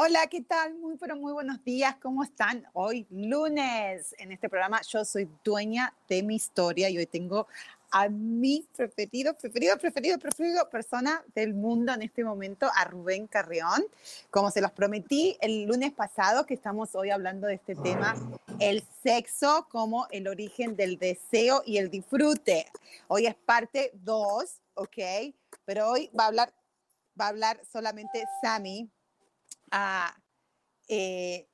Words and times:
Hola, 0.00 0.28
¿qué 0.28 0.42
tal? 0.42 0.74
Muy, 0.76 0.96
pero 0.96 1.16
muy 1.16 1.32
buenos 1.32 1.64
días. 1.64 1.96
¿Cómo 2.00 2.22
están? 2.22 2.64
Hoy 2.72 3.04
lunes 3.10 4.14
en 4.18 4.30
este 4.30 4.48
programa 4.48 4.80
yo 4.82 5.04
soy 5.04 5.28
dueña 5.42 5.92
de 6.08 6.22
mi 6.22 6.36
historia 6.36 6.88
y 6.88 6.98
hoy 6.98 7.06
tengo 7.06 7.48
a 7.90 8.08
mi 8.08 8.64
preferido, 8.76 9.36
preferido, 9.36 9.76
preferido, 9.76 10.16
preferido 10.20 10.70
persona 10.70 11.24
del 11.34 11.52
mundo 11.52 11.92
en 11.92 12.02
este 12.02 12.22
momento, 12.22 12.70
a 12.76 12.84
Rubén 12.84 13.26
Carrión. 13.26 13.84
Como 14.30 14.52
se 14.52 14.60
los 14.60 14.70
prometí 14.70 15.36
el 15.40 15.64
lunes 15.64 15.92
pasado, 15.92 16.46
que 16.46 16.54
estamos 16.54 16.94
hoy 16.94 17.10
hablando 17.10 17.48
de 17.48 17.54
este 17.54 17.74
tema, 17.74 18.14
el 18.60 18.84
sexo 19.02 19.66
como 19.68 20.06
el 20.12 20.28
origen 20.28 20.76
del 20.76 20.96
deseo 21.00 21.64
y 21.66 21.78
el 21.78 21.90
disfrute. 21.90 22.66
Hoy 23.08 23.26
es 23.26 23.34
parte 23.34 23.90
2, 23.94 24.60
¿ok? 24.74 25.34
Pero 25.64 25.90
hoy 25.90 26.08
va 26.16 26.22
a 26.22 26.28
hablar, 26.28 26.54
va 27.20 27.24
a 27.24 27.30
hablar 27.30 27.60
solamente 27.68 28.22
Sammy 28.40 28.88
a 29.70 30.14
eh, 30.88 31.48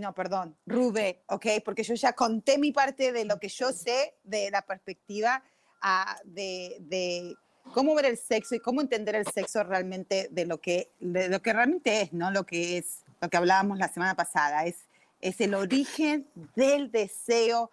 no, 0.00 0.14
perdón, 0.14 0.56
Rube, 0.66 1.22
¿ok? 1.28 1.46
Porque 1.64 1.82
yo 1.82 1.94
ya 1.94 2.12
conté 2.12 2.58
mi 2.58 2.72
parte 2.72 3.12
de 3.12 3.24
lo 3.24 3.38
que 3.38 3.48
yo 3.48 3.72
sé 3.72 4.14
de 4.22 4.50
la 4.50 4.62
perspectiva 4.62 5.42
ah, 5.80 6.18
de, 6.24 6.76
de, 6.80 7.34
cómo 7.72 7.94
ver 7.94 8.06
el 8.06 8.18
sexo 8.18 8.54
y 8.54 8.60
cómo 8.60 8.80
entender 8.80 9.14
el 9.14 9.26
sexo 9.26 9.64
realmente 9.64 10.28
de 10.30 10.44
lo 10.44 10.60
que, 10.60 10.92
de 11.00 11.28
lo 11.28 11.40
que 11.40 11.52
realmente 11.52 12.02
es, 12.02 12.12
¿no? 12.12 12.30
Lo 12.30 12.44
que 12.44 12.78
es, 12.78 13.02
lo 13.20 13.28
que 13.28 13.36
hablábamos 13.36 13.78
la 13.78 13.88
semana 13.88 14.14
pasada, 14.14 14.66
es, 14.66 14.76
es 15.20 15.40
el 15.40 15.54
origen 15.54 16.28
del 16.54 16.90
deseo, 16.90 17.70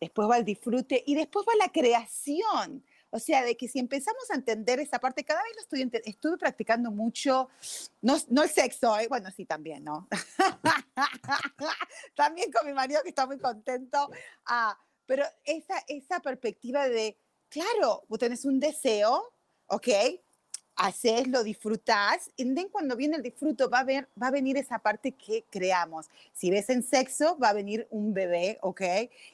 después 0.00 0.28
va 0.28 0.38
el 0.38 0.44
disfrute 0.44 1.02
y 1.06 1.14
después 1.16 1.44
va 1.46 1.52
la 1.58 1.72
creación. 1.72 2.84
O 3.10 3.18
sea, 3.18 3.44
de 3.44 3.56
que 3.56 3.68
si 3.68 3.78
empezamos 3.78 4.30
a 4.30 4.34
entender 4.34 4.78
esa 4.78 5.00
parte, 5.00 5.24
cada 5.24 5.42
vez 5.42 5.52
lo 5.56 5.62
estoy 5.62 5.90
estuve 6.04 6.38
practicando 6.38 6.90
mucho, 6.90 7.48
no, 8.02 8.16
no 8.28 8.42
el 8.42 8.50
sexo, 8.50 8.98
¿eh? 8.98 9.08
bueno, 9.08 9.30
sí, 9.36 9.44
también, 9.44 9.84
¿no? 9.84 10.08
también 12.14 12.52
con 12.52 12.66
mi 12.66 12.72
marido 12.72 13.02
que 13.02 13.08
está 13.08 13.26
muy 13.26 13.38
contento, 13.38 14.10
ah, 14.46 14.78
pero 15.06 15.24
esa, 15.44 15.74
esa 15.88 16.20
perspectiva 16.20 16.88
de, 16.88 17.18
claro, 17.48 18.04
vos 18.08 18.18
tenés 18.18 18.44
un 18.44 18.60
deseo, 18.60 19.32
¿ok? 19.66 19.88
Haces, 20.80 21.28
lo 21.28 21.44
disfrutás, 21.44 22.30
y 22.36 22.54
cuando 22.68 22.96
viene 22.96 23.16
el 23.16 23.22
disfruto 23.22 23.68
va 23.68 23.80
a, 23.80 23.84
ver, 23.84 24.08
va 24.20 24.28
a 24.28 24.30
venir 24.30 24.56
esa 24.56 24.78
parte 24.78 25.12
que 25.12 25.44
creamos. 25.50 26.08
Si 26.32 26.50
ves 26.50 26.70
en 26.70 26.82
sexo, 26.82 27.38
va 27.38 27.50
a 27.50 27.52
venir 27.52 27.86
un 27.90 28.14
bebé, 28.14 28.58
¿ok? 28.62 28.80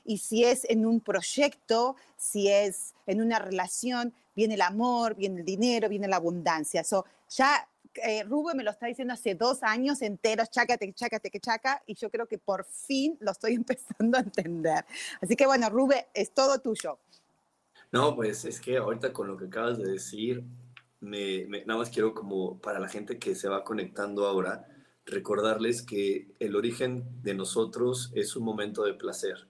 Y 0.05 0.19
si 0.19 0.45
es 0.45 0.65
en 0.69 0.85
un 0.85 1.01
proyecto, 1.01 1.95
si 2.17 2.49
es 2.49 2.95
en 3.07 3.21
una 3.21 3.39
relación, 3.39 4.13
viene 4.35 4.55
el 4.55 4.63
amor, 4.63 5.15
viene 5.15 5.41
el 5.41 5.47
dinero, 5.47 5.89
viene 5.89 6.09
la 6.09 6.17
abundancia. 6.17 6.83
So, 6.83 7.05
ya 7.31 7.69
eh, 7.95 8.25
Rubén 8.25 8.57
me 8.57 8.65
lo 8.65 8.73
está 8.73 8.87
diciendo 8.87 9.15
hace 9.15 9.37
dos 9.37 9.63
años 9.63 10.03
enteros, 10.03 10.51
chácate, 10.51 10.93
chácate, 10.93 11.31
que 11.31 11.39
chaca, 11.39 11.81
y 11.87 11.95
yo 11.95 12.11
creo 12.11 12.27
que 12.27 12.39
por 12.39 12.65
fin 12.65 13.17
lo 13.21 13.31
estoy 13.31 13.55
empezando 13.63 14.19
a 14.19 14.21
entender. 14.21 14.85
Así 15.21 15.37
que 15.37 15.47
bueno, 15.47 15.71
Rubén, 15.71 16.05
es 16.13 16.33
todo 16.33 16.59
tuyo. 16.59 16.99
No, 17.93 18.17
pues 18.17 18.45
es 18.45 18.61
que 18.61 18.79
ahorita 18.79 19.13
con 19.13 19.29
lo 19.29 19.37
que 19.37 19.45
acabas 19.45 19.79
de 19.79 19.93
decir, 19.93 20.45
me, 21.01 21.47
nada 21.67 21.79
más 21.79 21.91
quiero 21.91 22.15
como 22.15 22.61
para 22.61 22.79
la 22.79 22.89
gente 22.89 23.19
que 23.19 23.35
se 23.35 23.49
va 23.49 23.65
conectando 23.65 24.27
ahora, 24.27 24.67
recordarles 25.05 25.83
que 25.83 26.35
el 26.41 26.57
origen 26.57 27.05
de 27.23 27.35
nosotros 27.35 28.11
es 28.15 28.37
un 28.37 28.45
momento 28.45 28.85
de 28.85 28.95
placer. 28.95 29.49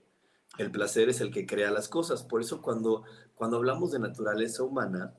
El 0.58 0.70
placer 0.70 1.08
es 1.08 1.20
el 1.20 1.30
que 1.30 1.46
crea 1.46 1.70
las 1.70 1.88
cosas. 1.88 2.22
Por 2.22 2.40
eso 2.40 2.62
cuando, 2.62 3.04
cuando 3.34 3.56
hablamos 3.56 3.92
de 3.92 3.98
naturaleza 3.98 4.62
humana, 4.62 5.14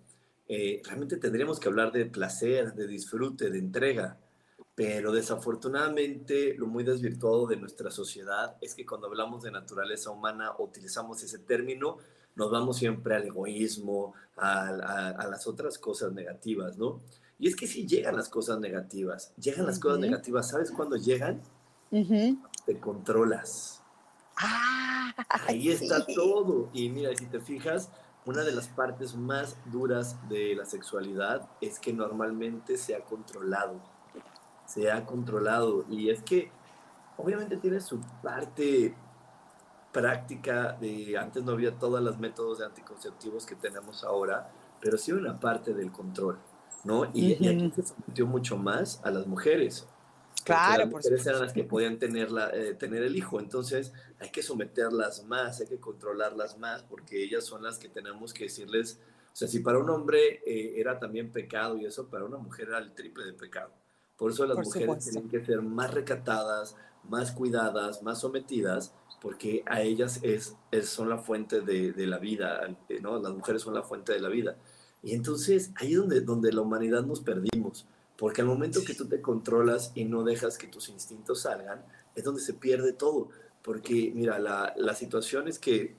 eh, 0.47 0.81
realmente 0.85 1.17
tendríamos 1.17 1.59
que 1.59 1.67
hablar 1.67 1.91
de 1.91 2.05
placer, 2.05 2.73
de 2.73 2.87
disfrute, 2.87 3.49
de 3.49 3.59
entrega. 3.59 4.19
Pero 4.75 5.11
desafortunadamente 5.11 6.53
lo 6.55 6.67
muy 6.67 6.83
desvirtuado 6.83 7.47
de 7.47 7.57
nuestra 7.57 7.89
sociedad 7.89 8.57
es 8.61 8.75
que 8.75 8.85
cuando 8.85 9.07
hablamos 9.07 9.43
de 9.43 9.51
naturaleza 9.51 10.11
humana 10.11 10.51
utilizamos 10.59 11.23
ese 11.23 11.39
término 11.39 11.97
nos 12.37 12.51
vamos 12.51 12.77
siempre 12.77 13.15
al 13.15 13.25
egoísmo, 13.25 14.13
a, 14.37 15.25
las 15.29 15.47
otras 15.47 15.77
cosas 15.77 16.13
negativas, 16.13 16.77
¿no? 16.77 17.01
Y 17.39 17.47
es 17.47 17.55
que 17.55 17.67
si 17.67 17.85
llegan 17.85 18.15
las 18.15 18.29
cosas 18.29 18.59
negativas, 18.59 19.33
llegan 19.37 19.65
las 19.65 19.79
cosas 19.79 19.99
negativas, 19.99 20.49
¿sabes 20.49 20.71
cuándo 20.71 20.95
llegan? 20.95 21.41
Te 22.65 22.79
controlas. 22.79 23.81
Ah, 24.37 25.13
Ahí 25.47 25.69
está 25.71 26.05
todo. 26.05 26.69
Y 26.73 26.89
mira, 26.89 27.15
si 27.15 27.25
te 27.25 27.39
fijas, 27.39 27.89
una 28.25 28.43
de 28.43 28.51
las 28.51 28.67
partes 28.67 29.15
más 29.15 29.57
duras 29.65 30.15
de 30.29 30.55
la 30.55 30.65
sexualidad 30.65 31.49
es 31.61 31.79
que 31.79 31.93
normalmente 31.93 32.77
se 32.77 32.95
ha 32.95 33.03
controlado. 33.03 33.81
Se 34.65 34.91
ha 34.91 35.05
controlado. 35.05 35.85
Y 35.89 36.09
es 36.09 36.21
que 36.21 36.51
obviamente 37.17 37.57
tiene 37.57 37.79
su 37.79 37.99
parte 38.21 38.95
práctica 39.97 40.77
de 40.79 41.17
antes 41.17 41.43
no 41.43 41.53
había 41.53 41.71
todos 41.71 41.99
los 42.03 42.19
métodos 42.19 42.59
de 42.59 42.65
anticonceptivos 42.65 43.47
que 43.47 43.55
tenemos 43.55 44.03
ahora, 44.03 44.47
pero 44.79 44.95
sí 44.95 45.11
una 45.11 45.39
parte 45.39 45.73
del 45.73 45.91
control, 45.91 46.37
¿no? 46.83 47.09
Y, 47.15 47.33
aquí 47.33 47.71
se 47.75 47.81
sometió 47.81 48.27
mucho 48.27 48.57
más 48.57 49.01
a 49.03 49.09
las 49.09 49.25
mujeres. 49.25 49.87
Claro, 50.43 50.83
las 50.83 50.91
mujeres 50.91 51.25
eran 51.25 51.41
las 51.41 51.51
que 51.51 51.63
podían 51.63 51.97
tener, 51.97 52.31
la, 52.31 52.51
eh, 52.51 52.75
tener 52.75 53.01
el 53.01 53.15
hijo, 53.15 53.39
entonces 53.39 53.91
hay 54.19 54.29
que 54.29 54.43
someterlas 54.43 55.25
más, 55.25 55.61
hay 55.61 55.67
que 55.67 55.79
controlarlas 55.79 56.59
más, 56.59 56.83
porque 56.83 57.23
ellas 57.23 57.43
son 57.43 57.63
las 57.63 57.79
que 57.79 57.89
tenemos 57.89 58.35
que 58.35 58.43
decirles, 58.43 58.99
o 59.33 59.35
sea, 59.35 59.47
si 59.47 59.61
para 59.61 59.79
un 59.79 59.89
hombre 59.89 60.43
eh, 60.45 60.79
era 60.79 60.99
también 60.99 61.31
pecado 61.31 61.75
y 61.75 61.85
eso, 61.85 62.07
para 62.07 62.23
una 62.23 62.37
mujer 62.37 62.67
era 62.67 62.77
el 62.77 62.93
triple 62.93 63.25
de 63.25 63.33
pecado. 63.33 63.71
Por 64.15 64.29
eso 64.29 64.45
las 64.45 64.57
mujeres 64.57 65.09
tienen 65.09 65.27
que 65.27 65.43
ser 65.43 65.63
más 65.63 65.91
recatadas, 65.91 66.75
más 67.09 67.31
cuidadas, 67.31 68.03
más 68.03 68.19
sometidas, 68.19 68.93
porque 69.21 69.63
a 69.65 69.81
ellas 69.81 70.19
es, 70.23 70.55
son 70.83 71.09
la 71.09 71.17
fuente 71.17 71.61
de, 71.61 71.91
de, 71.91 72.07
la 72.07 72.19
vida, 72.19 72.61
¿no? 73.01 73.19
Las 73.19 73.33
mujeres 73.33 73.61
son 73.61 73.73
la 73.73 73.83
fuente 73.83 74.13
de 74.13 74.19
la 74.19 74.29
vida. 74.29 74.57
Y 75.01 75.13
entonces 75.13 75.71
ahí 75.75 75.93
es 75.93 75.97
donde, 75.97 76.21
donde 76.21 76.51
la 76.51 76.61
humanidad 76.61 77.03
nos 77.03 77.21
perdimos, 77.21 77.85
porque 78.17 78.41
al 78.41 78.47
momento 78.47 78.83
que 78.85 78.93
tú 78.93 79.07
te 79.07 79.21
controlas 79.21 79.91
y 79.95 80.05
no 80.05 80.23
dejas 80.23 80.57
que 80.57 80.67
tus 80.67 80.89
instintos 80.89 81.41
salgan, 81.41 81.83
es 82.15 82.23
donde 82.23 82.41
se 82.41 82.53
pierde 82.53 82.93
todo. 82.93 83.29
Porque 83.63 84.11
mira, 84.13 84.39
la, 84.39 84.73
la 84.77 84.93
situación 84.93 85.47
es 85.47 85.59
que 85.59 85.95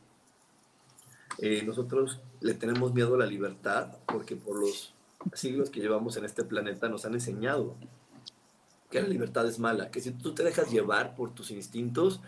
eh, 1.38 1.62
nosotros 1.64 2.21
le 2.41 2.55
tenemos 2.55 2.93
miedo 2.94 3.14
a 3.14 3.19
la 3.19 3.26
libertad, 3.26 3.99
porque 4.06 4.37
por 4.37 4.59
los 4.59 4.94
siglos 5.35 5.71
que 5.71 5.81
llevamos 5.81 6.17
en 6.17 6.25
este 6.25 6.44
planeta 6.44 6.88
nos 6.88 7.05
han 7.05 7.14
enseñado 7.14 7.76
que 8.91 9.03
la 9.03 9.09
libertad 9.09 9.47
es 9.47 9.59
mala, 9.59 9.91
que 9.91 10.00
si 10.00 10.12
tú 10.12 10.35
te 10.35 10.43
dejas 10.43 10.71
llevar 10.71 11.14
por 11.14 11.35
tus 11.35 11.50
instintos, 11.50 12.21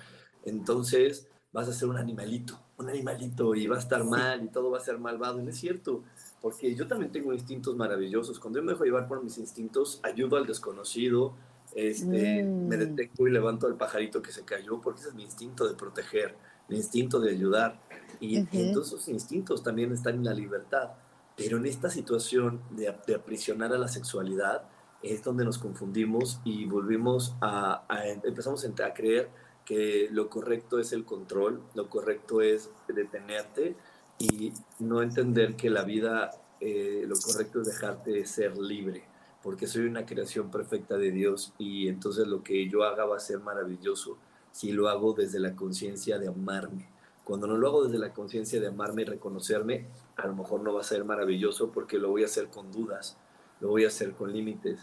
entonces 0.44 1.28
vas 1.52 1.68
a 1.68 1.72
ser 1.72 1.88
un 1.88 1.96
animalito, 1.96 2.58
un 2.78 2.88
animalito 2.88 3.54
y 3.54 3.66
va 3.66 3.76
a 3.76 3.80
estar 3.80 4.04
mal 4.04 4.44
y 4.44 4.48
todo 4.48 4.70
va 4.70 4.78
a 4.78 4.80
ser 4.80 4.98
malvado. 4.98 5.40
Y 5.40 5.42
no 5.42 5.50
es 5.50 5.58
cierto, 5.58 6.04
porque 6.40 6.74
yo 6.74 6.86
también 6.86 7.12
tengo 7.12 7.32
instintos 7.32 7.76
maravillosos. 7.76 8.38
Cuando 8.38 8.60
yo 8.60 8.64
me 8.64 8.72
dejo 8.72 8.84
llevar 8.84 9.08
por 9.08 9.22
mis 9.22 9.38
instintos, 9.38 10.00
ayudo 10.02 10.36
al 10.36 10.46
desconocido, 10.46 11.34
este, 11.74 12.42
me 12.42 12.76
mm. 12.76 12.80
detecto 12.80 13.26
y 13.26 13.30
levanto 13.30 13.66
al 13.66 13.76
pajarito 13.76 14.22
que 14.22 14.32
se 14.32 14.44
cayó, 14.44 14.80
porque 14.80 15.00
ese 15.00 15.10
es 15.10 15.14
mi 15.14 15.24
instinto 15.24 15.68
de 15.68 15.74
proteger, 15.74 16.36
mi 16.68 16.76
instinto 16.76 17.20
de 17.20 17.30
ayudar. 17.30 17.80
Y, 18.20 18.36
entonces 18.36 18.94
esos 18.94 19.08
instintos 19.08 19.62
también 19.62 19.92
están 19.92 20.16
en 20.16 20.24
la 20.24 20.34
libertad. 20.34 20.90
Pero 21.36 21.56
en 21.56 21.66
esta 21.66 21.88
situación 21.90 22.60
de, 22.70 22.94
de 23.06 23.14
aprisionar 23.14 23.72
a 23.72 23.78
la 23.78 23.88
sexualidad 23.88 24.64
es 25.02 25.22
donde 25.22 25.44
nos 25.44 25.58
confundimos 25.58 26.40
y 26.44 26.66
volvimos 26.66 27.34
a, 27.40 27.84
a 27.88 28.06
empezamos 28.06 28.64
a 28.64 28.92
creer 28.92 29.30
que 29.70 30.08
lo 30.10 30.28
correcto 30.28 30.80
es 30.80 30.92
el 30.92 31.04
control, 31.04 31.62
lo 31.76 31.88
correcto 31.88 32.40
es 32.40 32.70
detenerte 32.88 33.76
y 34.18 34.52
no 34.80 35.00
entender 35.00 35.54
que 35.54 35.70
la 35.70 35.84
vida, 35.84 36.32
eh, 36.58 37.04
lo 37.06 37.14
correcto 37.14 37.60
es 37.60 37.68
dejarte 37.68 38.26
ser 38.26 38.58
libre, 38.58 39.04
porque 39.44 39.68
soy 39.68 39.82
una 39.82 40.04
creación 40.06 40.50
perfecta 40.50 40.96
de 40.96 41.12
Dios 41.12 41.54
y 41.56 41.86
entonces 41.86 42.26
lo 42.26 42.42
que 42.42 42.68
yo 42.68 42.82
haga 42.82 43.04
va 43.04 43.18
a 43.18 43.20
ser 43.20 43.38
maravilloso 43.38 44.18
si 44.50 44.72
lo 44.72 44.88
hago 44.88 45.12
desde 45.12 45.38
la 45.38 45.54
conciencia 45.54 46.18
de 46.18 46.26
amarme. 46.26 46.88
Cuando 47.22 47.46
no 47.46 47.56
lo 47.56 47.68
hago 47.68 47.84
desde 47.84 48.00
la 48.00 48.12
conciencia 48.12 48.60
de 48.60 48.66
amarme 48.66 49.02
y 49.02 49.04
reconocerme, 49.04 49.86
a 50.16 50.26
lo 50.26 50.34
mejor 50.34 50.62
no 50.62 50.74
va 50.74 50.80
a 50.80 50.82
ser 50.82 51.04
maravilloso 51.04 51.70
porque 51.70 51.96
lo 51.98 52.08
voy 52.08 52.24
a 52.24 52.26
hacer 52.26 52.48
con 52.48 52.72
dudas, 52.72 53.18
lo 53.60 53.68
voy 53.68 53.84
a 53.84 53.86
hacer 53.86 54.14
con 54.14 54.32
límites. 54.32 54.80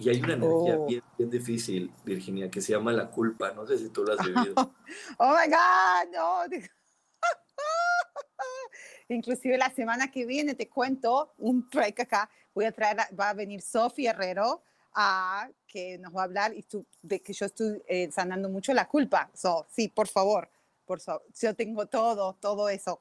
Y 0.00 0.08
hay 0.08 0.20
una 0.20 0.32
energía 0.34 0.76
Oh. 0.78 0.86
bien, 0.86 1.02
bien 1.18 1.30
difícil, 1.30 1.92
Virginia, 2.04 2.50
que 2.50 2.60
se 2.60 2.72
llama 2.72 2.92
la 2.92 3.10
culpa. 3.10 3.52
No 3.52 3.66
sé 3.66 3.76
si 3.78 3.90
tú 3.90 4.02
la 4.04 4.14
has 4.14 4.24
vivido. 4.26 4.54
Oh 5.18 5.34
my 5.36 5.46
God, 5.48 6.12
no. 6.12 6.44
Inclusive 9.08 9.58
la 9.58 9.70
semana 9.70 10.10
que 10.10 10.24
viene 10.24 10.54
te 10.54 10.68
cuento 10.68 11.32
un 11.38 11.68
break 11.68 12.00
acá. 12.00 12.30
Voy 12.54 12.64
a 12.64 12.72
traer, 12.72 12.96
va 13.18 13.30
a 13.30 13.34
venir 13.34 13.60
Sofía 13.60 14.10
Herrero 14.12 14.62
a 14.94 15.48
que 15.66 15.98
nos 15.98 16.14
va 16.14 16.22
a 16.22 16.24
hablar 16.24 16.54
y 16.54 16.62
tú, 16.62 16.84
de 17.02 17.20
que 17.20 17.32
yo 17.32 17.46
estoy 17.46 17.82
eh, 17.86 18.10
sanando 18.10 18.48
mucho 18.48 18.72
la 18.72 18.88
culpa. 18.88 19.30
So, 19.34 19.66
sí, 19.70 19.88
por 19.88 20.08
favor, 20.08 20.48
por 20.86 21.00
favor. 21.00 21.22
Yo 21.40 21.54
tengo 21.54 21.86
todo, 21.86 22.34
todo 22.40 22.68
eso. 22.68 23.00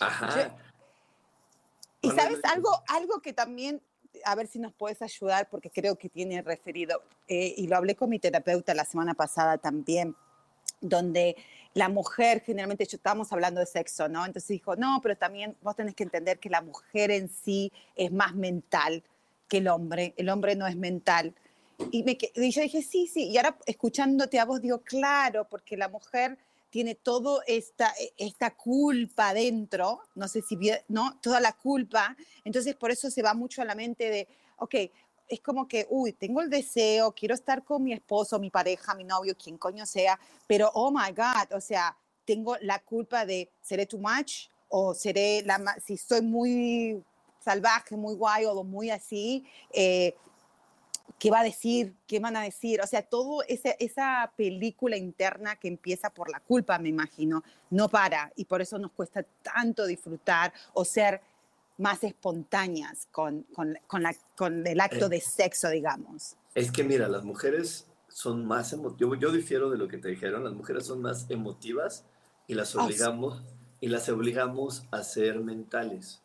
Ajá. 0.00 0.56
Y 2.02 2.08
Bueno, 2.08 2.22
sabes 2.22 2.38
yo- 2.42 2.50
algo, 2.50 2.82
algo 2.88 3.20
que 3.20 3.32
también, 3.32 3.82
a 4.24 4.34
ver 4.34 4.46
si 4.46 4.58
nos 4.58 4.72
puedes 4.72 5.02
ayudar, 5.02 5.48
porque 5.50 5.70
creo 5.70 5.96
que 5.96 6.08
tiene 6.08 6.42
referido, 6.42 7.02
eh, 7.28 7.54
y 7.56 7.66
lo 7.66 7.76
hablé 7.76 7.94
con 7.94 8.10
mi 8.10 8.18
terapeuta 8.18 8.74
la 8.74 8.84
semana 8.84 9.14
pasada 9.14 9.58
también, 9.58 10.14
donde 10.80 11.36
la 11.74 11.88
mujer, 11.88 12.42
generalmente 12.44 12.86
yo 12.86 12.96
estábamos 12.96 13.32
hablando 13.32 13.60
de 13.60 13.66
sexo, 13.66 14.08
¿no? 14.08 14.26
Entonces 14.26 14.48
dijo, 14.48 14.76
no, 14.76 15.00
pero 15.02 15.16
también 15.16 15.56
vos 15.62 15.76
tenés 15.76 15.94
que 15.94 16.02
entender 16.02 16.38
que 16.38 16.50
la 16.50 16.62
mujer 16.62 17.10
en 17.10 17.28
sí 17.28 17.72
es 17.94 18.10
más 18.10 18.34
mental 18.34 19.04
que 19.48 19.58
el 19.58 19.68
hombre, 19.68 20.14
el 20.16 20.28
hombre 20.28 20.56
no 20.56 20.66
es 20.66 20.76
mental. 20.76 21.34
Y, 21.90 22.02
me, 22.02 22.18
y 22.34 22.50
yo 22.50 22.62
dije, 22.62 22.82
sí, 22.82 23.06
sí, 23.06 23.28
y 23.28 23.36
ahora 23.36 23.56
escuchándote 23.66 24.38
a 24.38 24.44
vos 24.44 24.60
digo, 24.60 24.80
claro, 24.80 25.46
porque 25.48 25.76
la 25.76 25.88
mujer 25.88 26.38
tiene 26.70 26.94
toda 26.94 27.42
esta, 27.46 27.92
e, 28.00 28.14
esta 28.16 28.56
culpa 28.56 29.34
dentro, 29.34 30.00
no 30.14 30.28
sé 30.28 30.42
si, 30.42 30.58
¿no? 30.88 31.18
Toda 31.20 31.40
la 31.40 31.52
culpa, 31.52 32.16
entonces 32.44 32.74
por 32.76 32.90
eso 32.90 33.10
se 33.10 33.22
va 33.22 33.34
mucho 33.34 33.60
a 33.60 33.64
la 33.64 33.74
mente 33.74 34.08
de, 34.08 34.28
ok, 34.58 34.74
es 35.28 35.40
como 35.40 35.68
que, 35.68 35.86
uy, 35.90 36.12
tengo 36.12 36.40
el 36.40 36.50
deseo, 36.50 37.12
quiero 37.12 37.34
estar 37.34 37.62
con 37.64 37.84
mi 37.84 37.92
esposo, 37.92 38.38
mi 38.38 38.50
pareja, 38.50 38.94
mi 38.94 39.04
novio, 39.04 39.36
quien 39.36 39.58
coño 39.58 39.86
sea, 39.86 40.18
pero, 40.46 40.70
oh 40.74 40.90
my 40.90 41.12
God, 41.12 41.56
o 41.56 41.60
sea, 41.60 41.96
tengo 42.24 42.56
la 42.60 42.80
culpa 42.80 43.24
de, 43.24 43.50
¿seré 43.60 43.86
too 43.86 43.98
much? 43.98 44.48
O 44.68 44.94
seré, 44.94 45.42
la, 45.42 45.76
si 45.84 45.96
soy 45.96 46.22
muy 46.22 47.02
salvaje, 47.40 47.96
muy 47.96 48.14
guay 48.14 48.44
o 48.46 48.62
muy 48.64 48.90
así, 48.90 49.44
eh, 49.72 50.14
¿qué 51.18 51.30
va 51.30 51.40
a 51.40 51.44
decir? 51.44 51.94
¿Qué 52.06 52.20
van 52.20 52.36
a 52.36 52.42
decir? 52.42 52.80
O 52.80 52.86
sea, 52.86 53.06
ese, 53.48 53.76
esa 53.78 54.32
película 54.36 54.96
interna 54.96 55.56
que 55.56 55.68
empieza 55.68 56.10
por 56.10 56.30
la 56.30 56.40
culpa, 56.40 56.78
me 56.78 56.88
imagino, 56.88 57.42
no 57.70 57.88
para 57.88 58.32
y 58.36 58.44
por 58.44 58.60
eso 58.62 58.78
nos 58.78 58.92
cuesta 58.92 59.24
tanto 59.42 59.86
disfrutar 59.86 60.52
o 60.72 60.84
ser 60.84 61.20
más 61.78 62.04
espontáneas 62.04 63.08
con, 63.10 63.42
con, 63.54 63.78
con, 63.86 64.02
la, 64.02 64.14
con 64.36 64.66
el 64.66 64.80
acto 64.80 65.06
Eh. 65.06 65.08
de 65.10 65.20
sexo, 65.20 65.68
digamos. 65.70 66.36
Es 66.54 66.70
que 66.70 66.84
mira, 66.84 67.08
las 67.08 67.24
mujeres 67.24 67.86
son 68.08 68.44
más 68.44 68.72
emotivas. 68.72 68.98
Yo, 68.98 69.14
yo 69.14 69.32
difiero 69.32 69.70
de 69.70 69.78
lo 69.78 69.88
que 69.88 69.96
te 69.98 70.08
dijeron. 70.08 70.44
Las 70.44 70.52
mujeres 70.52 70.84
son 70.86 71.00
más 71.00 71.26
emotivas 71.30 72.04
y 72.46 72.54
las 72.54 72.74
Ah, 72.74 72.80
sí. 72.80 72.86
obligamos 72.86 73.42
y 73.80 73.88
las 73.88 74.08
obligamos 74.10 74.84
a 74.90 75.02
ser 75.02 75.40
mentales. 75.40 76.20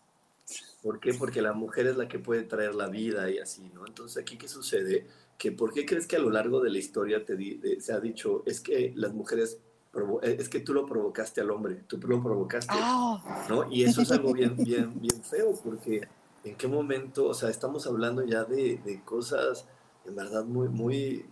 ¿Por 0.83 0.99
qué? 0.99 1.13
Porque 1.13 1.41
la 1.41 1.53
mujer 1.53 1.87
es 1.87 1.97
la 1.97 2.07
que 2.07 2.19
puede 2.19 2.43
traer 2.43 2.75
la 2.75 2.87
vida 2.87 3.29
y 3.31 3.39
así, 3.39 3.69
¿no? 3.73 3.87
Entonces, 3.87 4.21
aquí, 4.21 4.37
¿qué 4.37 4.47
sucede? 4.47 5.07
Que 5.37 5.51
¿por 5.51 5.73
qué 5.73 5.85
crees 5.85 6.05
que 6.05 6.15
a 6.15 6.19
lo 6.19 6.29
largo 6.29 6.61
de 6.61 6.69
la 6.69 6.77
historia 6.77 7.25
te 7.25 7.35
di- 7.35 7.55
de- 7.55 7.81
se 7.81 7.91
ha 7.93 7.99
dicho, 7.99 8.43
es 8.45 8.61
que 8.61 8.93
las 8.95 9.13
mujeres, 9.13 9.59
provo- 9.91 10.19
eh, 10.23 10.37
es 10.39 10.47
que 10.47 10.59
tú 10.59 10.73
lo 10.73 10.85
provocaste 10.85 11.41
al 11.41 11.49
hombre, 11.49 11.83
tú 11.87 11.97
lo 11.97 12.21
provocaste, 12.21 12.73
Ah, 12.77 13.45
¿no? 13.49 13.71
Y 13.71 13.83
eso 13.83 14.01
es 14.03 14.11
algo 14.11 14.33
bien, 14.33 14.55
bien, 14.57 14.99
bien 15.01 15.23
feo, 15.23 15.53
porque 15.63 16.07
en 16.43 16.55
qué 16.55 16.67
momento, 16.67 17.25
o 17.25 17.33
sea, 17.33 17.49
estamos 17.49 17.87
hablando 17.87 18.23
ya 18.23 18.43
de, 18.43 18.77
de 18.85 19.01
cosas, 19.03 19.65
en 20.05 20.15
verdad, 20.15 20.45
muy, 20.45 20.69
muy, 20.69 21.25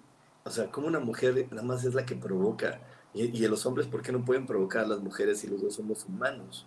o 0.44 0.50
sea, 0.50 0.71
como 0.71 0.88
una 0.88 1.00
mujer 1.00 1.48
nada 1.51 1.62
más 1.62 1.86
es 1.86 1.94
la 1.94 2.06
que 2.06 2.16
provoca, 2.16 2.81
y, 3.13 3.25
y 3.25 3.48
los 3.48 3.66
hombres, 3.68 3.86
¿por 3.86 4.01
qué 4.01 4.12
no 4.12 4.25
pueden 4.25 4.48
provocar 4.48 4.86
a 4.86 4.88
las 4.88 5.00
mujeres 5.00 5.39
si 5.39 5.48
los 5.48 5.62
dos 5.62 5.75
somos 5.75 6.04
humanos? 6.06 6.66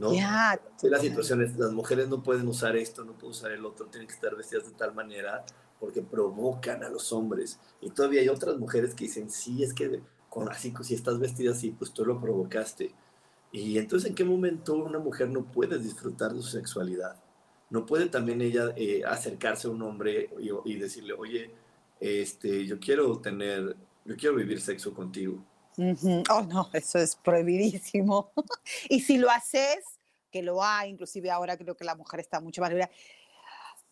¿No? 0.00 0.12
ya. 0.14 0.60
Sí, 0.76 0.88
las 0.88 1.02
situaciones, 1.02 1.56
las 1.58 1.72
mujeres 1.72 2.08
no 2.08 2.22
pueden 2.22 2.48
usar 2.48 2.76
esto, 2.76 3.04
no 3.04 3.12
pueden 3.12 3.30
usar 3.30 3.52
el 3.52 3.64
otro, 3.66 3.86
tienen 3.86 4.08
que 4.08 4.14
estar 4.14 4.34
vestidas 4.34 4.66
de 4.66 4.72
tal 4.72 4.94
manera 4.94 5.44
porque 5.78 6.02
provocan 6.02 6.82
a 6.82 6.88
los 6.88 7.12
hombres. 7.12 7.58
Y 7.80 7.90
todavía 7.90 8.20
hay 8.20 8.28
otras 8.28 8.58
mujeres 8.58 8.94
que 8.94 9.04
dicen, 9.04 9.30
sí, 9.30 9.62
es 9.62 9.74
que 9.74 10.02
con, 10.28 10.48
así, 10.48 10.72
si 10.82 10.94
estás 10.94 11.18
vestida 11.18 11.52
así, 11.52 11.70
pues 11.70 11.92
tú 11.92 12.04
lo 12.04 12.20
provocaste. 12.20 12.94
Y 13.52 13.78
entonces, 13.78 14.10
¿en 14.10 14.14
qué 14.14 14.24
momento 14.24 14.74
una 14.74 14.98
mujer 14.98 15.28
no 15.28 15.44
puede 15.44 15.78
disfrutar 15.78 16.32
de 16.32 16.42
su 16.42 16.48
sexualidad? 16.48 17.16
No 17.68 17.86
puede 17.86 18.06
también 18.06 18.40
ella 18.40 18.72
eh, 18.76 19.02
acercarse 19.04 19.68
a 19.68 19.70
un 19.70 19.82
hombre 19.82 20.30
y, 20.38 20.50
y 20.64 20.78
decirle, 20.78 21.14
oye, 21.14 21.50
este, 21.98 22.66
yo 22.66 22.78
quiero 22.78 23.18
tener, 23.18 23.76
yo 24.04 24.16
quiero 24.16 24.36
vivir 24.36 24.60
sexo 24.60 24.94
contigo. 24.94 25.44
Oh, 26.30 26.42
no, 26.42 26.68
eso 26.72 26.98
es 26.98 27.16
prohibidísimo. 27.16 28.32
y 28.88 29.00
si 29.00 29.18
lo 29.18 29.30
haces, 29.30 29.84
que 30.30 30.42
lo 30.42 30.62
hay, 30.62 30.90
inclusive 30.90 31.30
ahora 31.30 31.56
creo 31.56 31.76
que 31.76 31.84
la 31.84 31.94
mujer 31.94 32.20
está 32.20 32.40
mucho 32.40 32.60
más 32.60 32.72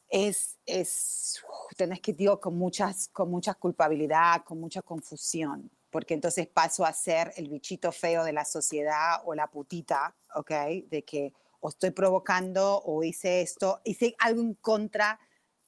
es, 0.09 0.59
es 0.65 1.43
uf, 1.47 1.77
tenés 1.77 2.01
que, 2.01 2.13
digo, 2.13 2.41
con, 2.41 2.57
muchas, 2.57 3.09
con 3.09 3.31
mucha 3.31 3.55
culpabilidad, 3.55 4.43
con 4.45 4.59
mucha 4.59 4.83
confusión, 4.83 5.71
porque 5.91 6.15
entonces 6.15 6.47
paso 6.47 6.85
a 6.85 6.93
ser 6.93 7.33
el 7.37 7.49
bichito 7.49 7.93
feo 7.93 8.25
de 8.25 8.33
la 8.33 8.45
sociedad 8.45 9.21
o 9.25 9.35
la 9.35 9.49
putita, 9.49 10.17
¿ok? 10.35 10.51
De 10.89 11.05
que 11.05 11.33
o 11.61 11.69
estoy 11.69 11.91
provocando 11.91 12.81
o 12.85 13.03
hice 13.03 13.43
esto, 13.43 13.81
hice 13.85 14.15
algo 14.21 14.41
en 14.41 14.55
contra 14.55 15.19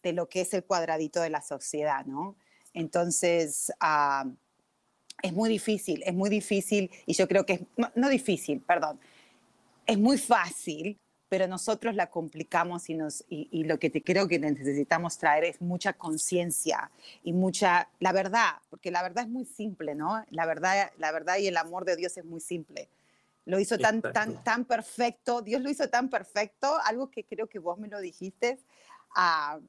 de 0.03 0.13
lo 0.13 0.29
que 0.29 0.43
es 0.43 0.55
el 0.55 0.65
cuadradito 0.65 1.21
de 1.21 1.31
la 1.31 1.43
sociedad, 1.43 2.07
¿no? 2.07 2.37
Entonces, 2.73 3.73
ah, 3.81 4.25
es 5.23 5.33
muy 5.33 5.49
difícil, 5.49 6.03
es 6.05 6.15
muy 6.15 6.31
difícil 6.31 6.91
y 7.07 7.15
yo 7.15 7.29
creo 7.29 7.45
que 7.47 7.55
es, 7.55 7.61
no, 7.77 7.91
no 7.95 8.09
difícil, 8.09 8.61
perdón, 8.61 9.01
es 9.87 9.99
muy 9.99 10.19
fácil, 10.19 10.97
pero 11.29 11.47
nosotros 11.47 11.95
la 11.95 12.11
complicamos 12.11 12.91
y, 12.91 12.95
nos, 12.95 13.25
y, 13.29 13.49
y 13.53 13.65
lo 13.65 13.79
que 13.79 13.89
te 13.89 14.03
creo 14.03 14.27
que 14.27 14.39
necesitamos 14.39 15.17
traer 15.17 15.45
es 15.45 15.61
mucha 15.61 15.93
conciencia 15.93 16.91
y 17.23 17.33
mucha, 17.33 17.89
la 18.01 18.13
verdad, 18.13 18.57
porque 18.69 18.91
la 18.91 19.03
verdad 19.03 19.25
es 19.25 19.31
muy 19.31 19.45
simple, 19.45 19.95
¿no? 19.95 20.25
La 20.31 20.45
verdad, 20.45 20.91
la 20.99 21.13
verdad 21.13 21.39
y 21.39 21.47
el 21.47 21.57
amor 21.57 21.85
de 21.85 21.95
Dios 21.95 22.17
es 22.17 22.25
muy 22.25 22.41
simple. 22.41 22.89
Lo 23.45 23.61
hizo 23.61 23.79
tan, 23.79 24.03
tan, 24.03 24.31
Exacto. 24.31 24.41
tan 24.45 24.65
perfecto, 24.65 25.41
Dios 25.43 25.63
lo 25.63 25.71
hizo 25.71 25.89
tan 25.89 26.11
perfecto, 26.11 26.77
algo 26.85 27.11
que 27.11 27.25
creo 27.25 27.47
que 27.49 27.61
vos 27.61 27.79
me 27.79 27.89
lo 27.89 28.01
dijiste, 28.01 28.59
ah, 29.15 29.61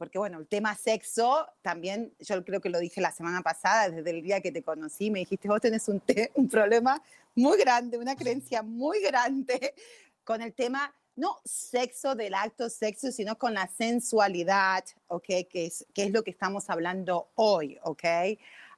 porque 0.00 0.18
bueno, 0.18 0.38
el 0.38 0.46
tema 0.46 0.74
sexo 0.76 1.46
también, 1.60 2.14
yo 2.20 2.42
creo 2.42 2.62
que 2.62 2.70
lo 2.70 2.78
dije 2.78 3.02
la 3.02 3.12
semana 3.12 3.42
pasada, 3.42 3.90
desde 3.90 4.08
el 4.08 4.22
día 4.22 4.40
que 4.40 4.50
te 4.50 4.62
conocí, 4.62 5.10
me 5.10 5.18
dijiste, 5.18 5.46
vos 5.46 5.60
tenés 5.60 5.86
un, 5.88 6.00
te- 6.00 6.30
un 6.36 6.48
problema 6.48 7.02
muy 7.34 7.58
grande, 7.58 7.98
una 7.98 8.16
creencia 8.16 8.62
muy 8.62 9.02
grande 9.02 9.74
con 10.24 10.40
el 10.40 10.54
tema, 10.54 10.94
no 11.16 11.36
sexo 11.44 12.14
del 12.14 12.32
acto 12.32 12.70
sexo, 12.70 13.12
sino 13.12 13.36
con 13.36 13.52
la 13.52 13.68
sensualidad, 13.68 14.84
¿ok? 15.08 15.26
Que 15.50 15.66
es, 15.66 15.84
que 15.92 16.04
es 16.04 16.12
lo 16.12 16.22
que 16.24 16.30
estamos 16.30 16.70
hablando 16.70 17.28
hoy, 17.34 17.78
¿ok? 17.82 18.04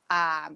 Ah, 0.08 0.50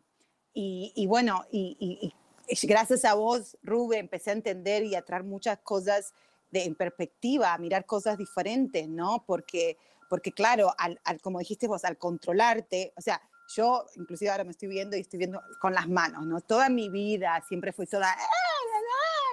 y, 0.53 0.93
y 0.97 1.07
bueno, 1.07 1.45
y, 1.53 1.77
y- 1.79 2.13
y 2.49 2.67
gracias 2.67 3.05
a 3.05 3.15
vos, 3.15 3.57
Rubén, 3.63 4.01
empecé 4.01 4.31
a 4.31 4.33
entender 4.33 4.83
y 4.83 4.97
a 4.97 5.03
traer 5.03 5.23
muchas 5.23 5.59
cosas 5.61 6.13
de, 6.51 6.65
en 6.65 6.75
perspectiva, 6.75 7.55
a 7.55 7.59
mirar 7.59 7.87
cosas 7.87 8.19
diferentes, 8.19 8.89
¿no? 8.89 9.23
Porque, 9.27 9.79
porque 10.09 10.33
claro, 10.33 10.73
al, 10.79 11.01
al- 11.05 11.21
como 11.21 11.39
dijiste 11.39 11.67
vos, 11.69 11.85
al 11.85 11.99
controlarte, 11.99 12.93
o 12.97 13.01
sea, 13.01 13.21
yo 13.55 13.87
inclusive 13.97 14.31
ahora 14.31 14.45
me 14.45 14.51
estoy 14.51 14.69
viendo 14.69 14.97
y 14.97 15.01
estoy 15.01 15.19
viendo 15.19 15.41
con 15.61 15.73
las 15.75 15.89
manos, 15.89 16.27
¿no? 16.27 16.41
Toda 16.41 16.69
mi 16.69 16.89
vida 16.89 17.43
siempre 17.47 17.73
fui 17.73 17.87
toda 17.87 18.11
"Ah, 18.13 18.17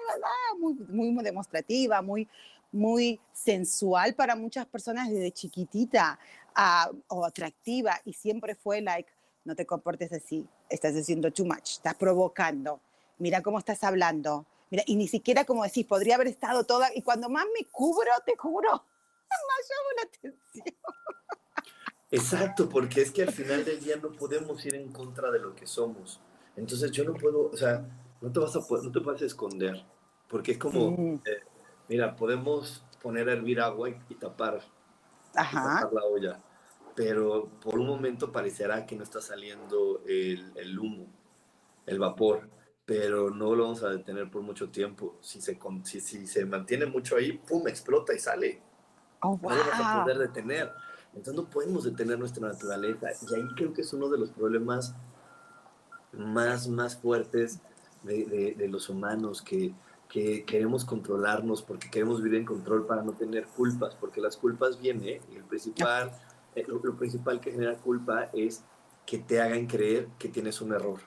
la, 0.07 0.17
la", 0.17 0.27
muy, 0.59 1.11
muy 1.11 1.23
demostrativa, 1.23 2.01
muy, 2.01 2.27
muy 2.71 3.19
sensual 3.31 4.15
para 4.15 4.35
muchas 4.35 4.65
personas 4.65 5.09
desde 5.09 5.31
chiquitita 5.31 6.19
ah, 6.55 6.89
o 7.07 7.25
atractiva 7.25 7.99
y 8.05 8.13
siempre 8.13 8.55
fue 8.55 8.81
like, 8.81 9.11
no 9.45 9.55
te 9.55 9.65
comportes 9.65 10.11
así, 10.13 10.47
estás 10.69 10.95
haciendo 10.95 11.31
too 11.31 11.45
much, 11.45 11.71
estás 11.73 11.95
provocando, 11.95 12.81
mira 13.17 13.41
cómo 13.41 13.59
estás 13.59 13.83
hablando, 13.83 14.45
mira, 14.69 14.83
y 14.87 14.95
ni 14.95 15.07
siquiera 15.07 15.45
como 15.45 15.63
decís, 15.63 15.85
podría 15.85 16.15
haber 16.15 16.27
estado 16.27 16.63
toda, 16.63 16.89
y 16.95 17.01
cuando 17.01 17.29
más 17.29 17.45
me 17.57 17.65
cubro, 17.65 18.11
te 18.25 18.35
cubro, 18.37 18.83
más 19.47 19.69
llamo 19.69 19.89
la 19.97 20.03
atención. 20.03 20.65
Exacto, 22.11 22.69
porque 22.69 23.01
es 23.01 23.11
que 23.11 23.23
al 23.23 23.31
final 23.31 23.65
del 23.65 23.79
día 23.79 23.95
no 23.95 24.11
podemos 24.11 24.63
ir 24.65 24.75
en 24.75 24.91
contra 24.91 25.31
de 25.31 25.39
lo 25.39 25.55
que 25.55 25.65
somos. 25.65 26.21
Entonces 26.55 26.91
yo 26.91 27.03
no 27.03 27.13
puedo, 27.15 27.49
o 27.49 27.57
sea, 27.57 27.85
no 28.21 28.31
te 28.31 28.39
vas 28.39 28.55
a, 28.55 28.59
no 28.59 28.91
te 28.91 29.01
puedes 29.01 29.21
esconder, 29.23 29.83
porque 30.27 30.51
es 30.51 30.57
como, 30.59 30.91
Mm, 30.91 31.15
eh, 31.25 31.43
mira, 31.89 32.15
podemos 32.15 32.85
poner 33.01 33.29
a 33.29 33.33
hervir 33.33 33.59
agua 33.59 33.89
y, 33.89 33.99
y 34.09 34.15
tapar, 34.15 34.61
y 34.61 35.37
Ajá. 35.37 35.79
tapar 35.79 35.93
la 35.93 36.03
olla, 36.03 36.43
pero 36.95 37.49
por 37.59 37.79
un 37.79 37.87
momento 37.87 38.31
parecerá 38.31 38.85
que 38.85 38.95
no 38.95 39.03
está 39.03 39.19
saliendo 39.19 40.03
el, 40.05 40.51
el 40.55 40.77
humo, 40.77 41.07
el 41.87 41.97
vapor, 41.97 42.47
pero 42.85 43.31
no 43.31 43.55
lo 43.55 43.63
vamos 43.63 43.83
a 43.83 43.89
detener 43.89 44.29
por 44.29 44.43
mucho 44.43 44.69
tiempo. 44.69 45.17
Si 45.21 45.41
se, 45.41 45.57
si, 45.83 46.01
si 46.01 46.27
se 46.27 46.45
mantiene 46.45 46.85
mucho 46.85 47.15
ahí, 47.15 47.33
¡pum!, 47.39 47.67
explota 47.67 48.13
y 48.13 48.19
sale. 48.19 48.61
Oh, 49.23 49.39
No 49.41 49.49
lo 49.49 49.55
vas 49.65 49.79
a 49.79 49.93
wow. 49.93 50.03
poder 50.03 50.17
detener. 50.19 50.71
Entonces 51.15 51.35
no 51.35 51.49
podemos 51.49 51.83
detener 51.83 52.19
nuestra 52.19 52.47
naturaleza. 52.47 53.07
Y 53.29 53.33
ahí 53.35 53.47
creo 53.55 53.73
que 53.73 53.81
es 53.81 53.93
uno 53.93 54.09
de 54.09 54.17
los 54.17 54.31
problemas 54.31 54.95
más, 56.11 56.67
más 56.67 56.97
fuertes 56.97 57.59
de, 58.03 58.25
de- 58.25 58.55
de 58.55 58.67
los 58.67 58.89
humanos, 58.89 59.41
que, 59.41 59.73
que 60.09 60.43
queremos 60.45 60.85
controlarnos 60.85 61.61
porque 61.61 61.89
queremos 61.89 62.21
vivir 62.21 62.39
en 62.39 62.45
control 62.45 62.85
para 62.85 63.01
no 63.01 63.13
tener 63.13 63.47
culpas, 63.47 63.95
porque 63.95 64.21
las 64.21 64.37
culpas 64.37 64.79
vienen, 64.79 65.21
y 65.31 65.35
el 65.37 65.43
principal, 65.43 66.11
eh, 66.55 66.65
lo, 66.67 66.79
lo 66.83 66.95
principal 66.95 67.39
que 67.39 67.51
genera 67.51 67.75
culpa 67.77 68.29
es 68.33 68.63
que 69.05 69.17
te 69.19 69.41
hagan 69.41 69.65
creer 69.67 70.07
que 70.19 70.29
tienes 70.29 70.61
un 70.61 70.73
error. 70.73 70.99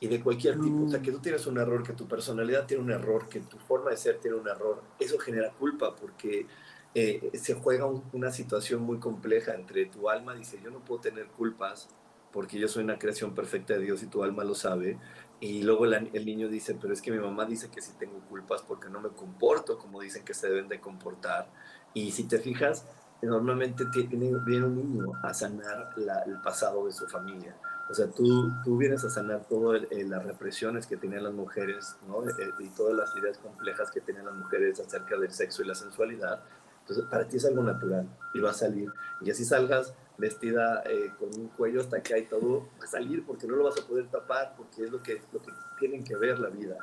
Y 0.00 0.08
de 0.08 0.20
cualquier 0.22 0.60
tipo, 0.60 0.84
o 0.84 0.88
sea, 0.88 1.00
que 1.00 1.10
tú 1.12 1.20
tienes 1.20 1.46
un 1.46 1.56
error, 1.56 1.82
que 1.82 1.94
tu 1.94 2.06
personalidad 2.06 2.66
tiene 2.66 2.82
un 2.82 2.90
error, 2.90 3.26
que 3.28 3.40
tu 3.40 3.56
forma 3.58 3.90
de 3.90 3.96
ser 3.96 4.18
tiene 4.18 4.36
un 4.36 4.46
error, 4.46 4.82
eso 4.98 5.18
genera 5.18 5.50
culpa 5.52 5.94
porque 5.96 6.46
eh, 6.94 7.30
se 7.34 7.54
juega 7.54 7.86
un- 7.86 8.04
una 8.12 8.30
situación 8.30 8.82
muy 8.82 8.98
compleja 8.98 9.54
entre 9.54 9.86
tu 9.86 10.08
alma, 10.08 10.34
dice, 10.34 10.60
yo 10.62 10.70
no 10.70 10.80
puedo 10.84 11.00
tener 11.00 11.26
culpas 11.28 11.88
porque 12.32 12.58
yo 12.58 12.66
soy 12.68 12.82
una 12.84 12.98
creación 12.98 13.34
perfecta 13.34 13.74
de 13.74 13.80
Dios 13.80 14.02
y 14.02 14.06
tu 14.06 14.24
alma 14.24 14.42
lo 14.44 14.54
sabe, 14.54 14.98
y 15.40 15.62
luego 15.62 15.84
el, 15.84 16.10
el 16.12 16.26
niño 16.26 16.48
dice, 16.48 16.76
pero 16.80 16.92
es 16.92 17.00
que 17.02 17.12
mi 17.12 17.18
mamá 17.18 17.44
dice 17.44 17.70
que 17.70 17.80
sí 17.82 17.92
tengo 17.98 18.18
culpas 18.28 18.62
porque 18.62 18.88
no 18.88 19.00
me 19.00 19.10
comporto 19.10 19.78
como 19.78 20.00
dicen 20.00 20.24
que 20.24 20.34
se 20.34 20.48
deben 20.48 20.68
de 20.68 20.80
comportar, 20.80 21.48
y 21.92 22.10
si 22.12 22.24
te 22.24 22.38
fijas, 22.38 22.86
normalmente 23.22 23.84
tiene, 23.92 24.32
viene 24.44 24.66
un 24.66 24.76
niño 24.76 25.12
a 25.22 25.32
sanar 25.32 25.90
la- 25.96 26.22
el 26.26 26.40
pasado 26.42 26.86
de 26.86 26.92
su 26.92 27.06
familia. 27.06 27.56
O 27.88 27.94
sea, 27.94 28.10
tú, 28.10 28.50
tú 28.64 28.76
vienes 28.78 29.04
a 29.04 29.10
sanar 29.10 29.46
todas 29.48 29.82
las 29.90 30.24
represiones 30.24 30.86
que 30.86 30.96
tenían 30.96 31.24
las 31.24 31.32
mujeres, 31.34 31.96
¿no? 32.06 32.26
Eh, 32.28 32.32
y 32.58 32.68
todas 32.70 32.94
las 32.94 33.14
ideas 33.16 33.38
complejas 33.38 33.90
que 33.90 34.00
tenían 34.00 34.26
las 34.26 34.34
mujeres 34.34 34.80
acerca 34.80 35.16
del 35.18 35.30
sexo 35.32 35.62
y 35.62 35.66
la 35.66 35.74
sensualidad. 35.74 36.42
Entonces, 36.84 37.06
para 37.10 37.26
ti 37.26 37.38
es 37.38 37.44
algo 37.46 37.62
natural 37.62 38.06
y 38.34 38.40
va 38.40 38.50
a 38.50 38.54
salir. 38.54 38.92
Y 39.22 39.30
así 39.30 39.44
salgas 39.44 39.94
vestida 40.18 40.82
eh, 40.84 41.10
con 41.18 41.28
un 41.40 41.48
cuello 41.48 41.80
hasta 41.80 41.96
acá 41.96 42.18
y 42.18 42.26
todo, 42.26 42.68
va 42.78 42.84
a 42.84 42.86
salir 42.86 43.24
porque 43.24 43.46
no 43.46 43.56
lo 43.56 43.64
vas 43.64 43.80
a 43.80 43.86
poder 43.86 44.06
tapar, 44.08 44.54
porque 44.56 44.84
es 44.84 44.90
lo 44.90 45.02
que, 45.02 45.22
lo 45.32 45.40
que 45.40 45.50
tienen 45.78 46.04
que 46.04 46.14
ver 46.16 46.38
la 46.38 46.50
vida. 46.50 46.76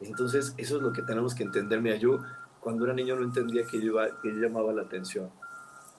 Entonces, 0.00 0.54
eso 0.56 0.76
es 0.76 0.82
lo 0.82 0.92
que 0.92 1.02
tenemos 1.02 1.34
que 1.34 1.44
entender. 1.44 1.80
Mira, 1.82 1.96
yo 1.96 2.20
cuando 2.60 2.84
era 2.86 2.94
niño 2.94 3.14
no 3.14 3.24
entendía 3.24 3.64
que 3.64 3.80
yo, 3.80 3.96
que 4.22 4.34
yo 4.34 4.40
llamaba 4.40 4.72
la 4.72 4.82
atención. 4.82 5.30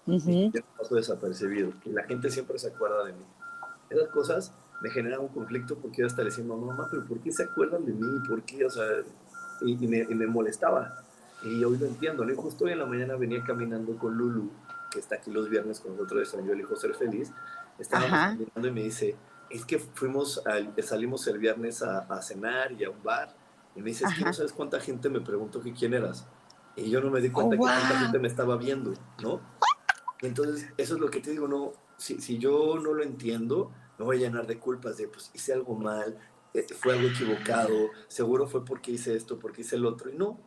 Ujú. 0.07 0.51
Yo 0.51 0.61
paso 0.77 0.95
desapercibido. 0.95 1.73
Y 1.85 1.91
la 1.91 2.03
gente 2.03 2.29
siempre 2.31 2.57
se 2.57 2.69
acuerda 2.69 3.05
de 3.05 3.13
mí. 3.13 3.25
Esas 3.89 4.09
cosas 4.09 4.53
me 4.81 4.89
generan 4.89 5.21
un 5.21 5.29
conflicto 5.29 5.77
porque 5.77 6.01
yo 6.01 6.07
hasta 6.07 6.23
le 6.23 6.29
decía, 6.29 6.43
mamá, 6.43 6.87
pero 6.89 7.05
¿por 7.05 7.19
qué 7.19 7.31
se 7.31 7.43
acuerdan 7.43 7.85
de 7.85 7.93
mí? 7.93 8.07
¿Por 8.27 8.43
qué? 8.43 8.65
O 8.65 8.69
sea, 8.69 8.85
y, 9.61 9.85
y 9.85 9.87
me, 9.87 9.99
y 9.99 10.15
me 10.15 10.27
molestaba. 10.27 11.03
Y 11.43 11.63
hoy 11.63 11.77
lo 11.77 11.85
entiendo, 11.85 12.23
¿no? 12.25 12.31
Y 12.31 12.35
justo 12.35 12.65
hoy 12.65 12.71
en 12.71 12.79
la 12.79 12.85
mañana 12.85 13.15
venía 13.15 13.43
caminando 13.43 13.97
con 13.97 14.15
Lulu, 14.17 14.49
que 14.91 14.99
está 14.99 15.15
aquí 15.15 15.31
los 15.31 15.49
viernes 15.49 15.79
con 15.81 15.91
nosotros 15.93 16.33
en 16.33 16.45
Yo 16.45 16.53
elijo 16.53 16.75
ser 16.75 16.95
feliz. 16.95 17.31
Estábamos 17.79 18.13
Ajá. 18.13 18.27
caminando 18.31 18.67
y 18.67 18.71
me 18.71 18.83
dice, 18.83 19.15
es 19.49 19.65
que 19.65 19.79
fuimos, 19.79 20.45
al- 20.45 20.73
salimos 20.83 21.27
el 21.27 21.39
viernes 21.39 21.81
a, 21.83 21.99
a 21.99 22.21
cenar 22.21 22.71
y 22.71 22.83
a 22.85 22.89
un 22.89 23.03
bar. 23.03 23.35
Y 23.75 23.81
me 23.81 23.89
dice, 23.89 24.05
es 24.05 24.13
que 24.13 24.23
no 24.23 24.33
sabes 24.33 24.53
cuánta 24.53 24.79
gente 24.79 25.09
me 25.09 25.19
preguntó 25.21 25.61
que 25.61 25.73
quién 25.73 25.93
eras. 25.93 26.25
Y 26.75 26.89
yo 26.89 27.01
no 27.01 27.09
me 27.11 27.19
di 27.21 27.29
cuenta 27.29 27.55
Oh, 27.55 27.59
que 27.59 27.65
tanta 27.67 27.89
wow. 27.89 27.99
gente 27.99 28.19
me 28.19 28.27
estaba 28.27 28.55
viendo, 28.57 28.93
¿no? 29.21 29.41
Entonces, 30.21 30.69
eso 30.77 30.95
es 30.95 30.99
lo 31.01 31.09
que 31.09 31.19
te 31.19 31.31
digo, 31.31 31.47
no, 31.47 31.73
si, 31.97 32.21
si 32.21 32.37
yo 32.37 32.79
no 32.81 32.93
lo 32.93 33.03
entiendo, 33.03 33.71
me 33.97 34.05
voy 34.05 34.17
a 34.17 34.19
llenar 34.19 34.47
de 34.47 34.57
culpas 34.57 34.97
de, 34.97 35.07
pues 35.07 35.29
hice 35.33 35.53
algo 35.53 35.75
mal, 35.75 36.17
eh, 36.53 36.65
fue 36.79 36.93
algo 36.93 37.07
equivocado, 37.09 37.89
seguro 38.07 38.47
fue 38.47 38.63
porque 38.63 38.91
hice 38.91 39.15
esto, 39.15 39.37
porque 39.37 39.61
hice 39.61 39.75
el 39.75 39.85
otro, 39.85 40.09
y 40.09 40.15
no, 40.15 40.39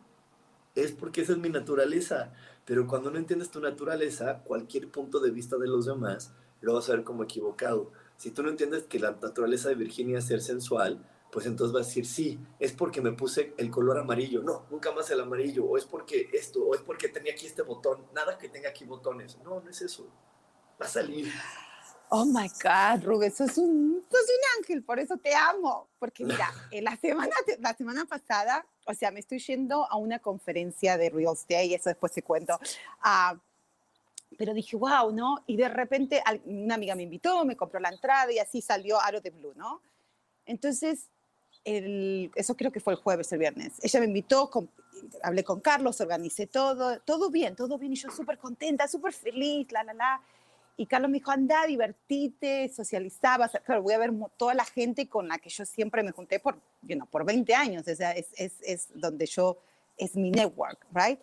es 0.83 0.91
porque 0.91 1.21
esa 1.21 1.33
es 1.33 1.37
mi 1.39 1.49
naturaleza, 1.49 2.33
pero 2.65 2.85
cuando 2.87 3.09
no 3.09 3.17
entiendes 3.17 3.49
tu 3.49 3.59
naturaleza, 3.59 4.43
cualquier 4.43 4.89
punto 4.89 5.19
de 5.19 5.31
vista 5.31 5.57
de 5.57 5.67
los 5.67 5.85
demás 5.85 6.33
lo 6.61 6.73
vas 6.73 6.89
a 6.89 6.93
ver 6.93 7.03
como 7.03 7.23
equivocado. 7.23 7.91
Si 8.17 8.31
tú 8.31 8.43
no 8.43 8.49
entiendes 8.49 8.83
que 8.83 8.99
la 8.99 9.11
naturaleza 9.11 9.69
de 9.69 9.75
Virginia 9.75 10.19
es 10.19 10.25
ser 10.25 10.41
sensual, 10.41 11.03
pues 11.31 11.45
entonces 11.45 11.73
vas 11.73 11.85
a 11.85 11.87
decir, 11.87 12.05
sí, 12.05 12.39
es 12.59 12.71
porque 12.73 13.01
me 13.01 13.11
puse 13.11 13.53
el 13.57 13.69
color 13.69 13.97
amarillo, 13.97 14.41
no, 14.41 14.65
nunca 14.71 14.91
más 14.91 15.09
el 15.11 15.19
amarillo, 15.19 15.65
o 15.65 15.77
es 15.77 15.85
porque 15.85 16.29
esto, 16.33 16.63
o 16.63 16.75
es 16.75 16.81
porque 16.81 17.09
tenía 17.09 17.33
aquí 17.33 17.45
este 17.45 17.61
botón, 17.61 18.05
nada 18.13 18.37
que 18.37 18.49
tenga 18.49 18.69
aquí 18.69 18.85
botones, 18.85 19.37
no, 19.43 19.59
no 19.59 19.69
es 19.69 19.81
eso, 19.81 20.09
va 20.81 20.85
a 20.85 20.89
salir. 20.89 21.31
Oh 22.09 22.25
my 22.25 22.47
God, 22.63 23.03
Rubén, 23.03 23.35
sos 23.35 23.57
un, 23.57 24.01
sos 24.09 24.21
un 24.21 24.59
ángel, 24.59 24.81
por 24.83 24.97
eso 24.97 25.17
te 25.17 25.35
amo. 25.35 25.89
Porque 25.99 26.23
mira, 26.23 26.53
en 26.71 26.85
la 26.85 26.95
semana, 26.95 27.35
la 27.59 27.75
semana 27.75 28.05
pasada, 28.05 28.65
o 28.87 28.93
sea, 28.93 29.11
me 29.11 29.19
estoy 29.19 29.39
yendo 29.39 29.85
a 29.91 29.97
una 29.97 30.19
conferencia 30.19 30.97
de 30.97 31.09
real 31.09 31.33
estate, 31.33 31.75
eso 31.75 31.89
después 31.89 32.11
te 32.13 32.21
cuento. 32.23 32.59
Ah, 33.01 33.35
pero 34.37 34.53
dije, 34.53 34.75
wow, 34.75 35.11
¿no? 35.11 35.43
Y 35.47 35.57
de 35.57 35.69
repente 35.69 36.21
una 36.45 36.75
amiga 36.75 36.95
me 36.95 37.03
invitó, 37.03 37.45
me 37.45 37.55
compró 37.55 37.79
la 37.79 37.89
entrada 37.89 38.31
y 38.31 38.39
así 38.39 38.61
salió 38.61 38.99
Aro 39.01 39.21
de 39.21 39.29
Blue, 39.29 39.53
¿no? 39.55 39.81
Entonces, 40.45 41.07
el, 41.63 42.31
eso 42.35 42.55
creo 42.55 42.71
que 42.71 42.79
fue 42.79 42.93
el 42.93 42.99
jueves, 42.99 43.31
el 43.33 43.39
viernes. 43.39 43.73
Ella 43.81 43.99
me 43.99 44.05
invitó, 44.05 44.49
con- 44.49 44.69
hablé 45.23 45.43
con 45.43 45.59
Carlos, 45.59 45.99
organicé 46.01 46.47
todo, 46.47 46.99
todo 47.01 47.29
bien, 47.29 47.55
todo 47.55 47.77
bien, 47.77 47.93
y 47.93 47.95
yo 47.95 48.09
súper 48.09 48.37
contenta, 48.37 48.87
súper 48.87 49.13
feliz, 49.13 49.71
la, 49.71 49.83
la, 49.83 49.93
la. 49.93 50.21
Y 50.79 50.85
Carlos 50.85 51.09
me 51.09 51.17
dijo, 51.17 51.31
anda, 51.31 51.65
divertite, 51.65 52.69
socializaba. 52.69 53.49
Claro, 53.49 53.81
voy 53.81 53.93
a 53.93 53.97
ver 53.97 54.11
toda 54.37 54.53
la 54.53 54.63
gente 54.63 55.09
con 55.09 55.27
la 55.27 55.39
que 55.39 55.49
yo 55.49 55.65
siempre 55.65 56.03
me 56.03 56.11
junté 56.11 56.39
por, 56.39 56.61
you 56.83 56.95
know, 56.95 57.07
por 57.07 57.25
20 57.25 57.53
años. 57.55 57.87
O 57.87 57.95
sea, 57.95 58.11
es, 58.11 58.27
es, 58.37 58.53
es 58.61 58.87
donde 58.93 59.25
yo, 59.25 59.57
es 59.97 60.15
mi 60.15 60.29
network, 60.29 60.85
right? 60.93 61.19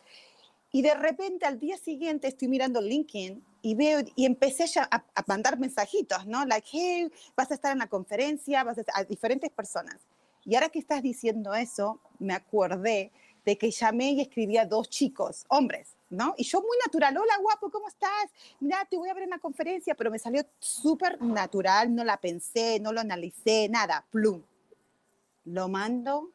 Y 0.73 0.82
de 0.82 0.94
repente 0.94 1.46
al 1.46 1.61
día 1.61 1.76
siguiente 1.78 2.26
estoy 2.26 2.49
mirando 2.49 2.80
LinkedIn 2.80 3.44
y 3.62 3.75
veo, 3.76 4.00
y 4.16 4.26
empecé 4.26 4.66
ya 4.66 4.88
a, 4.90 5.04
a 5.14 5.25
mandar 5.28 5.56
mensajitos, 5.56 6.26
¿no? 6.26 6.44
Like, 6.44 6.66
hey, 6.73 7.12
vas 7.37 7.52
a 7.52 7.54
estar 7.54 7.70
en 7.70 7.78
la 7.78 7.87
conferencia, 7.87 8.64
vas 8.64 8.78
a, 8.78 8.84
a 8.92 9.04
diferentes 9.04 9.50
personas. 9.50 10.00
Y 10.44 10.56
ahora 10.56 10.68
que 10.68 10.80
estás 10.80 11.00
diciendo 11.00 11.54
eso, 11.54 12.00
me 12.18 12.34
acordé 12.34 13.12
de 13.44 13.58
que 13.58 13.70
llamé 13.70 14.12
y 14.12 14.20
escribí 14.20 14.56
a 14.56 14.64
dos 14.66 14.88
chicos, 14.88 15.44
hombres, 15.48 15.96
¿no? 16.10 16.34
Y 16.36 16.44
yo 16.44 16.60
muy 16.60 16.76
natural, 16.84 17.16
hola 17.16 17.36
guapo, 17.40 17.70
¿cómo 17.70 17.88
estás? 17.88 18.30
Mira, 18.60 18.86
te 18.88 18.96
voy 18.96 19.08
a 19.08 19.14
ver 19.14 19.24
en 19.24 19.30
la 19.30 19.38
conferencia, 19.38 19.94
pero 19.94 20.10
me 20.10 20.18
salió 20.18 20.44
súper 20.58 21.20
natural, 21.20 21.94
no 21.94 22.04
la 22.04 22.16
pensé, 22.18 22.78
no 22.80 22.92
lo 22.92 23.00
analicé, 23.00 23.68
nada, 23.68 24.06
plum. 24.10 24.42
Lo 25.44 25.68
mando 25.68 26.30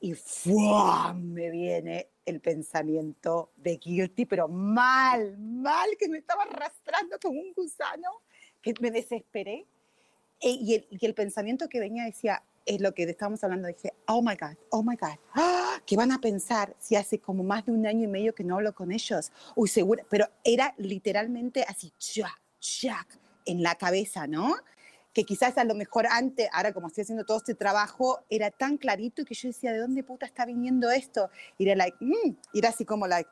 y 0.00 0.14
¡fua! 0.14 1.12
me 1.12 1.50
viene 1.50 2.08
el 2.24 2.40
pensamiento 2.40 3.50
de 3.56 3.78
guilty, 3.78 4.26
pero 4.26 4.46
mal, 4.46 5.36
mal, 5.38 5.88
que 5.98 6.08
me 6.08 6.18
estaba 6.18 6.44
arrastrando 6.44 7.18
como 7.20 7.40
un 7.40 7.52
gusano, 7.52 8.08
que 8.62 8.74
me 8.80 8.90
desesperé. 8.90 9.66
E- 10.40 10.50
y, 10.50 10.74
el, 10.74 10.86
y 10.90 11.04
el 11.04 11.14
pensamiento 11.14 11.68
que 11.68 11.80
venía 11.80 12.04
decía, 12.04 12.44
es 12.68 12.80
lo 12.80 12.92
que 12.92 13.04
estábamos 13.04 13.42
hablando, 13.42 13.66
dije, 13.66 13.94
oh 14.06 14.20
my 14.20 14.36
God, 14.36 14.56
oh 14.70 14.82
my 14.82 14.94
God, 14.96 15.16
¡Ah! 15.34 15.80
¿qué 15.86 15.96
van 15.96 16.12
a 16.12 16.20
pensar 16.20 16.76
si 16.78 16.96
hace 16.96 17.18
como 17.18 17.42
más 17.42 17.64
de 17.64 17.72
un 17.72 17.86
año 17.86 18.04
y 18.04 18.06
medio 18.06 18.34
que 18.34 18.44
no 18.44 18.56
hablo 18.56 18.74
con 18.74 18.92
ellos? 18.92 19.32
Uy, 19.56 19.68
seguro, 19.68 20.04
pero 20.10 20.28
era 20.44 20.74
literalmente 20.76 21.64
así, 21.66 21.92
ya, 21.98 22.30
ya, 22.60 23.06
en 23.46 23.62
la 23.62 23.74
cabeza, 23.74 24.26
¿no? 24.26 24.54
que 25.14 25.24
quizás 25.24 25.58
a 25.58 25.64
lo 25.64 25.74
mejor 25.74 26.06
antes, 26.06 26.48
ahora 26.52 26.72
como 26.72 26.86
estoy 26.86 27.02
haciendo 27.02 27.24
todo 27.24 27.38
este 27.38 27.54
trabajo, 27.54 28.20
era 28.28 28.52
tan 28.52 28.76
clarito 28.76 29.24
que 29.24 29.34
yo 29.34 29.48
decía, 29.48 29.72
¿de 29.72 29.78
dónde 29.78 30.04
puta 30.04 30.26
está 30.26 30.46
viniendo 30.46 30.90
esto? 30.90 31.30
Y 31.56 31.64
era 31.64 31.74
like, 31.74 31.96
mm, 31.98 32.36
era 32.54 32.68
así 32.68 32.84
como 32.84 33.06
like, 33.08 33.28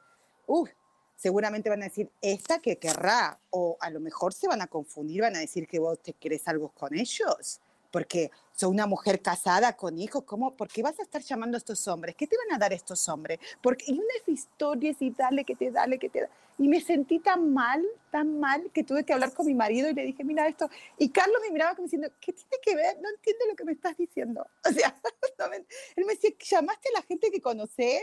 uh, 0.48 0.66
seguramente 1.14 1.70
van 1.70 1.82
a 1.82 1.86
decir, 1.86 2.10
esta 2.20 2.58
que 2.58 2.78
querrá, 2.78 3.38
o 3.50 3.76
a 3.80 3.90
lo 3.90 4.00
mejor 4.00 4.34
se 4.34 4.48
van 4.48 4.62
a 4.62 4.66
confundir, 4.66 5.20
van 5.20 5.36
a 5.36 5.40
decir 5.40 5.68
que 5.68 5.78
vos 5.78 6.02
te 6.02 6.14
querés 6.14 6.48
algo 6.48 6.70
con 6.70 6.92
ellos, 6.92 7.60
porque 7.96 8.30
soy 8.52 8.68
una 8.72 8.86
mujer 8.86 9.22
casada 9.22 9.74
con 9.74 9.98
hijos, 9.98 10.24
¿cómo? 10.24 10.54
¿Por 10.54 10.68
qué 10.68 10.82
vas 10.82 11.00
a 11.00 11.02
estar 11.02 11.22
llamando 11.22 11.56
a 11.56 11.60
estos 11.64 11.88
hombres? 11.88 12.14
¿Qué 12.14 12.26
te 12.26 12.36
van 12.36 12.54
a 12.54 12.58
dar 12.58 12.74
estos 12.74 13.08
hombres? 13.08 13.38
Porque 13.62 13.86
y 13.88 13.92
unas 13.94 14.28
historias 14.28 14.98
y 15.00 15.12
dale, 15.12 15.44
que 15.46 15.56
te 15.56 15.70
dale, 15.70 15.98
que 15.98 16.10
te 16.10 16.20
da. 16.20 16.28
Y 16.58 16.68
me 16.68 16.82
sentí 16.82 17.20
tan 17.20 17.54
mal, 17.54 17.82
tan 18.10 18.38
mal, 18.38 18.70
que 18.74 18.84
tuve 18.84 19.02
que 19.04 19.14
hablar 19.14 19.32
con 19.32 19.46
mi 19.46 19.54
marido 19.54 19.88
y 19.88 19.94
le 19.94 20.02
dije, 20.04 20.24
mira 20.24 20.46
esto. 20.46 20.68
Y 20.98 21.08
Carlos 21.08 21.38
me 21.40 21.50
miraba 21.50 21.74
como 21.74 21.86
diciendo, 21.86 22.10
¿qué 22.20 22.34
tiene 22.34 22.58
que 22.62 22.76
ver? 22.76 23.00
No 23.00 23.08
entiendo 23.08 23.46
lo 23.48 23.56
que 23.56 23.64
me 23.64 23.72
estás 23.72 23.96
diciendo. 23.96 24.46
O 24.68 24.72
sea, 24.74 24.94
no 25.38 25.48
me- 25.48 25.56
él 25.56 26.04
me 26.04 26.12
decía, 26.12 26.32
¿llamaste 26.38 26.90
a 26.90 26.98
la 26.98 27.02
gente 27.02 27.30
que 27.30 27.40
conoces? 27.40 28.02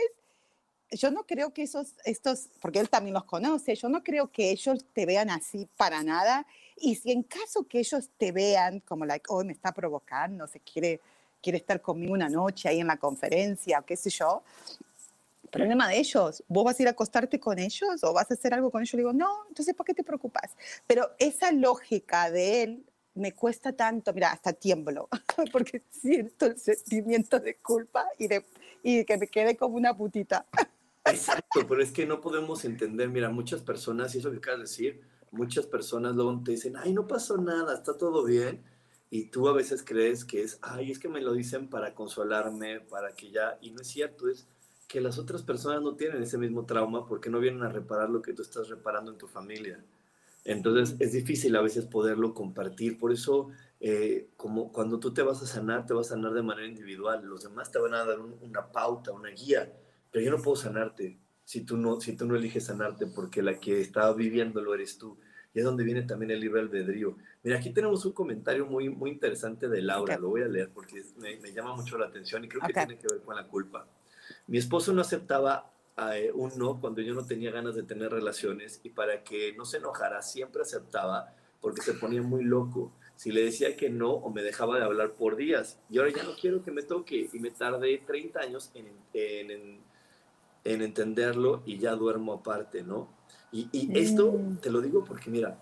Yo 0.90 1.12
no 1.12 1.24
creo 1.24 1.54
que 1.54 1.62
esos, 1.62 1.94
estos, 2.04 2.48
porque 2.60 2.80
él 2.80 2.90
también 2.90 3.14
los 3.14 3.26
conoce, 3.26 3.76
yo 3.76 3.88
no 3.88 4.02
creo 4.02 4.32
que 4.32 4.50
ellos 4.50 4.84
te 4.92 5.06
vean 5.06 5.30
así 5.30 5.68
para 5.76 6.02
nada. 6.02 6.46
Y 6.76 6.96
si 6.96 7.12
en 7.12 7.22
caso 7.22 7.66
que 7.68 7.78
ellos 7.78 8.10
te 8.16 8.32
vean 8.32 8.80
como, 8.80 9.04
like, 9.04 9.26
hoy 9.28 9.44
me 9.44 9.52
está 9.52 9.72
provocando, 9.72 10.46
se 10.46 10.60
quiere, 10.60 11.00
quiere 11.42 11.58
estar 11.58 11.80
conmigo 11.80 12.12
una 12.12 12.28
noche 12.28 12.68
ahí 12.68 12.80
en 12.80 12.86
la 12.86 12.96
conferencia, 12.96 13.78
o 13.78 13.84
qué 13.84 13.96
sé 13.96 14.10
yo, 14.10 14.42
problema 15.54 15.88
de 15.88 15.98
ellos. 15.98 16.42
¿Vos 16.48 16.64
vas 16.64 16.78
a 16.78 16.82
ir 16.82 16.88
a 16.88 16.90
acostarte 16.90 17.38
con 17.38 17.58
ellos 17.58 18.02
o 18.02 18.12
vas 18.12 18.28
a 18.30 18.34
hacer 18.34 18.52
algo 18.54 18.70
con 18.70 18.82
ellos? 18.82 18.94
Le 18.94 18.98
digo, 18.98 19.12
no, 19.12 19.44
entonces 19.48 19.74
¿por 19.74 19.86
qué 19.86 19.94
te 19.94 20.02
preocupas? 20.02 20.56
Pero 20.86 21.10
esa 21.18 21.52
lógica 21.52 22.30
de 22.30 22.62
él 22.64 22.84
me 23.14 23.32
cuesta 23.32 23.72
tanto, 23.72 24.12
mira, 24.12 24.32
hasta 24.32 24.52
tiemblo, 24.52 25.08
porque 25.52 25.82
siento 25.90 26.46
el 26.46 26.58
sentimiento 26.58 27.38
de 27.38 27.56
culpa 27.56 28.04
y 28.18 28.26
de, 28.26 28.44
y 28.82 29.04
que 29.04 29.16
me 29.16 29.28
quede 29.28 29.56
como 29.56 29.76
una 29.76 29.96
putita. 29.96 30.44
Exacto, 31.04 31.66
pero 31.68 31.80
es 31.80 31.92
que 31.92 32.06
no 32.06 32.20
podemos 32.20 32.64
entender, 32.64 33.08
mira, 33.08 33.30
muchas 33.30 33.60
personas, 33.60 34.14
y 34.14 34.18
eso 34.18 34.32
que 34.32 34.38
acabas 34.38 34.58
de 34.58 34.64
decir, 34.64 35.00
muchas 35.34 35.66
personas 35.66 36.14
luego 36.14 36.40
te 36.44 36.52
dicen, 36.52 36.76
ay, 36.76 36.92
no 36.92 37.06
pasó 37.06 37.36
nada, 37.36 37.74
está 37.74 37.96
todo 37.96 38.24
bien, 38.24 38.62
y 39.10 39.26
tú 39.26 39.48
a 39.48 39.52
veces 39.52 39.84
crees 39.84 40.24
que 40.24 40.42
es, 40.42 40.58
ay, 40.62 40.90
es 40.90 40.98
que 40.98 41.08
me 41.08 41.20
lo 41.20 41.32
dicen 41.32 41.68
para 41.68 41.94
consolarme, 41.94 42.80
para 42.80 43.14
que 43.14 43.30
ya, 43.30 43.58
y 43.60 43.70
no 43.70 43.82
es 43.82 43.88
cierto, 43.88 44.28
es 44.28 44.48
que 44.88 45.00
las 45.00 45.18
otras 45.18 45.42
personas 45.42 45.82
no 45.82 45.94
tienen 45.94 46.22
ese 46.22 46.38
mismo 46.38 46.66
trauma 46.66 47.06
porque 47.06 47.30
no 47.30 47.40
vienen 47.40 47.62
a 47.62 47.68
reparar 47.68 48.10
lo 48.10 48.22
que 48.22 48.32
tú 48.32 48.42
estás 48.42 48.68
reparando 48.68 49.12
en 49.12 49.18
tu 49.18 49.26
familia. 49.26 49.84
Entonces 50.44 50.96
es 50.98 51.12
difícil 51.12 51.56
a 51.56 51.62
veces 51.62 51.86
poderlo 51.86 52.34
compartir. 52.34 52.98
Por 52.98 53.12
eso, 53.12 53.48
eh, 53.80 54.28
como 54.36 54.72
cuando 54.72 55.00
tú 55.00 55.14
te 55.14 55.22
vas 55.22 55.42
a 55.42 55.46
sanar, 55.46 55.86
te 55.86 55.94
vas 55.94 56.08
a 56.08 56.16
sanar 56.16 56.32
de 56.32 56.42
manera 56.42 56.68
individual. 56.68 57.24
Los 57.24 57.44
demás 57.44 57.72
te 57.72 57.78
van 57.78 57.94
a 57.94 58.04
dar 58.04 58.20
una 58.20 58.70
pauta, 58.70 59.12
una 59.12 59.30
guía, 59.30 59.72
pero 60.10 60.24
yo 60.24 60.30
no 60.30 60.42
puedo 60.42 60.56
sanarte 60.56 61.18
si 61.44 61.60
tú 61.60 61.76
no, 61.76 62.00
si 62.00 62.16
tú 62.16 62.26
no 62.26 62.36
eliges 62.36 62.66
sanarte 62.66 63.06
porque 63.06 63.42
la 63.42 63.58
que 63.58 63.80
está 63.80 64.12
viviendo 64.12 64.62
lo 64.62 64.74
eres 64.74 64.98
tú. 64.98 65.16
Y 65.52 65.60
es 65.60 65.64
donde 65.64 65.84
viene 65.84 66.02
también 66.02 66.32
el 66.32 66.40
libre 66.40 66.60
albedrío. 66.60 67.16
Mira, 67.44 67.58
aquí 67.58 67.70
tenemos 67.70 68.04
un 68.04 68.12
comentario 68.12 68.66
muy, 68.66 68.88
muy 68.88 69.10
interesante 69.10 69.68
de 69.68 69.82
Laura, 69.82 70.18
lo 70.18 70.30
voy 70.30 70.42
a 70.42 70.48
leer 70.48 70.70
porque 70.74 71.04
me, 71.18 71.52
llama 71.52 71.76
mucho 71.76 71.96
la 71.96 72.06
atención 72.06 72.44
y 72.44 72.48
creo 72.48 72.62
que 72.62 72.72
tiene 72.72 72.98
que 72.98 73.06
ver 73.08 73.22
con 73.22 73.36
la 73.36 73.46
culpa. 73.46 73.86
Mi 74.48 74.58
esposo 74.58 74.92
no 74.92 75.00
aceptaba 75.00 75.70
eh, 76.12 76.32
un 76.34 76.50
no 76.56 76.80
cuando 76.80 77.02
yo 77.02 77.14
no 77.14 77.24
tenía 77.24 77.52
ganas 77.52 77.76
de 77.76 77.84
tener 77.84 78.10
relaciones 78.10 78.80
y 78.82 78.90
para 78.90 79.22
que 79.22 79.52
no 79.56 79.64
se 79.64 79.76
enojara 79.76 80.22
siempre 80.22 80.62
aceptaba 80.62 81.34
porque 81.60 81.82
se 81.82 81.94
ponía 81.94 82.20
muy 82.20 82.42
loco. 82.42 82.92
Si 83.14 83.30
le 83.30 83.44
decía 83.44 83.76
que 83.76 83.90
no 83.90 84.10
o 84.10 84.30
me 84.30 84.42
dejaba 84.42 84.78
de 84.78 84.84
hablar 84.84 85.12
por 85.12 85.36
días 85.36 85.78
y 85.88 85.98
ahora 85.98 86.10
ya 86.10 86.24
no 86.24 86.34
quiero 86.34 86.64
que 86.64 86.72
me 86.72 86.82
toque 86.82 87.28
y 87.32 87.38
me 87.38 87.52
tardé 87.52 87.98
30 87.98 88.40
años 88.40 88.72
en, 88.74 88.88
en, 89.12 89.50
en, 89.50 89.80
entenderlo 90.64 91.62
y 91.66 91.78
ya 91.78 91.94
duermo 91.94 92.32
aparte, 92.32 92.82
¿no? 92.82 93.08
Y, 93.52 93.68
y 93.72 93.98
esto 93.98 94.32
mm. 94.32 94.56
te 94.56 94.70
lo 94.70 94.80
digo 94.80 95.04
porque 95.04 95.30
mira, 95.30 95.58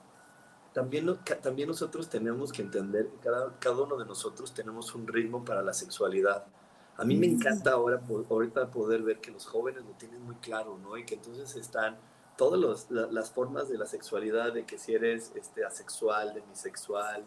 también, 0.72 1.18
también 1.42 1.68
nosotros 1.68 2.08
tenemos 2.08 2.52
que 2.52 2.62
entender 2.62 3.08
que 3.08 3.18
cada, 3.18 3.58
cada 3.58 3.82
uno 3.82 3.96
de 3.96 4.06
nosotros 4.06 4.54
tenemos 4.54 4.94
un 4.94 5.06
ritmo 5.06 5.44
para 5.44 5.62
la 5.62 5.72
sexualidad 5.72 6.46
a 6.96 7.04
mí 7.04 7.16
me 7.16 7.26
encanta 7.26 7.72
ahora, 7.72 8.00
ahorita 8.28 8.70
poder 8.70 9.02
ver 9.02 9.20
que 9.20 9.30
los 9.30 9.46
jóvenes 9.46 9.84
lo 9.84 9.92
tienen 9.92 10.22
muy 10.22 10.36
claro, 10.36 10.78
¿no? 10.78 10.96
Y 10.96 11.04
que 11.04 11.14
entonces 11.14 11.56
están 11.56 11.96
todas 12.36 12.86
las 12.90 13.30
formas 13.30 13.68
de 13.68 13.78
la 13.78 13.86
sexualidad, 13.86 14.52
de 14.52 14.64
que 14.64 14.78
si 14.78 14.94
eres 14.94 15.32
este, 15.34 15.64
asexual, 15.64 16.34
demisexual, 16.34 17.24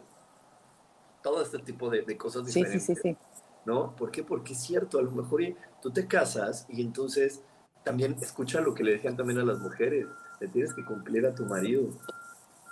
todo 1.23 1.41
este 1.41 1.59
tipo 1.59 1.89
de, 1.89 2.17
cosas 2.17 2.45
diferentes. 2.45 2.85
Sí, 2.85 2.95
sí, 2.95 3.01
sí, 3.01 3.17
¿No? 3.65 3.95
¿Por 3.95 4.11
qué? 4.11 4.23
Porque 4.23 4.53
es 4.53 4.59
cierto, 4.59 4.99
a 4.99 5.01
lo 5.01 5.11
mejor 5.11 5.41
tú 5.81 5.89
te 5.91 6.07
casas 6.07 6.67
y 6.69 6.81
entonces 6.81 7.41
también 7.85 8.17
escucha 8.21 8.59
lo 8.59 8.73
que 8.73 8.83
le 8.83 8.93
decían 8.93 9.15
también 9.15 9.39
a 9.39 9.45
las 9.45 9.59
mujeres, 9.59 10.07
le 10.41 10.47
tienes 10.49 10.73
que 10.73 10.83
cumplir 10.83 11.25
a 11.25 11.33
tu 11.33 11.45
marido, 11.45 11.89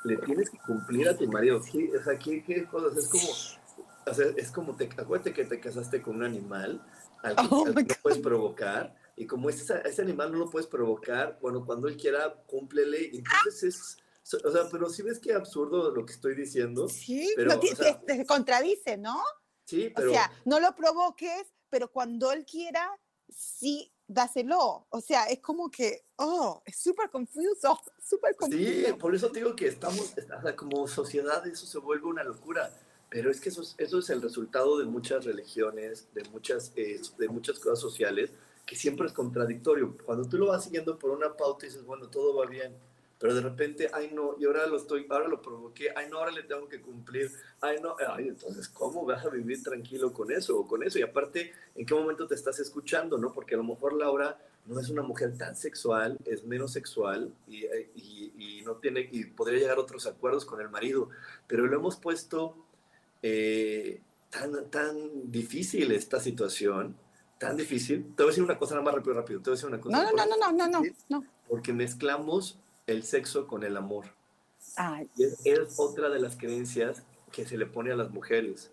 le 0.03 0.17
tienes 0.17 0.49
que 0.49 0.57
cumplir 0.57 1.07
a 1.07 1.15
tu 1.15 1.31
marido, 1.31 1.61
¿sí? 1.61 1.89
O 1.97 2.03
sea, 2.03 2.17
¿qué, 2.19 2.43
qué 2.43 2.65
cosas? 2.65 2.97
Es 2.97 3.07
como 3.07 3.63
o 4.05 4.13
sea, 4.13 4.25
es 4.35 4.51
como, 4.51 4.75
te, 4.75 4.89
acuérdate 4.97 5.33
que 5.33 5.45
te 5.45 5.59
casaste 5.59 6.01
con 6.01 6.17
un 6.17 6.23
animal 6.23 6.81
al 7.21 7.35
que, 7.35 7.47
oh 7.49 7.65
no 7.65 7.73
puedes 8.01 8.19
provocar, 8.19 8.95
y 9.15 9.25
como 9.25 9.49
ese, 9.49 9.81
ese, 9.85 10.01
animal 10.01 10.31
no 10.31 10.39
lo 10.39 10.49
puedes 10.49 10.67
provocar, 10.67 11.37
bueno, 11.41 11.65
cuando 11.65 11.87
él 11.87 11.95
quiera, 11.95 12.33
cúmplele, 12.47 13.11
entonces 13.13 13.63
es, 13.63 13.97
o 14.43 14.51
sea, 14.51 14.63
pero 14.71 14.89
si 14.89 15.03
ves 15.03 15.19
qué 15.19 15.33
absurdo 15.33 15.91
lo 15.91 16.05
que 16.05 16.13
estoy 16.13 16.35
diciendo. 16.35 16.89
Sí, 16.89 17.31
pero, 17.35 17.59
te, 17.59 18.25
contradice, 18.25 18.97
¿no? 18.97 19.21
Sí, 19.65 19.91
pero... 19.95 20.09
O 20.09 20.13
sea, 20.13 20.31
no 20.45 20.59
lo 20.59 20.75
provoques, 20.75 21.53
pero 21.69 21.91
cuando 21.91 22.31
él 22.31 22.45
quiera, 22.45 22.89
sí, 23.29 23.92
dáselo. 24.13 24.85
O 24.89 25.01
sea, 25.01 25.25
es 25.25 25.39
como 25.39 25.69
que, 25.69 26.05
oh, 26.17 26.61
es 26.65 26.77
súper 26.77 27.09
confuso, 27.09 27.79
súper 28.01 28.35
confuso. 28.35 28.63
Sí, 28.63 28.85
por 28.99 29.15
eso 29.15 29.31
te 29.31 29.39
digo 29.39 29.55
que 29.55 29.67
estamos, 29.67 30.13
como 30.55 30.87
sociedad, 30.87 31.45
eso 31.47 31.65
se 31.65 31.79
vuelve 31.79 32.05
una 32.05 32.23
locura. 32.23 32.71
Pero 33.09 33.29
es 33.29 33.39
que 33.39 33.49
eso 33.49 33.61
es, 33.61 33.75
eso 33.77 33.99
es 33.99 34.09
el 34.09 34.23
resultado 34.23 34.79
de 34.79 34.85
muchas 34.85 35.25
religiones, 35.25 36.07
de 36.15 36.23
muchas, 36.29 36.71
eh, 36.75 36.99
de 37.19 37.29
muchas 37.29 37.59
cosas 37.59 37.79
sociales, 37.79 38.31
que 38.65 38.75
siempre 38.75 39.05
es 39.05 39.13
contradictorio. 39.13 39.95
Cuando 40.03 40.27
tú 40.27 40.37
lo 40.37 40.47
vas 40.47 40.63
siguiendo 40.63 40.97
por 40.97 41.11
una 41.11 41.37
pauta 41.37 41.65
y 41.65 41.69
dices, 41.69 41.85
bueno, 41.85 42.09
todo 42.09 42.35
va 42.35 42.47
bien, 42.47 42.75
pero 43.23 43.35
de 43.35 43.41
repente, 43.41 43.89
ay 43.93 44.11
no, 44.13 44.35
y 44.37 44.43
ahora 44.43 44.67
lo 44.67 44.75
estoy, 44.75 45.07
ahora 45.09 45.29
lo 45.29 45.41
provoqué, 45.41 45.87
ay 45.95 46.07
no, 46.11 46.17
ahora 46.17 46.31
le 46.31 46.43
tengo 46.43 46.67
que 46.67 46.81
cumplir, 46.81 47.31
ay 47.61 47.77
no, 47.81 47.95
ay, 48.05 48.27
entonces, 48.27 48.67
¿cómo 48.67 49.05
vas 49.05 49.25
a 49.25 49.29
vivir 49.29 49.63
tranquilo 49.63 50.11
con 50.11 50.29
eso 50.29 50.59
o 50.59 50.67
con 50.67 50.83
eso? 50.83 50.99
Y 50.99 51.03
aparte, 51.03 51.53
¿en 51.73 51.85
qué 51.85 51.93
momento 51.93 52.27
te 52.27 52.35
estás 52.35 52.59
escuchando, 52.59 53.17
no? 53.17 53.31
Porque 53.31 53.55
a 53.55 53.57
lo 53.59 53.63
mejor 53.63 53.93
Laura 53.93 54.37
no 54.65 54.77
es 54.77 54.89
una 54.89 55.03
mujer 55.03 55.37
tan 55.37 55.55
sexual, 55.55 56.17
es 56.25 56.43
menos 56.43 56.73
sexual 56.73 57.33
y, 57.47 57.63
y, 57.95 58.33
y 58.37 58.61
no 58.63 58.75
tiene, 58.75 59.07
y 59.09 59.23
podría 59.23 59.59
llegar 59.59 59.77
a 59.77 59.81
otros 59.83 60.05
acuerdos 60.05 60.43
con 60.43 60.59
el 60.59 60.67
marido, 60.67 61.07
pero 61.47 61.65
lo 61.65 61.77
hemos 61.77 61.95
puesto 61.95 62.57
eh, 63.21 64.01
tan, 64.29 64.69
tan 64.69 65.31
difícil 65.31 65.93
esta 65.93 66.19
situación, 66.19 66.97
tan 67.39 67.55
difícil. 67.55 68.03
Te 68.17 68.23
voy 68.23 68.25
a 68.25 68.31
decir 68.31 68.43
una 68.43 68.59
cosa 68.59 68.73
nada 68.73 68.83
más 68.83 68.95
rápido, 68.95 69.13
rápido. 69.13 69.39
Te 69.39 69.49
voy 69.49 69.53
a 69.53 69.55
decir 69.55 69.69
una 69.69 69.79
cosa. 69.79 69.95
No, 69.95 70.11
no, 70.11 70.25
no, 70.25 70.51
no, 70.51 70.67
no, 70.67 70.81
no, 71.07 71.25
Porque 71.47 71.71
mezclamos 71.71 72.59
el 72.87 73.03
sexo 73.03 73.47
con 73.47 73.63
el 73.63 73.77
amor. 73.77 74.05
Y 75.15 75.23
es, 75.23 75.75
otra 75.77 76.09
de 76.09 76.19
las 76.19 76.35
creencias 76.35 77.03
que 77.31 77.45
se 77.45 77.57
le 77.57 77.65
pone 77.65 77.91
a 77.91 77.95
las 77.95 78.11
mujeres. 78.11 78.71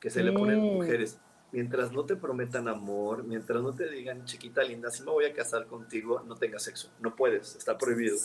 Que 0.00 0.10
se 0.10 0.22
le 0.22 0.32
pone 0.32 0.54
a 0.54 0.56
las 0.56 0.64
mm. 0.64 0.74
mujeres. 0.74 1.18
Mientras 1.52 1.92
no 1.92 2.04
te 2.04 2.16
prometan 2.16 2.68
amor, 2.68 3.24
mientras 3.24 3.62
no 3.62 3.72
te 3.72 3.88
digan, 3.88 4.24
chiquita 4.24 4.62
linda, 4.62 4.90
si 4.90 5.02
me 5.02 5.10
voy 5.10 5.24
a 5.24 5.32
casar 5.32 5.66
contigo, 5.66 6.22
no 6.26 6.36
tengas 6.36 6.64
sexo. 6.64 6.90
No 7.00 7.14
puedes, 7.14 7.54
está 7.56 7.78
prohibido. 7.78 8.16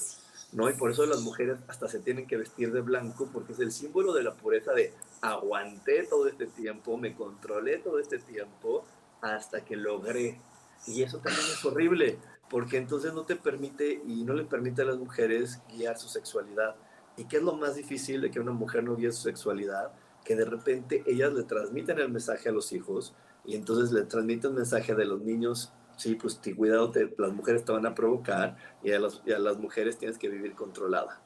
¿no? 0.52 0.70
Y 0.70 0.74
por 0.74 0.92
eso 0.92 1.06
las 1.06 1.22
mujeres 1.22 1.60
hasta 1.68 1.88
se 1.88 2.00
tienen 2.00 2.28
que 2.28 2.38
vestir 2.38 2.74
de 2.74 2.82
blanco 2.82 3.30
porque 3.32 3.54
es 3.54 3.60
el 3.60 3.72
símbolo 3.72 4.14
de 4.14 4.24
la 4.24 4.34
pureza 4.34 4.74
de 4.74 4.94
aguanté 5.22 6.04
todo 6.04 6.28
este 6.28 6.48
tiempo, 6.48 6.98
me 6.98 7.16
controlé 7.16 7.78
todo 7.78 8.00
este 8.00 8.20
tiempo 8.20 8.84
hasta 9.22 9.64
que 9.64 9.76
logré. 9.76 10.40
Y 10.88 11.04
eso 11.04 11.20
también 11.20 11.46
es 11.46 11.64
horrible 11.64 12.18
porque 12.52 12.76
entonces 12.76 13.14
no 13.14 13.24
te 13.24 13.38
permite 13.38 14.02
y 14.06 14.26
no 14.26 14.34
le 14.34 14.44
permite 14.44 14.82
a 14.82 14.86
las 14.86 14.98
mujeres 14.98 15.62
guiar 15.70 15.98
su 15.98 16.10
sexualidad. 16.10 16.76
¿Y 17.16 17.24
qué 17.24 17.38
es 17.38 17.44
lo 17.44 17.54
más 17.54 17.76
difícil 17.76 18.20
de 18.20 18.30
que 18.30 18.42
una 18.42 18.52
mujer 18.52 18.84
no 18.84 18.98
guíe 18.98 19.10
su 19.14 19.22
sexualidad? 19.22 19.94
Que 20.26 20.36
de 20.36 20.44
repente 20.44 21.02
ellas 21.08 21.32
le 21.32 21.44
transmiten 21.44 21.98
el 21.98 22.10
mensaje 22.10 22.50
a 22.50 22.52
los 22.52 22.74
hijos 22.74 23.16
y 23.46 23.56
entonces 23.56 23.94
le 23.94 24.04
transmiten 24.04 24.52
el 24.52 24.58
mensaje 24.58 24.94
de 24.94 25.06
los 25.06 25.22
niños 25.22 25.72
sí, 25.96 26.16
pues 26.16 26.40
cuidado, 26.58 26.92
las 27.18 27.32
mujeres 27.32 27.64
te 27.64 27.72
van 27.72 27.86
a 27.86 27.96
provocar 27.96 28.58
y 28.84 28.92
a, 28.92 29.00
las 29.00 29.58
mujeres 29.58 29.98
tienes 29.98 30.18
que 30.18 30.28
vivir 30.28 30.54
controlada. 30.54 31.22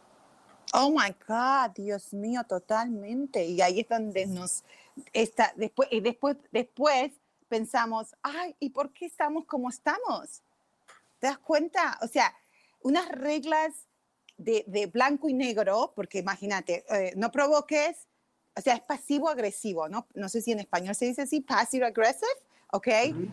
Oh 0.73 0.89
my 0.89 1.15
God, 1.27 1.71
Dios 1.75 2.13
mío, 2.13 2.41
totalmente. 2.47 3.45
Y 3.45 3.61
ahí 3.61 3.79
es 3.79 3.89
donde 3.89 4.27
nos 4.27 4.63
está, 5.13 5.53
después, 5.55 5.87
y 5.91 6.01
después, 6.01 6.37
después 6.51 7.13
pensamos, 7.47 8.13
ay, 8.21 8.55
¿y 8.59 8.69
por 8.71 8.91
qué 8.91 9.05
estamos 9.05 9.45
como 9.45 9.69
estamos? 9.69 10.43
¿Te 11.25 11.29
das 11.29 11.39
cuenta? 11.39 11.97
O 12.03 12.07
sea, 12.07 12.31
unas 12.81 13.09
reglas 13.09 13.73
de, 14.37 14.63
de 14.67 14.85
blanco 14.85 15.27
y 15.27 15.33
negro, 15.33 15.91
porque 15.95 16.19
imagínate, 16.19 16.85
eh, 16.87 17.13
no 17.15 17.31
provoques, 17.31 18.07
o 18.55 18.61
sea, 18.61 18.75
es 18.75 18.81
pasivo-agresivo, 18.81 19.89
¿no? 19.89 20.05
No 20.13 20.29
sé 20.29 20.43
si 20.43 20.51
en 20.51 20.59
español 20.59 20.93
se 20.93 21.05
dice 21.05 21.23
así, 21.23 21.41
passive-aggressive. 21.41 22.29
¿ok? 22.73 22.87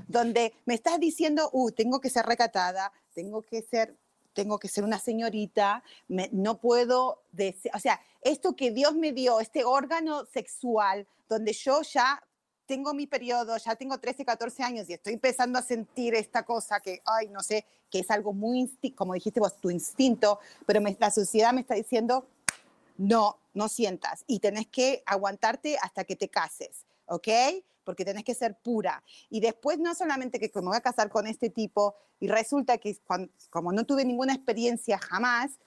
Donde 0.08 0.54
me 0.64 0.72
estás 0.72 0.98
diciendo, 1.00 1.50
uh, 1.52 1.70
tengo 1.72 2.00
que 2.00 2.08
ser 2.08 2.24
recatada, 2.24 2.94
tengo 3.12 3.42
que 3.42 3.60
ser, 3.60 3.94
tengo 4.32 4.58
que 4.58 4.68
ser 4.68 4.84
una 4.84 4.98
señorita, 4.98 5.84
no 6.08 6.60
puedo 6.60 7.24
decir, 7.30 7.70
o 7.74 7.78
sea, 7.78 8.00
esto 8.22 8.56
que 8.56 8.70
Dios 8.70 8.94
me 8.94 9.12
dio, 9.12 9.38
este 9.38 9.64
órgano 9.64 10.24
sexual, 10.24 11.06
donde 11.28 11.52
yo 11.52 11.82
ya 11.82 12.22
tengo 12.72 12.94
mi 12.94 13.06
periodo, 13.06 13.54
ya 13.58 13.76
tengo 13.76 13.98
13, 13.98 14.24
14 14.24 14.62
años 14.62 14.88
y 14.88 14.94
estoy 14.94 15.12
empezando 15.12 15.58
a 15.58 15.62
sentir 15.62 16.14
esta 16.14 16.42
cosa 16.42 16.80
que, 16.80 17.02
ay, 17.04 17.28
no 17.28 17.40
sé, 17.40 17.66
que 17.90 17.98
es 17.98 18.10
algo 18.10 18.32
muy, 18.32 18.66
como 18.96 19.12
dijiste 19.12 19.40
vos, 19.40 19.58
tu 19.58 19.68
instinto, 19.68 20.38
pero 20.64 20.80
la 20.98 21.10
sociedad 21.10 21.52
me 21.52 21.60
está 21.60 21.74
diciendo, 21.74 22.26
no, 22.96 23.36
no 23.52 23.68
sientas 23.68 24.24
y 24.26 24.38
tenés 24.38 24.68
que 24.68 25.02
aguantarte 25.04 25.76
hasta 25.82 26.04
que 26.04 26.16
te 26.16 26.30
cases, 26.30 26.86
¿ok? 27.04 27.28
porque 27.84 28.06
tenés 28.06 28.24
que 28.24 28.34
ser 28.34 28.56
pura. 28.56 29.02
Y 29.28 29.40
después 29.40 29.78
no 29.78 29.94
solamente 29.94 30.38
que 30.38 30.50
me 30.54 30.68
voy 30.68 30.76
a 30.76 30.80
casar 30.80 31.10
con 31.10 31.26
este 31.26 31.50
tipo 31.50 31.94
y 32.20 32.28
resulta 32.28 32.78
que 32.78 32.96
como 33.50 33.72
no 33.72 33.84
tuve 33.84 34.06
ninguna 34.06 34.32
experiencia 34.32 34.96
jamás, 34.96 35.58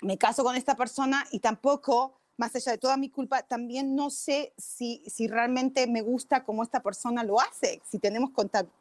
me 0.00 0.16
caso 0.16 0.42
con 0.42 0.56
esta 0.56 0.74
persona 0.74 1.26
y 1.32 1.40
tampoco, 1.40 2.18
más 2.36 2.54
allá 2.56 2.72
de 2.72 2.78
toda 2.78 2.96
mi 2.96 3.08
culpa, 3.08 3.42
también 3.42 3.94
no 3.94 4.10
sé 4.10 4.52
si, 4.56 5.02
si 5.06 5.28
realmente 5.28 5.86
me 5.86 6.02
gusta 6.02 6.44
como 6.44 6.62
esta 6.62 6.82
persona 6.82 7.22
lo 7.22 7.40
hace, 7.40 7.80
si 7.88 7.98
tenemos 7.98 8.30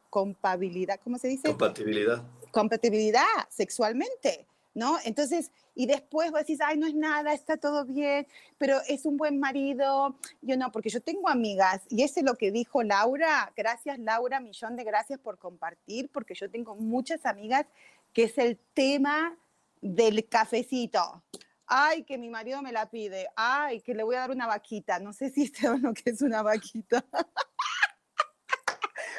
compatibilidad, 0.09 0.99
¿cómo 1.03 1.17
se 1.17 1.27
dice? 1.27 1.49
Compatibilidad. 1.49 2.23
Compatibilidad 2.51 3.23
sexualmente. 3.49 4.47
¿no? 4.73 4.97
Entonces, 5.05 5.51
y 5.75 5.85
después 5.85 6.31
vos 6.31 6.39
decís, 6.41 6.59
ay, 6.61 6.77
no 6.77 6.87
es 6.87 6.95
nada, 6.95 7.33
está 7.33 7.57
todo 7.57 7.85
bien, 7.85 8.27
pero 8.57 8.79
es 8.87 9.05
un 9.05 9.17
buen 9.17 9.39
marido. 9.39 10.15
Yo 10.41 10.57
no, 10.57 10.71
porque 10.71 10.89
yo 10.89 11.01
tengo 11.01 11.29
amigas, 11.29 11.81
y 11.89 12.03
eso 12.03 12.19
es 12.19 12.25
lo 12.25 12.35
que 12.35 12.51
dijo 12.51 12.83
Laura. 12.83 13.51
Gracias, 13.55 13.99
Laura, 13.99 14.39
millón 14.39 14.75
de 14.75 14.83
gracias 14.83 15.19
por 15.19 15.37
compartir, 15.37 16.09
porque 16.09 16.33
yo 16.33 16.49
tengo 16.49 16.75
muchas 16.75 17.25
amigas 17.25 17.65
que 18.13 18.23
es 18.23 18.37
el 18.37 18.57
tema 18.73 19.37
del 19.81 20.27
cafecito. 20.27 21.21
Ay, 21.65 22.03
que 22.03 22.17
mi 22.17 22.29
marido 22.29 22.61
me 22.61 22.71
la 22.71 22.89
pide. 22.89 23.27
Ay, 23.35 23.81
que 23.81 23.93
le 23.93 24.03
voy 24.03 24.15
a 24.15 24.19
dar 24.19 24.31
una 24.31 24.47
vaquita. 24.47 24.99
No 24.99 25.13
sé 25.13 25.29
si 25.29 25.43
este 25.43 25.69
o 25.69 25.77
no 25.77 25.93
que 25.93 26.09
es 26.09 26.21
una 26.21 26.41
vaquita. 26.43 27.03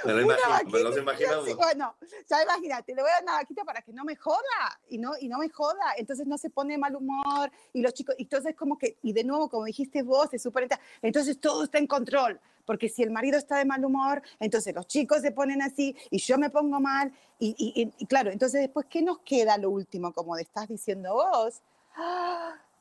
Me 0.05 0.13
lo 0.13 0.21
imaginamos. 0.99 1.57
bueno, 1.57 1.97
ya 2.29 2.43
imagínate, 2.43 2.95
le 2.95 3.03
voy 3.03 3.11
a 3.11 3.15
dar 3.15 3.23
una 3.23 3.33
vaquita 3.35 3.65
para 3.65 3.83
que 3.83 3.93
no 3.93 4.05
me 4.05 4.17
joda 4.17 4.81
y 4.89 4.99
no, 4.99 5.13
y 5.19 5.29
no 5.29 5.39
me 5.39 5.49
joda. 5.49 5.95
Entonces 5.97 6.27
no 6.27 6.37
se 6.39 6.51
pone 6.51 6.77
mal 6.79 6.95
humor 6.95 7.51
y 7.73 7.81
los 7.81 7.95
chicos, 7.95 8.15
entonces 8.19 8.55
como 8.55 8.77
que, 8.79 8.99
y 9.03 9.13
de 9.13 9.25
nuevo, 9.25 9.49
como 9.49 9.65
dijiste 9.65 10.03
vos, 10.03 10.29
es 10.33 10.43
súper, 10.43 10.69
entonces 11.03 11.41
todo 11.41 11.65
está 11.65 11.79
en 11.79 11.87
control. 11.87 12.41
Porque 12.67 12.89
si 12.89 13.03
el 13.03 13.11
marido 13.11 13.37
está 13.37 13.59
de 13.59 13.67
mal 13.67 13.85
humor, 13.85 14.23
entonces 14.41 14.75
los 14.75 14.87
chicos 14.87 15.21
se 15.21 15.33
ponen 15.33 15.61
así 15.61 15.95
y 16.11 16.19
yo 16.19 16.39
me 16.39 16.49
pongo 16.49 16.81
mal. 16.81 17.13
Y, 17.39 17.55
y, 17.59 17.93
y 17.99 18.07
claro, 18.07 18.31
entonces 18.31 18.63
después, 18.63 18.87
¿qué 18.89 19.03
nos 19.03 19.19
queda 19.19 19.59
lo 19.59 19.69
último? 19.71 20.13
Como 20.15 20.37
estás 20.39 20.69
diciendo 20.69 21.13
vos. 21.13 21.63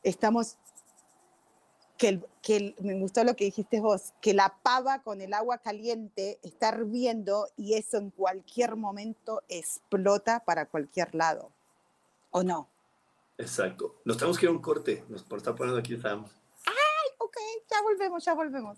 Estamos 0.03 0.57
que, 2.41 2.75
me 2.79 2.99
gustó 2.99 3.23
lo 3.23 3.35
que 3.35 3.45
dijiste 3.45 3.79
vos, 3.79 4.13
que 4.21 4.33
la 4.33 4.57
pava 4.61 5.01
con 5.03 5.21
el 5.21 5.33
agua 5.33 5.59
caliente 5.59 6.39
está 6.43 6.69
hirviendo 6.69 7.47
y 7.55 7.75
eso 7.75 7.97
en 7.97 8.09
cualquier 8.09 8.75
momento 8.75 9.41
explota 9.47 10.43
para 10.43 10.65
cualquier 10.65 11.15
lado. 11.15 11.51
¿O 12.31 12.43
no? 12.43 12.67
Exacto. 13.37 14.01
Nos 14.05 14.17
tenemos 14.17 14.37
que 14.37 14.45
ir 14.45 14.49
a 14.49 14.53
un 14.53 14.61
corte. 14.61 15.03
Nos 15.07 15.23
está 15.23 15.55
poniendo 15.55 15.79
aquí 15.79 15.97
Sam. 15.97 16.25
Ay, 16.65 17.11
ok, 17.19 17.37
ya 17.69 17.81
volvemos, 17.81 18.25
ya 18.25 18.33
volvemos. 18.33 18.77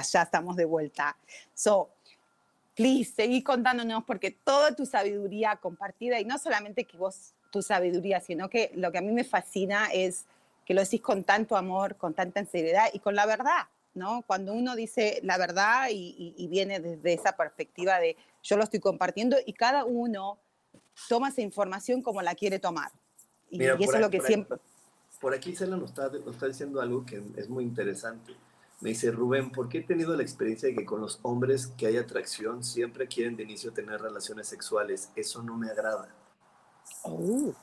Ya 0.00 0.22
estamos 0.22 0.56
de 0.56 0.64
vuelta. 0.64 1.16
So, 1.54 1.90
please, 2.74 3.12
seguí 3.14 3.42
contándonos 3.42 4.04
porque 4.04 4.30
toda 4.30 4.74
tu 4.74 4.86
sabiduría 4.86 5.56
compartida, 5.56 6.20
y 6.20 6.24
no 6.24 6.38
solamente 6.38 6.84
que 6.84 6.96
vos, 6.96 7.34
tu 7.50 7.60
sabiduría, 7.62 8.20
sino 8.20 8.48
que 8.48 8.72
lo 8.74 8.90
que 8.90 8.98
a 8.98 9.02
mí 9.02 9.12
me 9.12 9.24
fascina 9.24 9.88
es 9.92 10.24
que 10.64 10.72
lo 10.74 10.80
decís 10.80 11.02
con 11.02 11.22
tanto 11.22 11.56
amor, 11.56 11.96
con 11.96 12.14
tanta 12.14 12.42
seriedad 12.46 12.86
y 12.92 12.98
con 12.98 13.14
la 13.14 13.26
verdad, 13.26 13.66
¿no? 13.94 14.22
Cuando 14.26 14.54
uno 14.54 14.74
dice 14.74 15.20
la 15.22 15.36
verdad 15.36 15.88
y, 15.90 16.48
viene 16.48 16.80
desde 16.80 17.12
esa 17.12 17.36
perspectiva 17.36 17.98
de 17.98 18.16
yo 18.42 18.56
lo 18.56 18.64
estoy 18.64 18.80
compartiendo 18.80 19.36
y 19.44 19.52
cada 19.52 19.84
uno 19.84 20.38
toma 21.08 21.28
esa 21.28 21.42
información 21.42 22.00
como 22.00 22.22
la 22.22 22.34
quiere 22.34 22.58
tomar. 22.58 22.90
Y, 23.50 23.62
eso 23.62 23.94
es 23.94 24.00
lo 24.00 24.08
que 24.08 24.20
siempre... 24.20 24.58
por 25.20 25.34
aquí 25.34 25.54
Cela 25.54 25.76
nos 25.76 25.90
está, 25.90 26.08
nos 26.08 26.34
está 26.34 26.46
diciendo 26.46 26.80
algo 26.80 27.04
que 27.04 27.22
es 27.36 27.50
muy 27.50 27.64
interesante 27.64 28.34
me 28.82 28.90
dice 28.90 29.12
Rubén, 29.12 29.50
¿por 29.50 29.68
qué 29.68 29.78
he 29.78 29.82
tenido 29.82 30.14
la 30.16 30.24
experiencia 30.24 30.68
de 30.68 30.74
que 30.74 30.84
con 30.84 31.00
los 31.00 31.20
hombres 31.22 31.68
que 31.68 31.86
hay 31.86 31.96
atracción 31.96 32.64
siempre 32.64 33.06
quieren 33.06 33.36
de 33.36 33.44
inicio 33.44 33.72
tener 33.72 34.02
relaciones 34.02 34.48
sexuales? 34.48 35.08
Eso 35.14 35.40
no 35.40 35.56
me 35.56 35.70
agrada. 35.70 36.08
Oh. 37.04 37.54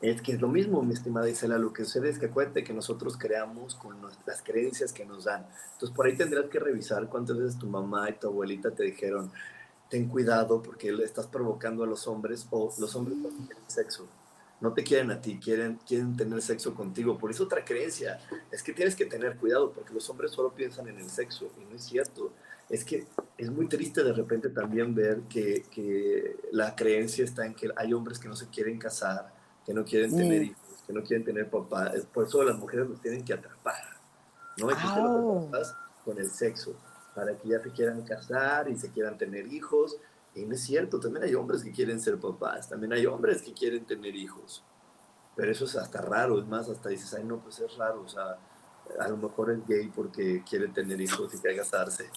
Es 0.00 0.20
que 0.20 0.32
es 0.32 0.40
lo 0.40 0.48
mismo, 0.48 0.82
mi 0.82 0.92
estimada 0.92 1.30
Isela, 1.30 1.56
lo 1.56 1.72
que 1.72 1.84
sucede 1.84 2.10
es 2.10 2.18
que 2.18 2.26
acuérdate 2.26 2.64
que 2.64 2.72
nosotros 2.72 3.16
creamos 3.16 3.76
con 3.76 3.96
las 4.26 4.42
creencias 4.42 4.92
que 4.92 5.04
nos 5.04 5.24
dan. 5.24 5.46
Entonces 5.74 5.94
por 5.94 6.06
ahí 6.06 6.16
tendrás 6.16 6.50
que 6.50 6.58
revisar 6.58 7.08
cuántas 7.08 7.38
veces 7.38 7.56
tu 7.56 7.68
mamá 7.68 8.10
y 8.10 8.14
tu 8.14 8.26
abuelita 8.26 8.72
te 8.72 8.82
dijeron, 8.82 9.30
ten 9.88 10.08
cuidado 10.08 10.60
porque 10.60 10.90
le 10.90 11.04
estás 11.04 11.28
provocando 11.28 11.84
a 11.84 11.86
los 11.86 12.08
hombres 12.08 12.48
o 12.50 12.74
los 12.76 12.96
hombres 12.96 13.18
no 13.18 13.28
tienen 13.28 13.56
sexo. 13.68 14.08
No 14.62 14.72
te 14.72 14.84
quieren 14.84 15.10
a 15.10 15.20
ti, 15.20 15.38
quieren, 15.42 15.80
quieren 15.86 16.16
tener 16.16 16.40
sexo 16.40 16.72
contigo. 16.72 17.18
Por 17.18 17.32
eso 17.32 17.44
otra 17.44 17.64
creencia 17.64 18.20
es 18.50 18.62
que 18.62 18.72
tienes 18.72 18.94
que 18.94 19.06
tener 19.06 19.36
cuidado 19.36 19.72
porque 19.72 19.92
los 19.92 20.08
hombres 20.08 20.30
solo 20.30 20.54
piensan 20.54 20.86
en 20.88 20.98
el 20.98 21.10
sexo 21.10 21.50
y 21.60 21.64
no 21.64 21.74
es 21.74 21.82
cierto. 21.82 22.32
Es 22.70 22.84
que 22.84 23.06
es 23.36 23.50
muy 23.50 23.66
triste 23.66 24.04
de 24.04 24.12
repente 24.12 24.50
también 24.50 24.94
ver 24.94 25.22
que, 25.22 25.64
que 25.68 26.36
la 26.52 26.76
creencia 26.76 27.24
está 27.24 27.44
en 27.44 27.54
que 27.54 27.70
hay 27.74 27.92
hombres 27.92 28.20
que 28.20 28.28
no 28.28 28.36
se 28.36 28.46
quieren 28.46 28.78
casar, 28.78 29.34
que 29.66 29.74
no 29.74 29.84
quieren 29.84 30.16
tener 30.16 30.44
hijos, 30.44 30.84
que 30.86 30.92
no 30.92 31.02
quieren 31.02 31.24
tener 31.24 31.50
papá. 31.50 31.92
Por 32.14 32.28
eso 32.28 32.44
las 32.44 32.56
mujeres 32.56 32.88
los 32.88 33.00
tienen 33.00 33.24
que 33.24 33.34
atrapar. 33.34 33.82
¿no? 34.58 34.70
Y 34.70 34.74
tú 34.74 35.50
con 36.04 36.18
el 36.18 36.30
sexo 36.30 36.76
para 37.16 37.36
que 37.36 37.48
ya 37.48 37.60
se 37.60 37.70
quieran 37.70 38.02
casar 38.02 38.68
y 38.68 38.76
se 38.76 38.90
quieran 38.90 39.18
tener 39.18 39.52
hijos 39.52 39.98
y 40.34 40.44
no 40.44 40.54
es 40.54 40.62
cierto, 40.62 40.98
también 40.98 41.24
hay 41.24 41.34
hombres 41.34 41.62
que 41.62 41.72
quieren 41.72 42.00
ser 42.00 42.18
papás, 42.18 42.68
también 42.68 42.92
hay 42.92 43.04
hombres 43.06 43.42
que 43.42 43.52
quieren 43.52 43.84
tener 43.84 44.16
hijos. 44.16 44.64
Pero 45.36 45.50
eso 45.50 45.64
es 45.64 45.76
hasta 45.76 46.00
raro, 46.00 46.38
es 46.38 46.46
más, 46.46 46.68
hasta 46.68 46.88
dices, 46.88 47.12
ay, 47.14 47.24
no, 47.24 47.40
pues 47.40 47.58
es 47.58 47.76
raro, 47.76 48.02
o 48.02 48.08
sea, 48.08 48.38
a 48.98 49.08
lo 49.08 49.16
mejor 49.16 49.50
es 49.50 49.66
gay 49.66 49.88
porque 49.94 50.42
quiere 50.48 50.68
tener 50.68 51.00
hijos 51.00 51.34
y 51.34 51.38
quiere 51.38 51.56
casarse. 51.56 52.10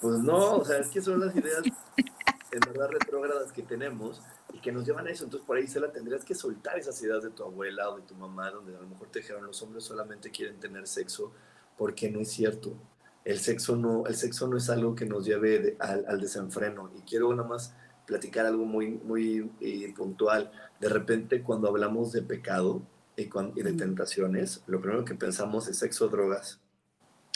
Pues 0.00 0.18
no, 0.20 0.56
o 0.56 0.64
sea, 0.64 0.78
es 0.78 0.88
que 0.88 1.00
son 1.00 1.20
las 1.20 1.34
ideas 1.34 1.62
en 2.52 2.60
verdad 2.60 2.88
retrógradas 2.88 3.52
que 3.52 3.62
tenemos 3.62 4.22
y 4.52 4.60
que 4.60 4.72
nos 4.72 4.86
llevan 4.86 5.06
a 5.06 5.10
eso. 5.10 5.24
Entonces, 5.24 5.46
por 5.46 5.56
ahí 5.56 5.66
se 5.66 5.80
la 5.80 5.92
tendrías 5.92 6.24
que 6.24 6.34
soltar 6.34 6.78
esas 6.78 7.00
ideas 7.02 7.22
de 7.22 7.30
tu 7.30 7.44
abuela 7.44 7.90
o 7.90 7.96
de 7.96 8.02
tu 8.02 8.14
mamá, 8.14 8.50
donde 8.50 8.76
a 8.76 8.80
lo 8.80 8.88
mejor 8.88 9.08
te 9.08 9.20
dijeron 9.20 9.44
los 9.44 9.60
hombres 9.62 9.84
solamente 9.84 10.30
quieren 10.30 10.58
tener 10.58 10.86
sexo, 10.86 11.32
porque 11.76 12.10
no 12.10 12.20
es 12.20 12.30
cierto 12.30 12.76
el 13.24 13.38
sexo 13.38 13.76
no, 13.76 14.06
el 14.06 14.14
sexo 14.14 14.48
no 14.48 14.56
es 14.56 14.70
algo 14.70 14.94
que 14.94 15.06
nos 15.06 15.24
lleve 15.24 15.76
al, 15.78 16.20
desenfreno. 16.20 16.90
Y 16.96 17.02
quiero 17.02 17.34
nada 17.34 17.48
más 17.48 17.74
platicar 18.06 18.46
algo 18.46 18.64
muy, 18.64 18.92
muy 18.92 19.50
eh, 19.60 19.92
puntual. 19.96 20.50
De 20.80 20.88
repente, 20.88 21.42
cuando 21.42 21.68
hablamos 21.68 22.12
de 22.12 22.22
pecado 22.22 22.82
y, 23.16 23.28
de 23.62 23.72
tentaciones, 23.74 24.62
lo 24.66 24.80
primero 24.80 25.04
que 25.04 25.14
pensamos 25.14 25.68
es 25.68 25.78
sexo, 25.78 26.08
drogas. 26.08 26.60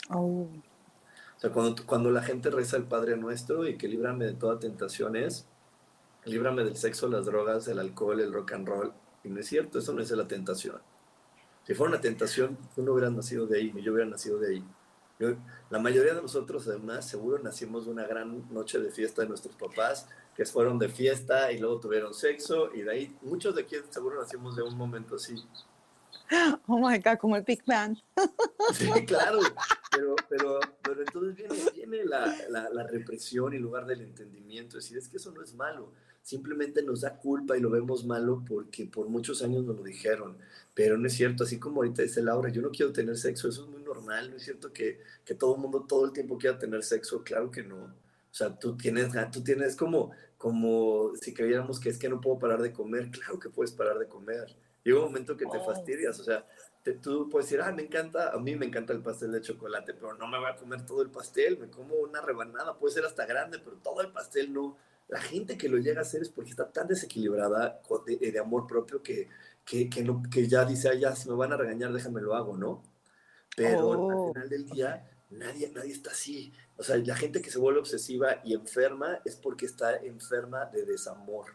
Oh. 0.09 0.49
O 1.37 1.39
sea, 1.39 1.51
cuando, 1.51 1.85
cuando 1.85 2.11
la 2.11 2.23
gente 2.23 2.49
reza 2.49 2.77
el 2.77 2.85
Padre 2.85 3.17
Nuestro 3.17 3.67
y 3.67 3.77
que 3.77 3.87
líbrame 3.87 4.25
de 4.25 4.33
toda 4.33 4.59
tentaciones, 4.59 5.47
líbrame 6.25 6.63
del 6.63 6.77
sexo, 6.77 7.07
las 7.07 7.25
drogas, 7.25 7.67
el 7.67 7.79
alcohol, 7.79 8.19
el 8.19 8.33
rock 8.33 8.53
and 8.53 8.67
roll. 8.67 8.93
Y 9.23 9.29
no 9.29 9.39
es 9.39 9.47
cierto, 9.47 9.79
eso 9.79 9.93
no 9.93 10.01
es 10.01 10.09
la 10.11 10.27
tentación. 10.27 10.81
Si 11.63 11.73
fuera 11.73 11.93
una 11.93 12.01
tentación, 12.01 12.57
tú 12.75 12.83
no 12.83 12.93
hubieras 12.93 13.11
nacido 13.11 13.47
de 13.47 13.57
ahí, 13.57 13.73
ni 13.73 13.81
yo 13.81 13.91
hubiera 13.93 14.09
nacido 14.09 14.39
de 14.39 14.55
ahí 14.55 14.63
la 15.69 15.79
mayoría 15.79 16.13
de 16.13 16.21
nosotros, 16.21 16.67
además, 16.67 17.07
seguro 17.07 17.39
nacimos 17.39 17.85
de 17.85 17.91
una 17.91 18.05
gran 18.05 18.51
noche 18.53 18.79
de 18.79 18.91
fiesta 18.91 19.21
de 19.21 19.29
nuestros 19.29 19.55
papás, 19.55 20.07
que 20.35 20.45
fueron 20.45 20.77
de 20.77 20.89
fiesta 20.89 21.51
y 21.51 21.59
luego 21.59 21.79
tuvieron 21.79 22.13
sexo, 22.13 22.73
y 22.73 22.81
de 22.81 22.91
ahí 22.91 23.17
muchos 23.21 23.55
de 23.55 23.61
aquí 23.61 23.77
seguro 23.89 24.19
nacimos 24.19 24.55
de 24.55 24.63
un 24.63 24.75
momento 24.77 25.15
así. 25.15 25.35
Oh 26.67 26.79
my 26.79 26.97
God, 26.97 27.17
como 27.19 27.35
el 27.35 27.43
Big 27.43 27.63
Bang. 27.65 27.97
Sí, 28.73 28.89
claro, 29.05 29.39
pero, 29.91 30.15
pero, 30.27 30.59
pero 30.81 31.01
entonces 31.01 31.35
viene, 31.35 31.55
viene 31.73 32.05
la, 32.05 32.35
la, 32.49 32.69
la, 32.69 32.83
represión 32.87 33.53
en 33.53 33.61
lugar 33.61 33.85
del 33.85 34.01
entendimiento, 34.01 34.77
es 34.77 34.85
decir, 34.85 34.97
es 34.97 35.07
que 35.07 35.17
eso 35.17 35.31
no 35.31 35.43
es 35.43 35.53
malo, 35.53 35.93
simplemente 36.25 36.81
nos 36.81 37.01
da 37.01 37.19
culpa 37.19 37.55
y 37.55 37.61
lo 37.61 37.69
vemos 37.69 38.03
malo 38.03 38.43
porque 38.47 38.87
por 38.87 39.07
muchos 39.09 39.43
años 39.43 39.63
nos 39.63 39.77
lo 39.77 39.83
dijeron, 39.83 40.35
pero 40.73 40.97
no 40.97 41.05
es 41.05 41.13
cierto, 41.13 41.43
así 41.43 41.59
como 41.59 41.81
ahorita 41.81 42.01
dice 42.01 42.23
Laura, 42.23 42.49
yo 42.49 42.63
no 42.63 42.71
quiero 42.71 42.91
tener 42.91 43.15
sexo, 43.15 43.47
eso 43.47 43.65
es 43.65 43.69
muy 43.69 43.83
normal, 43.83 44.31
no 44.31 44.37
es 44.37 44.43
cierto 44.43 44.73
que, 44.73 44.99
que 45.23 45.35
todo 45.35 45.53
el 45.53 45.61
mundo 45.61 45.85
todo 45.87 46.03
el 46.03 46.13
tiempo 46.13 46.39
quiera 46.39 46.57
tener 46.57 46.83
sexo, 46.83 47.23
claro 47.23 47.51
que 47.51 47.61
no. 47.61 47.75
O 47.75 47.91
sea, 48.31 48.57
tú 48.57 48.75
tienes, 48.75 49.09
tú 49.31 49.43
tienes 49.43 49.75
como, 49.75 50.13
como 50.39 51.11
si 51.21 51.31
creyéramos 51.31 51.79
que 51.79 51.89
es 51.89 51.99
que 51.99 52.09
no 52.09 52.19
puedo 52.19 52.39
parar 52.39 52.59
de 52.59 52.73
comer, 52.73 53.11
claro 53.11 53.37
que 53.37 53.49
puedes 53.49 53.71
parar 53.71 53.99
de 53.99 54.07
comer. 54.07 54.47
Llega 54.83 54.97
un 54.97 55.05
momento 55.05 55.37
que 55.37 55.45
te 55.45 55.57
oh. 55.57 55.63
fastidias, 55.63 56.19
o 56.19 56.23
sea, 56.23 56.43
tú 57.03 57.29
puedes 57.29 57.47
decir, 57.47 57.61
ah, 57.61 57.71
me 57.71 57.83
encanta, 57.83 58.31
a 58.31 58.39
mí 58.39 58.55
me 58.55 58.65
encanta 58.65 58.93
el 58.93 59.03
pastel 59.03 59.31
de 59.31 59.41
chocolate, 59.41 59.93
pero 59.93 60.15
no 60.15 60.27
me 60.27 60.39
voy 60.39 60.49
a 60.49 60.55
comer 60.55 60.87
todo 60.87 61.03
el 61.03 61.11
pastel, 61.11 61.59
me 61.59 61.69
como 61.69 61.93
una 61.97 62.21
rebanada, 62.21 62.79
puede 62.79 62.95
ser 62.95 63.05
hasta 63.05 63.27
grande, 63.27 63.59
pero 63.59 63.77
todo 63.77 64.01
el 64.01 64.11
pastel 64.11 64.51
no 64.51 64.75
la 65.07 65.21
gente 65.21 65.57
que 65.57 65.69
lo 65.69 65.77
llega 65.77 65.99
a 65.99 66.01
hacer 66.01 66.21
es 66.21 66.29
porque 66.29 66.51
está 66.51 66.71
tan 66.71 66.87
desequilibrada 66.87 67.81
de, 68.05 68.39
amor 68.39 68.65
propio 68.65 69.01
que, 69.01 69.29
que, 69.63 69.89
que, 69.89 70.03
no, 70.03 70.23
que 70.31 70.47
ya 70.47 70.65
dice, 70.65 70.89
ah, 70.89 70.95
ya, 70.95 71.15
si 71.15 71.29
me 71.29 71.35
van 71.35 71.53
a 71.53 71.57
regañar, 71.57 71.93
déjame 71.93 72.21
lo 72.21 72.35
hago, 72.35 72.57
¿no? 72.57 72.83
Pero 73.55 73.93
al 73.93 73.99
oh. 73.99 74.33
final 74.33 74.49
del 74.49 74.65
día, 74.65 75.09
nadie, 75.29 75.71
nadie 75.73 75.93
está 75.93 76.11
así. 76.11 76.51
O 76.77 76.83
sea, 76.83 76.97
la 76.97 77.15
gente 77.15 77.41
que 77.41 77.51
se 77.51 77.59
vuelve 77.59 77.79
obsesiva 77.79 78.41
y 78.43 78.53
enferma 78.53 79.19
es 79.23 79.35
porque 79.35 79.65
está 79.65 79.95
enferma 79.97 80.65
de 80.65 80.85
desamor, 80.85 81.45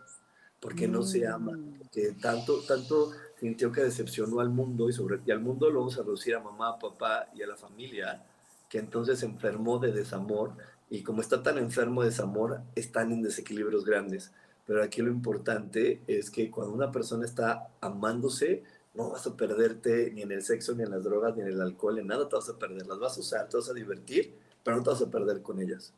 porque 0.60 0.86
no 0.86 1.02
se 1.02 1.26
ama, 1.26 1.52
mm. 1.52 1.78
porque 1.78 2.12
tanto, 2.20 2.62
tanto 2.62 3.10
sintió 3.38 3.72
que 3.72 3.82
decepcionó 3.82 4.40
al 4.40 4.50
mundo 4.50 4.88
y, 4.88 4.92
sobre, 4.92 5.20
y 5.26 5.30
al 5.30 5.40
mundo 5.40 5.68
lo 5.70 5.80
vamos 5.80 5.98
a 5.98 6.02
reducir 6.02 6.34
a 6.36 6.40
mamá, 6.40 6.78
papá 6.78 7.28
y 7.34 7.42
a 7.42 7.46
la 7.46 7.56
familia, 7.56 8.24
que 8.68 8.78
entonces 8.78 9.18
se 9.18 9.26
enfermó 9.26 9.78
de 9.78 9.92
desamor 9.92 10.54
y 10.90 11.02
como 11.04 11.22
está 11.22 11.42
tan 11.42 11.56
enfermo 11.56 12.02
de 12.02 12.08
desamor, 12.08 12.60
están 12.74 13.12
en 13.12 13.22
desequilibrios 13.22 13.84
grandes. 13.84 14.32
Pero 14.66 14.82
aquí 14.82 15.00
lo 15.00 15.10
importante 15.10 16.02
es 16.08 16.30
que 16.30 16.50
cuando 16.50 16.74
una 16.74 16.90
persona 16.90 17.24
está 17.24 17.68
amándose, 17.80 18.64
no 18.94 19.10
vas 19.10 19.26
a 19.26 19.36
perderte 19.36 20.10
ni 20.10 20.22
en 20.22 20.32
el 20.32 20.42
sexo, 20.42 20.74
ni 20.74 20.82
en 20.82 20.90
las 20.90 21.04
drogas, 21.04 21.36
ni 21.36 21.42
en 21.42 21.48
el 21.48 21.60
alcohol, 21.60 22.00
en 22.00 22.08
nada 22.08 22.28
te 22.28 22.34
vas 22.34 22.48
a 22.48 22.58
perder. 22.58 22.86
Las 22.88 22.98
vas 22.98 23.16
a 23.16 23.20
usar, 23.20 23.48
te 23.48 23.56
vas 23.56 23.68
a 23.70 23.72
divertir, 23.72 24.34
pero 24.64 24.76
no 24.76 24.82
te 24.82 24.90
vas 24.90 25.02
a 25.02 25.10
perder 25.10 25.42
con 25.42 25.60
ellas. 25.60 25.94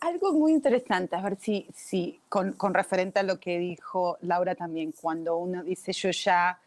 Algo 0.00 0.32
muy 0.32 0.52
interesante, 0.52 1.16
a 1.16 1.22
ver 1.22 1.38
si, 1.40 1.66
si 1.74 2.20
con, 2.28 2.52
con 2.52 2.74
referente 2.74 3.20
a 3.20 3.22
lo 3.22 3.40
que 3.40 3.58
dijo 3.58 4.18
Laura 4.22 4.54
también, 4.54 4.92
cuando 4.92 5.36
uno 5.36 5.62
dice 5.64 5.92
yo 5.92 6.10
ya 6.10 6.60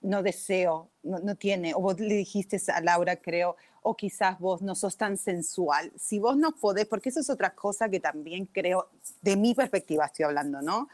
no 0.00 0.22
deseo, 0.22 0.88
no, 1.04 1.18
no 1.20 1.36
tiene, 1.36 1.74
o 1.74 1.80
vos 1.80 2.00
le 2.00 2.14
dijiste 2.14 2.60
a 2.72 2.80
Laura, 2.80 3.16
creo, 3.16 3.56
o 3.82 3.96
quizás 3.96 4.38
vos 4.38 4.62
no 4.62 4.74
sos 4.74 4.96
tan 4.96 5.16
sensual. 5.16 5.92
Si 5.98 6.18
vos 6.18 6.36
no 6.36 6.52
podés, 6.52 6.86
porque 6.86 7.08
eso 7.08 7.20
es 7.20 7.30
otra 7.30 7.54
cosa 7.54 7.88
que 7.88 8.00
también 8.00 8.46
creo, 8.46 8.88
de 9.20 9.36
mi 9.36 9.54
perspectiva 9.54 10.06
estoy 10.06 10.24
hablando, 10.24 10.62
¿no? 10.62 10.88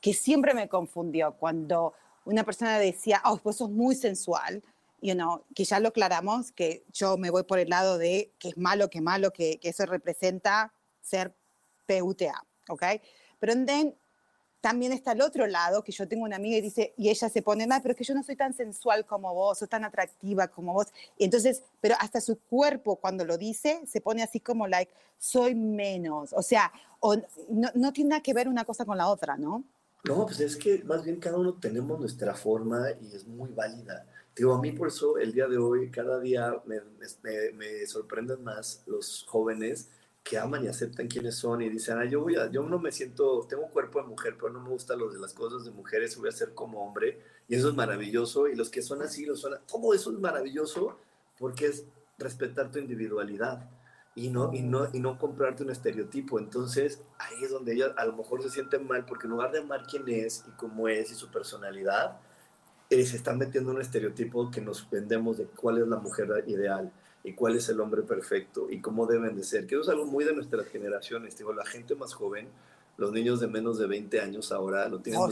Que 0.00 0.14
siempre 0.14 0.54
me 0.54 0.68
confundió 0.68 1.32
cuando 1.34 1.94
una 2.24 2.44
persona 2.44 2.78
decía, 2.78 3.22
oh, 3.24 3.38
vos 3.42 3.56
sos 3.56 3.70
muy 3.70 3.94
sensual, 3.94 4.62
you 5.02 5.14
know, 5.14 5.42
que 5.54 5.64
ya 5.64 5.80
lo 5.80 5.88
aclaramos, 5.88 6.52
que 6.52 6.84
yo 6.92 7.16
me 7.16 7.30
voy 7.30 7.44
por 7.44 7.58
el 7.58 7.68
lado 7.68 7.98
de 7.98 8.32
que 8.38 8.48
es 8.48 8.56
malo, 8.56 8.88
que 8.88 9.00
malo, 9.00 9.32
que, 9.32 9.58
que 9.58 9.70
eso 9.70 9.84
representa 9.86 10.72
ser 11.02 11.34
PUTA, 11.86 12.44
¿ok? 12.68 12.84
Pero 13.38 13.64
then 13.64 13.94
también 14.60 14.92
está 14.92 15.12
el 15.12 15.22
otro 15.22 15.46
lado, 15.46 15.82
que 15.82 15.92
yo 15.92 16.06
tengo 16.06 16.24
una 16.24 16.36
amiga 16.36 16.58
y 16.58 16.60
dice, 16.60 16.94
y 16.96 17.08
ella 17.08 17.28
se 17.28 17.42
pone 17.42 17.66
mal, 17.66 17.80
pero 17.82 17.92
es 17.92 17.98
que 17.98 18.04
yo 18.04 18.14
no 18.14 18.22
soy 18.22 18.36
tan 18.36 18.54
sensual 18.54 19.06
como 19.06 19.34
vos, 19.34 19.62
o 19.62 19.66
tan 19.66 19.84
atractiva 19.84 20.48
como 20.48 20.72
vos. 20.74 20.88
Entonces, 21.18 21.62
pero 21.80 21.94
hasta 21.98 22.20
su 22.20 22.38
cuerpo 22.38 22.96
cuando 22.96 23.24
lo 23.24 23.38
dice, 23.38 23.82
se 23.86 24.00
pone 24.00 24.22
así 24.22 24.40
como, 24.40 24.66
like, 24.66 24.92
soy 25.18 25.54
menos. 25.54 26.32
O 26.34 26.42
sea, 26.42 26.72
o, 27.00 27.16
no, 27.48 27.68
no 27.74 27.92
tiene 27.92 28.10
nada 28.10 28.22
que 28.22 28.34
ver 28.34 28.48
una 28.48 28.64
cosa 28.64 28.84
con 28.84 28.98
la 28.98 29.08
otra, 29.08 29.36
¿no? 29.36 29.64
No, 30.04 30.24
pues 30.26 30.40
es 30.40 30.56
que 30.56 30.82
más 30.84 31.04
bien 31.04 31.20
cada 31.20 31.38
uno 31.38 31.54
tenemos 31.54 31.98
nuestra 31.98 32.34
forma 32.34 32.86
y 33.00 33.14
es 33.14 33.26
muy 33.26 33.50
válida. 33.52 34.06
Digo, 34.34 34.54
a 34.54 34.60
mí 34.60 34.72
por 34.72 34.88
eso 34.88 35.18
el 35.18 35.32
día 35.32 35.46
de 35.46 35.58
hoy, 35.58 35.90
cada 35.90 36.20
día 36.20 36.54
me, 36.64 36.80
me, 37.22 37.52
me 37.52 37.86
sorprenden 37.86 38.42
más 38.42 38.82
los 38.86 39.24
jóvenes 39.26 39.88
que 40.30 40.38
aman 40.38 40.64
y 40.64 40.68
aceptan 40.68 41.08
quiénes 41.08 41.34
son 41.34 41.60
y 41.60 41.68
dicen, 41.68 41.98
ah, 41.98 42.04
yo, 42.04 42.20
voy 42.20 42.36
a, 42.36 42.48
yo 42.48 42.62
no 42.62 42.78
me 42.78 42.92
siento, 42.92 43.44
tengo 43.48 43.66
cuerpo 43.66 44.00
de 44.00 44.06
mujer, 44.06 44.36
pero 44.38 44.52
no 44.52 44.60
me 44.60 44.68
gusta 44.68 44.94
lo 44.94 45.10
de 45.10 45.18
las 45.18 45.34
cosas 45.34 45.64
de 45.64 45.72
mujeres, 45.72 46.16
voy 46.16 46.28
a 46.28 46.32
ser 46.32 46.54
como 46.54 46.86
hombre, 46.86 47.20
y 47.48 47.56
eso 47.56 47.68
es 47.68 47.74
maravilloso, 47.74 48.46
y 48.46 48.54
los 48.54 48.70
que 48.70 48.80
son 48.80 49.02
así, 49.02 49.26
lo 49.26 49.34
son, 49.34 49.58
todo 49.66 49.92
eso 49.92 50.12
es 50.12 50.20
maravilloso 50.20 50.96
porque 51.36 51.66
es 51.66 51.84
respetar 52.16 52.70
tu 52.70 52.78
individualidad 52.78 53.68
y 54.14 54.28
no, 54.28 54.54
y 54.54 54.62
no, 54.62 54.88
y 54.92 55.00
no 55.00 55.18
comprarte 55.18 55.64
un 55.64 55.70
estereotipo. 55.70 56.38
Entonces, 56.38 57.02
ahí 57.18 57.42
es 57.42 57.50
donde 57.50 57.72
ella 57.72 57.86
a 57.96 58.04
lo 58.04 58.12
mejor 58.12 58.40
se 58.40 58.50
siente 58.50 58.78
mal, 58.78 59.04
porque 59.06 59.26
en 59.26 59.32
lugar 59.32 59.50
de 59.50 59.58
amar 59.58 59.84
quién 59.90 60.04
es 60.06 60.44
y 60.46 60.52
cómo 60.52 60.86
es 60.86 61.10
y 61.10 61.16
su 61.16 61.28
personalidad, 61.28 62.20
eh, 62.88 63.04
se 63.04 63.16
están 63.16 63.36
metiendo 63.36 63.72
un 63.72 63.80
estereotipo 63.80 64.48
que 64.48 64.60
nos 64.60 64.88
vendemos 64.88 65.38
de 65.38 65.46
cuál 65.46 65.78
es 65.78 65.88
la 65.88 65.96
mujer 65.96 66.44
ideal 66.46 66.92
y 67.22 67.32
cuál 67.34 67.56
es 67.56 67.68
el 67.68 67.80
hombre 67.80 68.02
perfecto 68.02 68.70
y 68.70 68.80
cómo 68.80 69.06
deben 69.06 69.36
de 69.36 69.44
ser, 69.44 69.66
que 69.66 69.74
eso 69.74 69.82
es 69.82 69.88
algo 69.88 70.06
muy 70.06 70.24
de 70.24 70.32
nuestras 70.32 70.66
generaciones, 70.68 71.36
digo, 71.36 71.52
la 71.52 71.66
gente 71.66 71.94
más 71.94 72.14
joven, 72.14 72.48
los 72.96 73.12
niños 73.12 73.40
de 73.40 73.48
menos 73.48 73.78
de 73.78 73.86
20 73.86 74.20
años 74.20 74.52
ahora 74.52 74.88
lo 74.88 75.00
tienen 75.00 75.22
oh, 75.22 75.30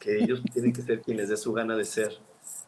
que 0.00 0.18
ellos 0.18 0.42
tienen 0.52 0.72
que 0.72 0.82
ser 0.82 1.02
quienes 1.02 1.28
de 1.28 1.36
su 1.36 1.52
gana 1.52 1.76
de 1.76 1.84
ser. 1.84 2.18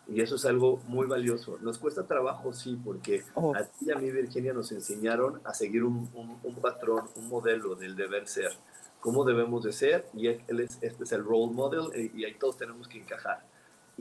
Y 0.09 0.21
eso 0.21 0.35
es 0.35 0.45
algo 0.45 0.79
muy 0.89 1.07
valioso. 1.07 1.59
Nos 1.63 1.79
cuesta 1.79 2.07
trabajo, 2.07 2.53
sí, 2.53 2.79
porque 2.85 3.23
oh. 3.35 3.55
a 3.57 3.63
ti 3.63 3.87
y 3.87 3.91
a 3.91 3.97
mí, 3.97 4.11
Virginia, 4.11 4.53
nos 4.53 4.71
enseñaron 4.73 5.41
a 5.45 5.55
seguir 5.55 5.85
un, 5.85 6.11
un, 6.43 6.55
patrón, 6.57 7.05
un 7.15 7.29
modelo 7.29 7.75
del 7.75 7.97
deber 7.97 8.29
ser, 8.29 8.51
cómo 9.01 9.25
debemos 9.25 9.65
de 9.65 9.73
ser, 9.73 10.05
y 10.13 10.27
él 10.27 10.61
es, 10.61 10.77
este 10.83 11.05
es 11.05 11.13
el 11.13 11.25
role 11.25 11.53
model, 11.53 12.13
y 12.15 12.25
ahí 12.25 12.35
todos 12.35 12.59
tenemos 12.59 12.89
que 12.89 12.99
encajar. 12.99 13.47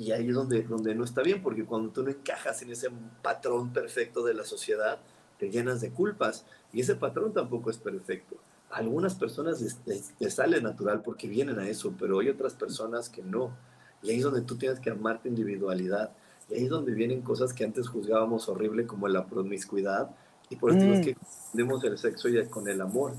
Y 0.02 0.12
ahí 0.14 0.30
es 0.30 0.34
donde, 0.34 0.64
donde 0.64 0.96
no 0.96 1.04
está 1.04 1.22
bien, 1.22 1.44
porque 1.44 1.64
cuando 1.64 1.92
tú 1.92 2.02
no 2.02 2.10
encajas 2.10 2.64
en 2.64 2.72
ese 2.72 2.90
patrón 3.22 3.72
perfecto 3.72 4.24
de 4.24 4.34
la 4.34 4.44
sociedad, 4.44 4.98
te 5.38 5.52
llenas 5.52 5.80
de 5.80 5.92
culpas. 5.92 6.44
Y 6.74 6.82
ese 6.82 6.96
patrón 6.96 7.34
tampoco 7.34 7.70
es 7.70 7.78
perfecto. 7.78 8.36
A 8.72 8.78
algunas 8.78 9.14
personas 9.14 9.62
les, 9.86 10.34
sale 10.34 10.60
natural 10.60 11.04
porque 11.04 11.28
vienen 11.28 11.60
a 11.60 11.70
eso, 11.70 11.94
pero 12.00 12.20
hay 12.20 12.30
otras 12.30 12.56
personas 12.56 13.10
que 13.10 13.22
no. 13.22 13.56
Y 14.02 14.10
ahí 14.10 14.18
es 14.18 14.24
donde 14.24 14.42
tú 14.42 14.56
tienes 14.56 14.80
que 14.80 14.90
amar 14.90 15.22
tu 15.22 15.28
individualidad. 15.28 16.10
Y 16.50 16.56
ahí 16.56 16.64
es 16.64 16.70
donde 16.72 16.94
vienen 16.94 17.22
cosas 17.22 17.54
que 17.54 17.64
antes 17.64 17.88
juzgábamos 17.88 18.50
horrible, 18.50 18.88
como 18.88 19.08
la 19.08 19.28
promiscuidad. 19.28 20.10
Y 20.50 20.56
por 20.56 20.72
eso 20.72 20.84
es 20.84 21.02
mm. 21.02 21.04
que 21.04 21.14
confundimos 21.14 21.84
el 21.84 22.00
sexo 22.00 22.28
y 22.28 22.44
con 22.48 22.68
el 22.68 22.82
amor. 22.82 23.14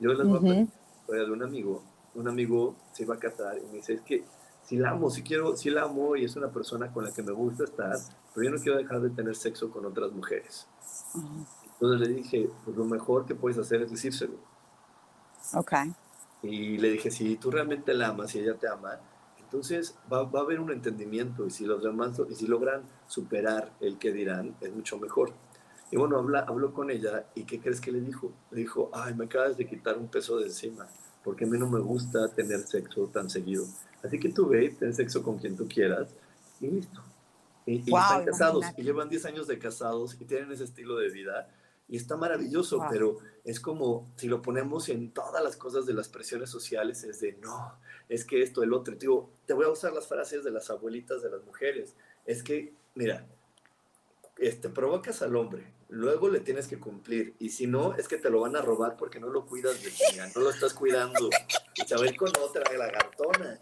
Yo 0.00 0.12
les 0.12 0.26
voy 0.26 0.50
a 0.50 0.66
historia 0.98 1.26
de 1.26 1.30
un 1.30 1.44
amigo. 1.44 1.84
Un 2.16 2.26
amigo 2.26 2.74
se 2.92 3.04
iba 3.04 3.14
a 3.14 3.18
casar 3.20 3.56
y 3.56 3.66
me 3.66 3.74
dice, 3.74 3.92
es 3.94 4.00
que 4.00 4.24
si 4.64 4.76
la 4.76 4.90
amo, 4.90 5.10
si 5.10 5.22
quiero, 5.22 5.56
si 5.56 5.70
la 5.70 5.82
amo 5.82 6.16
y 6.16 6.24
es 6.24 6.36
una 6.36 6.48
persona 6.48 6.92
con 6.92 7.04
la 7.04 7.12
que 7.12 7.22
me 7.22 7.32
gusta 7.32 7.64
estar, 7.64 7.96
pero 8.34 8.44
yo 8.44 8.56
no 8.56 8.62
quiero 8.62 8.78
dejar 8.78 9.00
de 9.00 9.10
tener 9.10 9.36
sexo 9.36 9.70
con 9.70 9.84
otras 9.84 10.12
mujeres. 10.12 10.66
Entonces 11.74 12.08
le 12.08 12.14
dije, 12.14 12.50
pues 12.64 12.76
lo 12.76 12.84
mejor 12.84 13.26
que 13.26 13.34
puedes 13.34 13.58
hacer 13.58 13.82
es 13.82 13.90
decírselo. 13.90 14.34
Ok. 15.54 15.72
Y 16.42 16.78
le 16.78 16.90
dije, 16.90 17.10
si 17.10 17.36
tú 17.36 17.50
realmente 17.50 17.92
la 17.94 18.08
amas 18.08 18.34
y 18.34 18.40
ella 18.40 18.54
te 18.54 18.68
ama, 18.68 18.98
entonces 19.38 19.96
va, 20.12 20.24
va, 20.24 20.40
a 20.40 20.42
haber 20.42 20.60
un 20.60 20.72
entendimiento 20.72 21.46
y 21.46 21.50
si 21.50 21.64
los 21.64 21.82
demás, 21.82 22.20
y 22.28 22.34
si 22.34 22.46
logran 22.46 22.82
superar 23.06 23.72
el 23.80 23.98
que 23.98 24.12
dirán, 24.12 24.56
es 24.60 24.74
mucho 24.74 24.98
mejor. 24.98 25.32
Y 25.90 25.96
bueno, 25.96 26.18
habla, 26.18 26.40
habló 26.40 26.72
con 26.72 26.90
ella 26.90 27.26
y 27.34 27.44
¿qué 27.44 27.60
crees 27.60 27.80
que 27.80 27.92
le 27.92 28.00
dijo? 28.00 28.32
Le 28.50 28.62
dijo, 28.62 28.90
ay, 28.92 29.14
me 29.14 29.26
acabas 29.26 29.56
de 29.56 29.66
quitar 29.66 29.96
un 29.98 30.08
peso 30.08 30.38
de 30.38 30.46
encima, 30.46 30.86
porque 31.22 31.44
a 31.44 31.46
mí 31.46 31.58
no 31.58 31.68
me 31.68 31.80
gusta 31.80 32.28
tener 32.28 32.60
sexo 32.60 33.06
tan 33.08 33.30
seguido. 33.30 33.64
Así 34.04 34.20
que 34.20 34.28
tú 34.28 34.46
ve, 34.46 34.76
ten 34.78 34.94
sexo 34.94 35.22
con 35.22 35.38
quien 35.38 35.56
tú 35.56 35.66
quieras 35.66 36.08
y 36.60 36.68
listo. 36.68 37.02
Y, 37.66 37.78
están 37.78 38.26
casados 38.26 38.66
y 38.76 38.82
llevan 38.82 39.08
10 39.08 39.24
años 39.24 39.46
de 39.46 39.58
casados 39.58 40.16
y 40.20 40.26
tienen 40.26 40.52
ese 40.52 40.64
estilo 40.64 40.96
de 40.96 41.08
vida 41.08 41.48
y 41.88 41.96
está 41.96 42.16
maravilloso, 42.16 42.84
pero 42.90 43.18
es 43.44 43.60
como 43.60 44.10
si 44.16 44.28
lo 44.28 44.42
ponemos 44.42 44.88
en 44.88 45.10
todas 45.10 45.42
las 45.42 45.56
cosas 45.56 45.86
de 45.86 45.94
las 45.94 46.08
presiones 46.08 46.50
sociales, 46.50 47.04
es 47.04 47.20
de 47.20 47.34
no, 47.34 47.78
es 48.08 48.24
que 48.24 48.42
esto, 48.42 48.62
el 48.62 48.72
otro. 48.72 48.94
Te 48.94 49.00
digo, 49.00 49.30
te 49.46 49.54
voy 49.54 49.64
a 49.64 49.70
usar 49.70 49.92
las 49.92 50.06
frases 50.06 50.44
de 50.44 50.50
las 50.50 50.70
abuelitas 50.70 51.22
de 51.22 51.30
las 51.30 51.42
mujeres. 51.44 51.94
Es 52.26 52.42
que, 52.42 52.74
mira, 52.94 53.26
este, 54.38 54.68
provocas 54.68 55.22
al 55.22 55.36
hombre, 55.36 55.72
luego 55.88 56.28
le 56.28 56.40
tienes 56.40 56.68
que 56.68 56.78
cumplir, 56.78 57.34
y 57.38 57.50
si 57.50 57.66
no, 57.66 57.94
es 57.94 58.08
que 58.08 58.16
te 58.16 58.30
lo 58.30 58.40
van 58.40 58.56
a 58.56 58.62
robar 58.62 58.96
porque 58.96 59.20
no 59.20 59.28
lo 59.28 59.46
cuidas, 59.46 59.82
Virginia, 59.82 60.30
no 60.34 60.40
lo 60.40 60.50
estás 60.50 60.74
cuidando, 60.74 61.28
y 61.74 61.86
te 61.86 61.94
va 61.96 62.02
a 62.02 62.06
ir 62.06 62.16
con 62.16 62.32
otra 62.40 62.62
lagartona. 62.76 63.58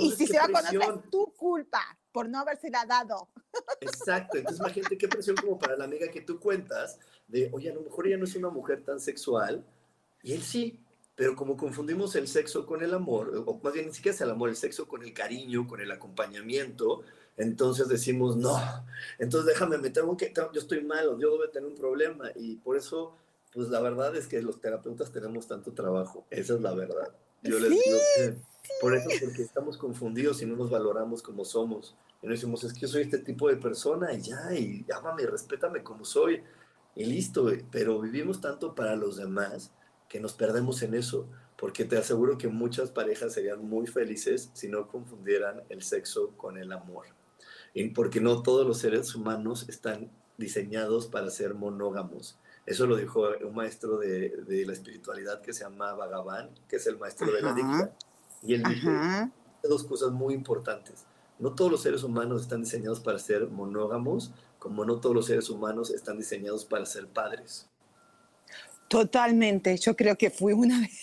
Y, 0.00 0.10
si 0.12 0.26
se 0.26 0.38
va 0.38 0.46
con 0.46 0.56
otra, 0.56 0.70
es 0.70 1.10
tu 1.10 1.32
culpa 1.36 1.98
por 2.12 2.28
no 2.28 2.40
habérsela 2.40 2.84
dado. 2.84 3.28
Exacto, 3.80 4.38
entonces 4.38 4.60
imagínate 4.60 4.98
qué 4.98 5.08
presión 5.08 5.36
como 5.36 5.58
para 5.58 5.76
la 5.76 5.84
amiga 5.84 6.08
que 6.08 6.20
tú 6.20 6.40
cuentas, 6.40 6.98
de, 7.28 7.48
oye, 7.52 7.70
a 7.70 7.74
lo 7.74 7.82
mejor 7.82 8.06
ella 8.06 8.16
no 8.16 8.24
es 8.24 8.34
una 8.34 8.50
mujer 8.50 8.82
tan 8.84 8.98
sexual, 8.98 9.64
y 10.22 10.32
él 10.32 10.42
sí, 10.42 10.80
pero 11.14 11.36
como 11.36 11.56
confundimos 11.56 12.16
el 12.16 12.26
sexo 12.28 12.66
con 12.66 12.82
el 12.82 12.92
amor, 12.94 13.44
o 13.46 13.60
más 13.62 13.72
bien 13.72 13.86
ni 13.86 13.92
siquiera 13.92 14.14
es 14.14 14.20
el 14.20 14.30
amor, 14.30 14.48
el 14.48 14.56
sexo 14.56 14.88
con 14.88 15.02
el 15.02 15.12
cariño, 15.12 15.66
con 15.66 15.80
el 15.80 15.90
acompañamiento, 15.90 17.02
entonces 17.36 17.88
decimos, 17.88 18.36
no, 18.36 18.56
entonces 19.18 19.46
déjame 19.46 19.78
meter 19.78 20.04
un 20.04 20.16
que 20.16 20.32
yo 20.34 20.60
estoy 20.60 20.82
malo, 20.82 21.18
yo 21.18 21.30
debo 21.30 21.48
tener 21.50 21.68
un 21.68 21.76
problema, 21.76 22.30
y 22.34 22.56
por 22.56 22.76
eso, 22.76 23.16
pues 23.52 23.68
la 23.68 23.80
verdad 23.80 24.16
es 24.16 24.26
que 24.26 24.42
los 24.42 24.60
terapeutas 24.60 25.12
tenemos 25.12 25.46
tanto 25.46 25.72
trabajo, 25.72 26.26
esa 26.30 26.54
es 26.54 26.60
la 26.60 26.74
verdad. 26.74 27.12
Yo 27.42 27.60
les 27.60 27.70
digo 27.70 27.98
por 28.80 28.94
eso, 28.94 29.08
porque 29.20 29.42
estamos 29.42 29.76
confundidos 29.76 30.40
y 30.42 30.46
no 30.46 30.56
nos 30.56 30.70
valoramos 30.70 31.22
como 31.22 31.44
somos. 31.44 31.96
Y 32.22 32.26
nos 32.26 32.38
decimos, 32.38 32.64
es 32.64 32.72
que 32.72 32.80
yo 32.80 32.88
soy 32.88 33.02
este 33.02 33.18
tipo 33.18 33.48
de 33.48 33.56
persona 33.56 34.12
y 34.12 34.20
ya, 34.22 34.54
y 34.54 34.84
llámame, 34.86 35.26
respétame 35.26 35.82
como 35.82 36.04
soy, 36.04 36.42
y 36.94 37.04
listo. 37.04 37.50
Pero 37.70 38.00
vivimos 38.00 38.40
tanto 38.40 38.74
para 38.74 38.96
los 38.96 39.16
demás 39.16 39.72
que 40.08 40.20
nos 40.20 40.32
perdemos 40.32 40.82
en 40.82 40.94
eso, 40.94 41.28
porque 41.56 41.84
te 41.84 41.98
aseguro 41.98 42.38
que 42.38 42.48
muchas 42.48 42.90
parejas 42.90 43.34
serían 43.34 43.68
muy 43.68 43.86
felices 43.86 44.50
si 44.54 44.68
no 44.68 44.88
confundieran 44.88 45.62
el 45.68 45.82
sexo 45.82 46.30
con 46.36 46.56
el 46.56 46.72
amor. 46.72 47.06
Y 47.74 47.88
porque 47.90 48.20
no 48.20 48.42
todos 48.42 48.66
los 48.66 48.78
seres 48.78 49.14
humanos 49.14 49.68
están 49.68 50.10
diseñados 50.36 51.06
para 51.06 51.30
ser 51.30 51.54
monógamos. 51.54 52.38
Eso 52.64 52.86
lo 52.86 52.96
dijo 52.96 53.28
un 53.42 53.54
maestro 53.54 53.98
de, 53.98 54.28
de 54.46 54.66
la 54.66 54.72
espiritualidad 54.72 55.40
que 55.40 55.52
se 55.52 55.64
llama 55.64 55.94
Bhagavan, 55.94 56.50
que 56.68 56.76
es 56.76 56.86
el 56.86 56.98
maestro 56.98 57.32
de 57.32 57.42
la 57.42 57.54
Dikta. 57.54 57.96
Y 58.42 58.54
él 58.54 58.62
dijo 58.62 58.90
dos 59.62 59.84
cosas 59.84 60.10
muy 60.10 60.34
importantes. 60.34 61.06
No 61.38 61.54
todos 61.54 61.70
los 61.70 61.82
seres 61.82 62.02
humanos 62.02 62.42
están 62.42 62.62
diseñados 62.62 63.00
para 63.00 63.18
ser 63.18 63.48
monógamos, 63.48 64.32
como 64.58 64.84
no 64.84 65.00
todos 65.00 65.14
los 65.14 65.26
seres 65.26 65.50
humanos 65.50 65.90
están 65.90 66.18
diseñados 66.18 66.64
para 66.64 66.84
ser 66.84 67.06
padres. 67.06 67.68
Totalmente. 68.88 69.76
Yo 69.76 69.94
creo 69.94 70.16
que 70.16 70.30
fui 70.30 70.52
una 70.52 70.80
vez. 70.80 71.00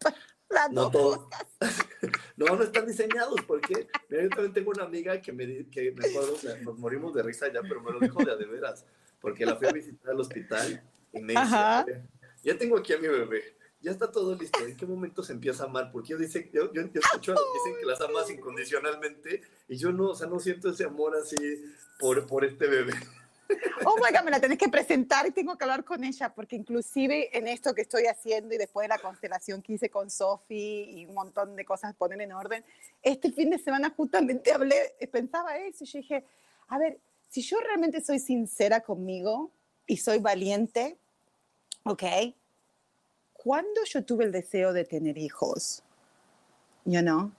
no 0.70 0.90
todos. 0.90 1.26
no, 2.36 2.46
no 2.46 2.62
están 2.62 2.86
diseñados 2.86 3.40
porque 3.46 3.88
yo 4.08 4.28
también 4.28 4.52
tengo 4.52 4.70
una 4.70 4.84
amiga 4.84 5.20
que 5.20 5.32
me, 5.32 5.66
que 5.68 5.92
me 5.92 6.06
acuerdo, 6.06 6.36
nos 6.62 6.78
morimos 6.78 7.14
de 7.14 7.22
risa 7.22 7.52
ya, 7.52 7.62
pero 7.62 7.82
me 7.82 7.92
lo 7.92 7.98
dijo 7.98 8.22
de 8.22 8.46
veras, 8.46 8.84
porque 9.20 9.44
la 9.44 9.56
fui 9.56 9.66
a 9.66 9.72
visitar 9.72 10.10
al 10.10 10.20
hospital 10.20 10.82
y 11.12 11.20
me 11.20 11.32
dice, 11.32 12.04
ya 12.42 12.58
tengo 12.58 12.78
aquí 12.78 12.92
a 12.92 12.98
mi 12.98 13.08
bebé 13.08 13.56
ya 13.84 13.90
está 13.90 14.10
todo 14.10 14.34
listo. 14.34 14.64
¿En 14.64 14.76
qué 14.76 14.86
momento 14.86 15.22
se 15.22 15.34
empieza 15.34 15.64
a 15.64 15.66
amar? 15.66 15.92
Porque 15.92 16.08
yo, 16.08 16.18
dice, 16.18 16.50
yo, 16.52 16.72
yo, 16.72 16.82
escucho 16.82 17.32
a 17.32 17.34
que 17.36 17.42
dicen 17.68 17.78
que 17.78 17.86
las 17.86 18.00
amas 18.00 18.30
incondicionalmente 18.30 19.42
y 19.68 19.76
yo 19.76 19.92
no, 19.92 20.10
o 20.10 20.14
sea, 20.14 20.26
no 20.26 20.40
siento 20.40 20.70
ese 20.70 20.84
amor 20.84 21.14
así 21.16 21.36
por, 21.98 22.26
por 22.26 22.44
este 22.44 22.66
bebé. 22.66 22.94
Oh 23.84 23.96
my 23.96 24.10
God, 24.10 24.24
me 24.24 24.30
la 24.30 24.40
tenés 24.40 24.56
que 24.56 24.70
presentar 24.70 25.26
y 25.26 25.30
tengo 25.30 25.58
que 25.58 25.64
hablar 25.64 25.84
con 25.84 26.02
ella, 26.02 26.32
porque 26.34 26.56
inclusive 26.56 27.36
en 27.36 27.46
esto 27.46 27.74
que 27.74 27.82
estoy 27.82 28.06
haciendo 28.06 28.54
y 28.54 28.58
después 28.58 28.84
de 28.84 28.88
la 28.88 28.98
constelación 28.98 29.60
que 29.60 29.74
hice 29.74 29.90
con 29.90 30.10
Sofi 30.10 30.86
y 30.88 31.06
un 31.06 31.14
montón 31.14 31.54
de 31.54 31.64
cosas 31.66 31.94
poner 31.94 32.22
en 32.22 32.32
orden, 32.32 32.64
este 33.02 33.30
fin 33.32 33.50
de 33.50 33.58
semana 33.58 33.92
justamente 33.94 34.50
hablé, 34.50 34.94
pensaba 35.12 35.58
eso 35.58 35.84
y 35.84 35.86
yo 35.86 35.98
dije, 35.98 36.24
a 36.68 36.78
ver, 36.78 36.98
si 37.28 37.42
yo 37.42 37.60
realmente 37.60 38.00
soy 38.00 38.18
sincera 38.18 38.80
conmigo 38.80 39.50
y 39.86 39.98
soy 39.98 40.20
valiente, 40.20 40.96
¿ok? 41.84 42.02
Cuando 43.44 43.84
yo 43.84 44.02
tuve 44.02 44.24
el 44.24 44.32
deseo 44.32 44.72
de 44.72 44.86
tener 44.86 45.18
hijos, 45.18 45.82
you 46.86 47.02
know, 47.02 47.30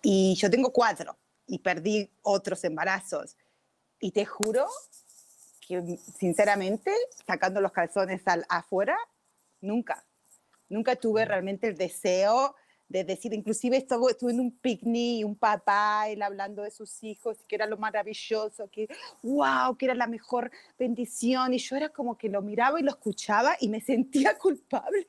y 0.00 0.34
yo 0.36 0.50
tengo 0.50 0.72
cuatro 0.72 1.18
y 1.46 1.58
perdí 1.58 2.10
otros 2.22 2.64
embarazos, 2.64 3.36
y 4.00 4.10
te 4.12 4.24
juro 4.24 4.66
que 5.66 5.98
sinceramente, 5.98 6.94
sacando 7.26 7.60
los 7.60 7.72
calzones 7.72 8.26
al, 8.26 8.46
afuera, 8.48 8.96
nunca, 9.60 10.06
nunca 10.70 10.96
tuve 10.96 11.26
realmente 11.26 11.68
el 11.68 11.76
deseo 11.76 12.54
de 12.88 13.04
decir, 13.04 13.34
inclusive 13.34 13.76
estuve, 13.76 14.12
estuve 14.12 14.32
en 14.32 14.40
un 14.40 14.50
picnic 14.50 15.26
un 15.26 15.36
papá, 15.36 16.08
él 16.08 16.22
hablando 16.22 16.62
de 16.62 16.70
sus 16.70 17.02
hijos, 17.02 17.38
que 17.46 17.56
era 17.56 17.66
lo 17.66 17.76
maravilloso, 17.76 18.68
que 18.70 18.88
wow, 19.22 19.76
que 19.76 19.86
era 19.86 19.94
la 19.94 20.06
mejor 20.06 20.50
bendición, 20.78 21.52
y 21.54 21.58
yo 21.58 21.76
era 21.76 21.90
como 21.90 22.16
que 22.16 22.28
lo 22.28 22.42
miraba 22.42 22.80
y 22.80 22.82
lo 22.82 22.90
escuchaba 22.90 23.56
y 23.60 23.68
me 23.68 23.80
sentía 23.80 24.38
culpable, 24.38 25.06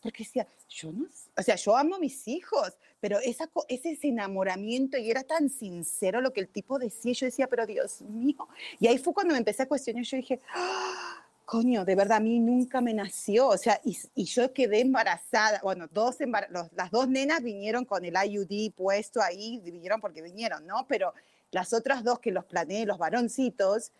porque 0.00 0.24
decía, 0.24 0.46
yo 0.68 0.92
no, 0.92 1.06
o 1.36 1.42
sea, 1.42 1.56
yo 1.56 1.76
amo 1.76 1.96
a 1.96 1.98
mis 1.98 2.26
hijos, 2.28 2.78
pero 3.00 3.18
esa, 3.20 3.50
ese 3.68 3.96
enamoramiento 4.02 4.98
y 4.98 5.10
era 5.10 5.22
tan 5.22 5.50
sincero 5.50 6.20
lo 6.20 6.32
que 6.32 6.40
el 6.40 6.48
tipo 6.48 6.78
decía, 6.78 7.12
yo 7.12 7.26
decía, 7.26 7.46
pero 7.48 7.66
Dios 7.66 8.02
mío, 8.02 8.48
y 8.80 8.86
ahí 8.86 8.98
fue 8.98 9.12
cuando 9.12 9.32
me 9.32 9.38
empecé 9.38 9.64
a 9.64 9.68
cuestionar, 9.68 10.04
yo 10.04 10.16
dije, 10.16 10.40
¡Ah! 10.54 11.27
Coño, 11.48 11.86
de 11.86 11.94
verdad, 11.94 12.18
a 12.18 12.20
mí 12.20 12.40
nunca 12.40 12.82
me 12.82 12.92
nació, 12.92 13.48
o 13.48 13.56
sea, 13.56 13.80
y, 13.82 14.24
yo 14.26 14.52
quedé 14.52 14.80
embarazada, 14.80 15.58
bueno, 15.62 15.86
dos 15.90 16.18
las 16.72 16.90
dos 16.90 17.08
nenas 17.08 17.42
vinieron 17.42 17.86
con 17.86 18.04
el 18.04 18.14
IUD 18.22 18.72
puesto 18.74 19.22
ahí, 19.22 19.58
vinieron 19.64 19.98
porque 19.98 20.20
vinieron, 20.20 20.66
¿no? 20.66 20.86
Pero 20.86 21.14
las 21.50 21.72
otras 21.72 22.04
dos 22.04 22.18
que 22.18 22.32
los 22.32 22.44
planeé, 22.44 22.84
los 22.84 22.98
varoncitos, 22.98 23.92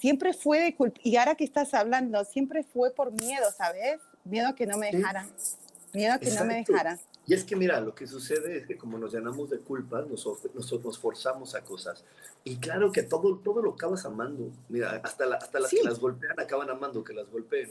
siempre 0.00 0.34
fue 0.34 0.58
de 0.58 0.74
culpa, 0.74 1.00
y 1.04 1.14
ahora 1.14 1.36
que 1.36 1.44
estás 1.44 1.74
hablando, 1.74 2.24
siempre 2.24 2.64
fue 2.64 2.90
por 2.90 3.12
miedo, 3.12 3.46
¿sabes? 3.56 4.00
Miedo 4.24 4.56
que 4.56 4.66
no 4.66 4.78
me 4.78 4.90
dejaran, 4.90 5.30
miedo 5.92 6.18
que 6.18 6.32
no 6.32 6.44
me 6.44 6.56
dejaran. 6.56 6.98
Y 7.28 7.34
es 7.34 7.44
que 7.44 7.56
mira, 7.56 7.78
lo 7.82 7.94
que 7.94 8.06
sucede 8.06 8.56
es 8.56 8.66
que 8.66 8.78
como 8.78 8.96
nos 8.96 9.12
llenamos 9.12 9.50
de 9.50 9.58
culpas, 9.58 10.06
nosotros 10.06 10.82
nos 10.82 10.98
forzamos 10.98 11.54
a 11.54 11.62
cosas. 11.62 12.02
Y 12.42 12.56
claro 12.56 12.90
que 12.90 13.02
todo, 13.02 13.36
todo 13.40 13.60
lo 13.60 13.72
acabas 13.72 14.06
amando. 14.06 14.50
Mira, 14.70 15.02
hasta, 15.04 15.26
hasta 15.34 15.60
las 15.60 15.70
que 15.70 15.82
las 15.82 16.00
golpean 16.00 16.40
acaban 16.40 16.70
amando 16.70 17.04
que 17.04 17.12
las 17.12 17.30
golpeen. 17.30 17.70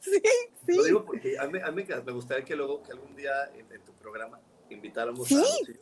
Sí, 0.00 0.20
sí. 0.66 0.76
Lo 0.76 0.82
digo 0.82 1.04
porque 1.04 1.38
a 1.38 1.46
mí, 1.46 1.60
a 1.62 1.70
mí 1.70 1.84
me 2.04 2.12
gustaría 2.12 2.44
que 2.44 2.56
luego, 2.56 2.82
que 2.82 2.90
algún 2.90 3.14
día 3.14 3.52
en, 3.54 3.84
tu 3.84 3.92
programa 3.92 4.40
invitáramos 4.70 5.30
a 5.30 5.36
Rocío. 5.36 5.74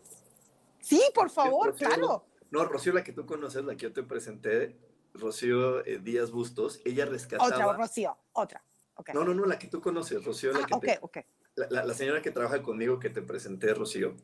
Sí, 0.81 1.03
por 1.15 1.31
favor, 1.31 1.75
claro. 1.77 2.27
No, 2.51 2.65
Rocío, 2.67 2.93
la 2.93 3.03
que 3.03 3.13
tú 3.13 3.25
conoces, 3.25 3.65
la 3.65 3.75
que 3.75 3.85
yo 3.85 3.93
te 3.95 4.03
presenté, 4.03 4.77
Rocío 5.15 5.83
eh, 5.87 5.99
Díaz 5.99 6.31
Bustos, 6.31 6.81
ella 6.85 7.07
rescataba... 7.07 7.47
Otra, 7.47 7.73
Rocío, 7.73 8.19
otra. 8.33 8.63
No, 9.15 9.25
no, 9.25 9.33
no, 9.33 9.47
la 9.47 9.59
que 9.59 9.69
tú 9.69 9.81
conoces, 9.81 10.23
Rocío. 10.25 10.53
La 10.53 10.67
ah, 10.71 10.81
que 10.81 10.99
ok, 11.01 11.19
la, 11.71 11.95
señora 11.95 12.23
que 12.23 12.31
trabaja 12.31 12.63
conmigo 12.63 12.99
que 12.99 13.11
te 13.11 13.23
presenté, 13.23 13.75
Rocío, 13.75 14.15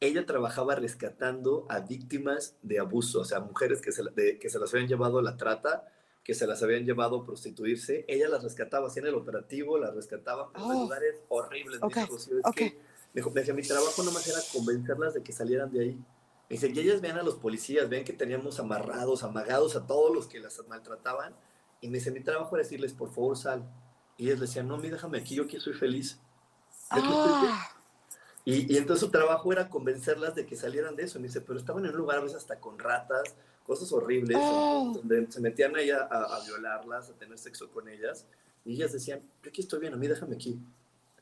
ella 0.00 0.26
trabajaba 0.26 0.74
rescatando 0.74 1.66
a 1.68 1.80
víctimas 1.80 2.56
de 2.62 2.80
abuso, 2.80 3.20
o 3.20 3.24
sea, 3.24 3.40
mujeres 3.40 3.80
que 3.80 3.92
se, 3.92 4.02
que 4.38 4.50
se 4.50 4.58
las 4.58 4.72
habían 4.74 4.88
llevado 4.88 5.18
a 5.18 5.22
la 5.22 5.36
trata, 5.36 5.88
que 6.24 6.34
se 6.34 6.46
las 6.46 6.62
habían 6.62 6.84
llevado 6.84 7.20
a 7.20 7.24
prostituirse, 7.24 8.04
ella 8.08 8.28
las 8.28 8.42
rescataba, 8.42 8.88
hacía 8.88 9.02
en 9.02 9.08
el 9.08 9.14
operativo, 9.14 9.78
las 9.78 9.94
rescataba 9.94 10.50
en 10.54 10.62
oh. 10.62 10.72
lugares 10.72 11.20
horribles. 11.28 11.78
Okay. 11.82 12.06
Rocío, 12.06 12.38
es 12.38 12.54
que, 12.54 12.76
me, 13.14 13.22
decía, 13.22 13.54
mi 13.54 13.62
trabajo 13.62 14.02
nomás 14.02 14.26
era 14.26 14.38
convencerlas 14.52 15.14
de 15.14 15.22
que 15.22 15.32
salieran 15.32 15.70
de 15.72 15.80
ahí. 15.80 16.04
dice, 16.48 16.68
y 16.68 16.78
ellas 16.78 17.00
ven 17.00 17.16
a 17.16 17.22
los 17.22 17.34
policías, 17.36 17.88
ven 17.88 18.04
que 18.04 18.12
teníamos 18.12 18.60
amarrados, 18.60 19.24
amagados 19.24 19.76
a 19.76 19.86
todos 19.86 20.14
los 20.14 20.26
que 20.26 20.40
las 20.40 20.60
maltrataban. 20.68 21.34
Y 21.80 21.88
me 21.88 21.98
dice, 21.98 22.12
mi 22.12 22.20
trabajo 22.20 22.54
era 22.56 22.62
decirles, 22.62 22.92
por 22.92 23.12
favor, 23.12 23.36
sal. 23.36 23.68
Y 24.16 24.26
ellas 24.26 24.38
le 24.38 24.46
decían, 24.46 24.68
no, 24.68 24.78
mí 24.78 24.88
déjame 24.88 25.18
aquí, 25.18 25.34
yo 25.34 25.44
aquí 25.44 25.58
soy 25.58 25.74
feliz. 25.74 26.20
Ah. 26.92 27.68
Y, 28.44 28.74
y, 28.74 28.76
entonces 28.76 29.04
su 29.04 29.10
trabajo 29.10 29.52
era 29.52 29.68
convencerlas 29.68 30.34
de 30.34 30.46
que 30.46 30.56
salieran 30.56 30.96
de 30.96 31.04
eso. 31.04 31.20
Me 31.20 31.28
dice, 31.28 31.40
pero 31.40 31.58
estaban 31.58 31.84
en 31.84 31.92
un 31.92 31.96
lugar 31.96 32.18
a 32.18 32.22
veces 32.22 32.38
hasta 32.38 32.58
con 32.58 32.78
ratas, 32.78 33.22
cosas 33.64 33.92
horribles, 33.92 34.36
Oh. 34.40 34.92
donde 34.94 35.30
se 35.30 35.40
metían 35.40 35.76
allá 35.76 36.08
a, 36.10 36.36
a, 36.36 36.44
violarlas, 36.44 37.10
a 37.10 37.12
tener 37.14 37.38
sexo 37.38 37.70
con 37.70 37.88
ellas. 37.88 38.26
Y 38.64 38.74
ellas 38.74 38.92
decían, 38.92 39.20
yo 39.42 39.50
aquí 39.50 39.60
estoy 39.60 39.80
bien, 39.80 39.94
a 39.94 39.96
mí 39.96 40.08
déjame 40.08 40.34
aquí. 40.34 40.58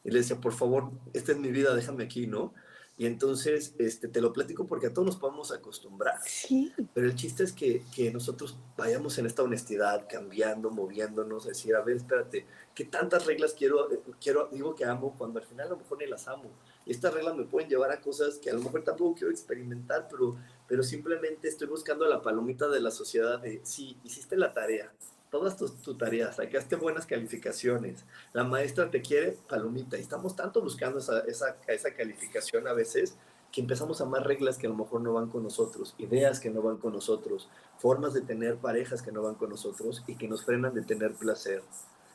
Y 0.02 0.10
le 0.10 0.20
decía, 0.20 0.40
por 0.40 0.52
favor, 0.52 0.90
esta 1.12 1.32
es 1.32 1.38
mi 1.38 1.50
vida, 1.50 1.74
déjame 1.74 2.04
aquí, 2.04 2.26
¿no? 2.26 2.54
Y 3.00 3.06
entonces 3.06 3.74
este, 3.78 4.08
te 4.08 4.20
lo 4.20 4.30
platico 4.30 4.66
porque 4.66 4.88
a 4.88 4.92
todos 4.92 5.06
nos 5.06 5.16
podemos 5.16 5.50
acostumbrar. 5.52 6.20
Sí. 6.22 6.70
Pero 6.92 7.06
el 7.06 7.14
chiste 7.14 7.44
es 7.44 7.54
que, 7.54 7.82
que 7.96 8.12
nosotros 8.12 8.58
vayamos 8.76 9.16
en 9.16 9.24
esta 9.24 9.42
honestidad, 9.42 10.06
cambiando, 10.06 10.68
moviéndonos, 10.68 11.46
decir, 11.46 11.74
a 11.74 11.80
ver, 11.80 11.96
espérate, 11.96 12.44
¿qué 12.74 12.84
tantas 12.84 13.24
reglas 13.24 13.54
quiero, 13.54 13.88
quiero, 14.20 14.50
digo 14.52 14.74
que 14.74 14.84
amo, 14.84 15.14
cuando 15.16 15.40
al 15.40 15.46
final 15.46 15.68
a 15.68 15.70
lo 15.70 15.76
mejor 15.78 15.96
ni 15.96 16.08
las 16.08 16.28
amo? 16.28 16.50
Y 16.84 16.90
estas 16.90 17.14
reglas 17.14 17.36
me 17.36 17.44
pueden 17.44 17.70
llevar 17.70 17.90
a 17.90 18.02
cosas 18.02 18.36
que 18.36 18.50
a 18.50 18.52
lo 18.52 18.60
mejor 18.60 18.84
tampoco 18.84 19.14
quiero 19.14 19.30
experimentar, 19.30 20.06
pero, 20.10 20.36
pero 20.68 20.82
simplemente 20.82 21.48
estoy 21.48 21.68
buscando 21.68 22.04
la 22.04 22.20
palomita 22.20 22.68
de 22.68 22.80
la 22.80 22.90
sociedad 22.90 23.40
de, 23.40 23.62
sí, 23.62 23.96
hiciste 24.04 24.36
la 24.36 24.52
tarea, 24.52 24.92
todas 25.30 25.56
tus, 25.56 25.76
tus 25.82 25.96
tareas, 25.96 26.36
sacaste 26.36 26.76
buenas 26.76 27.06
calificaciones, 27.06 28.04
la 28.32 28.44
maestra 28.44 28.90
te 28.90 29.00
quiere, 29.00 29.36
palomita, 29.48 29.96
y 29.96 30.00
estamos 30.00 30.36
tanto 30.36 30.60
buscando 30.60 30.98
esa, 30.98 31.20
esa, 31.20 31.56
esa 31.66 31.94
calificación 31.94 32.66
a 32.66 32.72
veces 32.72 33.16
que 33.52 33.60
empezamos 33.60 34.00
a 34.00 34.04
amar 34.04 34.26
reglas 34.26 34.58
que 34.58 34.66
a 34.66 34.70
lo 34.70 34.76
mejor 34.76 35.00
no 35.00 35.12
van 35.12 35.28
con 35.28 35.42
nosotros, 35.42 35.94
ideas 35.98 36.40
que 36.40 36.50
no 36.50 36.62
van 36.62 36.76
con 36.76 36.92
nosotros, 36.92 37.48
formas 37.78 38.14
de 38.14 38.20
tener 38.20 38.56
parejas 38.56 39.02
que 39.02 39.12
no 39.12 39.22
van 39.22 39.34
con 39.34 39.50
nosotros 39.50 40.04
y 40.06 40.16
que 40.16 40.28
nos 40.28 40.44
frenan 40.44 40.74
de 40.74 40.82
tener 40.82 41.14
placer, 41.14 41.62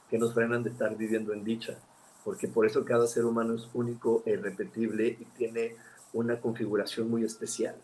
que 0.09 0.17
nos 0.17 0.33
frenan 0.33 0.63
de 0.63 0.69
estar 0.69 0.95
viviendo 0.95 1.33
en 1.33 1.43
dicha, 1.43 1.77
porque 2.23 2.47
por 2.47 2.65
eso 2.65 2.85
cada 2.85 3.07
ser 3.07 3.25
humano 3.25 3.55
es 3.55 3.67
único 3.73 4.23
e 4.25 4.31
irrepetible 4.31 5.07
y 5.07 5.25
tiene 5.37 5.75
una 6.13 6.39
configuración 6.39 7.09
muy 7.09 7.23
especial. 7.23 7.75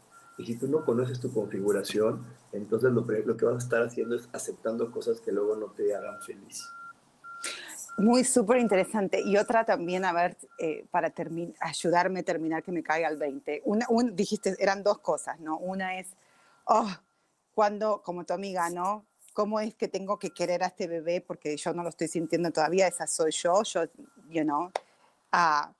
Y 0.41 0.45
si 0.45 0.55
tú 0.55 0.67
no 0.67 0.83
conoces 0.83 1.19
tu 1.19 1.31
configuración, 1.31 2.25
entonces 2.51 2.91
lo, 2.91 3.01
lo 3.01 3.37
que 3.37 3.45
vas 3.45 3.55
a 3.55 3.57
estar 3.59 3.83
haciendo 3.83 4.15
es 4.15 4.27
aceptando 4.33 4.91
cosas 4.91 5.21
que 5.21 5.31
luego 5.31 5.55
no 5.55 5.67
te 5.67 5.95
hagan 5.95 6.19
feliz. 6.21 6.67
Muy 7.97 8.23
súper 8.23 8.57
interesante. 8.57 9.21
Y 9.21 9.37
otra 9.37 9.63
también, 9.63 10.03
a 10.03 10.13
ver, 10.13 10.35
eh, 10.57 10.85
para 10.89 11.13
ayudarme 11.59 12.21
a 12.21 12.23
terminar 12.23 12.63
que 12.63 12.71
me 12.71 12.81
caiga 12.81 13.07
al 13.07 13.17
20. 13.17 13.61
Una, 13.65 13.85
un, 13.89 14.15
dijiste, 14.15 14.55
eran 14.57 14.81
dos 14.81 14.99
cosas, 14.99 15.39
¿no? 15.39 15.57
Una 15.57 15.99
es, 15.99 16.07
oh, 16.65 16.89
cuando, 17.53 18.01
como 18.01 18.23
tu 18.23 18.33
amiga, 18.33 18.69
¿no? 18.71 19.05
¿Cómo 19.33 19.59
es 19.59 19.75
que 19.75 19.87
tengo 19.87 20.17
que 20.17 20.31
querer 20.31 20.63
a 20.63 20.67
este 20.67 20.87
bebé? 20.87 21.21
Porque 21.21 21.55
yo 21.55 21.73
no 21.73 21.83
lo 21.83 21.89
estoy 21.89 22.07
sintiendo 22.07 22.49
todavía, 22.49 22.87
esa 22.87 23.05
soy 23.05 23.31
yo, 23.31 23.61
yo, 23.61 23.83
you 24.29 24.43
know. 24.43 24.71
Uh, 25.31 25.71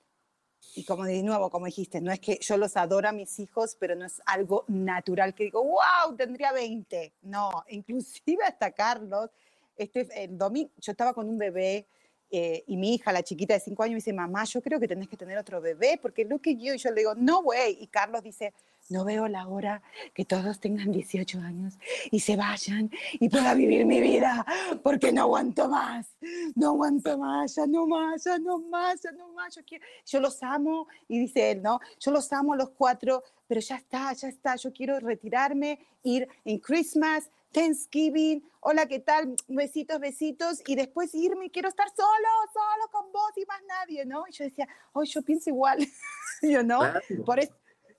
y 0.76 0.86
como 0.86 1.04
de 1.04 1.22
nuevo, 1.24 1.50
como 1.50 1.66
dijiste, 1.66 2.02
no 2.02 2.12
es 2.12 2.20
que 2.20 2.40
yo 2.42 2.58
los 2.58 2.78
adoro 2.78 3.10
a 3.10 3.12
mis 3.12 3.40
hijos, 3.40 3.76
pero 3.80 3.96
no 3.96 4.06
es 4.06 4.22
algo 4.26 4.64
natural 4.68 5.34
que 5.34 5.46
digo, 5.46 5.64
wow, 5.64 6.16
tendría 6.16 6.52
20. 6.54 7.14
No, 7.24 7.52
inclusive 7.70 8.44
hasta 8.46 8.72
Carlos, 8.72 9.30
este, 9.76 10.08
el 10.24 10.38
domingo, 10.38 10.72
yo 10.78 10.92
estaba 10.92 11.14
con 11.14 11.28
un 11.28 11.38
bebé 11.38 11.88
eh, 12.34 12.64
y 12.66 12.78
mi 12.78 12.96
hija, 12.96 13.12
la 13.12 13.24
chiquita 13.24 13.54
de 13.54 13.60
5 13.60 13.84
años, 13.84 13.92
me 13.92 13.98
dice, 13.98 14.14
mamá, 14.14 14.46
yo 14.46 14.62
creo 14.62 14.80
que 14.80 14.88
tenés 14.88 15.10
que 15.10 15.18
tener 15.18 15.38
otro 15.38 15.60
bebé, 15.60 16.00
porque 16.02 16.24
look 16.24 16.44
at 16.46 16.58
you. 16.58 16.74
Y 16.74 16.78
yo 16.78 16.90
le 16.92 17.02
digo, 17.02 17.14
no, 17.16 17.44
güey. 17.44 17.78
Y 17.82 17.88
Carlos 17.88 18.24
dice, 18.24 18.54
no 18.90 19.06
veo 19.06 19.28
la 19.28 19.48
hora 19.48 19.82
que 20.14 20.26
todos 20.26 20.60
tengan 20.60 20.92
18 20.92 21.40
años 21.40 21.80
y 22.12 22.20
se 22.20 22.36
vayan 22.36 22.92
y 23.14 23.30
pueda 23.30 23.54
vivir 23.54 23.86
mi 23.86 24.02
vida, 24.02 24.46
porque 24.84 25.12
no 25.12 25.22
aguanto 25.22 25.70
más, 25.70 26.08
no 26.56 26.70
aguanto 26.70 27.18
más, 27.18 27.56
ya 27.56 27.68
no 27.68 27.88
más, 27.88 28.24
ya 28.26 28.38
no 28.38 28.60
más, 28.60 29.02
ya 29.02 29.12
no 29.12 29.30
más. 29.30 29.56
Yo, 29.56 29.64
quiero, 29.66 29.86
yo 30.06 30.20
los 30.20 30.44
amo, 30.44 30.88
y 31.08 31.20
dice 31.20 31.52
él, 31.52 31.62
¿no? 31.62 31.80
Yo 32.00 32.12
los 32.12 32.32
amo 32.34 32.54
a 32.54 32.58
los 32.58 32.70
cuatro, 32.72 33.24
pero 33.48 33.62
ya 33.62 33.76
está, 33.78 34.14
ya 34.14 34.28
está, 34.28 34.56
yo 34.56 34.72
quiero 34.74 35.00
retirarme, 35.00 35.80
ir 36.04 36.28
en 36.46 36.60
Christmas, 36.60 37.30
Thanksgiving, 37.52 38.44
hola, 38.62 38.86
¿qué 38.86 39.00
tal? 39.00 39.36
Besitos, 39.48 40.00
besitos, 40.00 40.62
y 40.66 40.76
después 40.76 41.14
irme, 41.14 41.52
quiero 41.52 41.68
estar 41.68 41.88
solo, 41.90 42.30
solo 42.54 42.90
con 42.92 43.12
vos 43.12 43.32
y 43.36 43.46
más 43.46 43.62
nadie, 43.68 44.06
¿no? 44.06 44.24
Y 44.28 44.32
yo 44.32 44.46
decía, 44.46 44.68
oh, 44.94 45.04
yo 45.04 45.22
pienso 45.22 45.50
igual, 45.50 45.80
yo 46.42 46.64
no, 46.64 46.80
claro. 46.80 47.02
por, 47.26 47.40
es, 47.40 47.52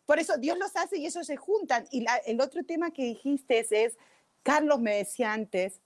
por 0.06 0.18
eso 0.18 0.36
Dios 0.36 0.58
los 0.58 0.74
hace 0.76 0.98
y 0.98 1.06
ellos 1.06 1.26
se 1.26 1.36
juntan. 1.36 1.86
Y 1.90 2.02
la, 2.02 2.16
el 2.18 2.40
otro 2.40 2.64
tema 2.64 2.90
que 2.90 3.04
dijiste 3.04 3.58
es, 3.58 3.72
es, 3.72 3.98
Carlos 4.42 4.80
me 4.80 4.96
decía 4.96 5.32
antes, 5.32 5.80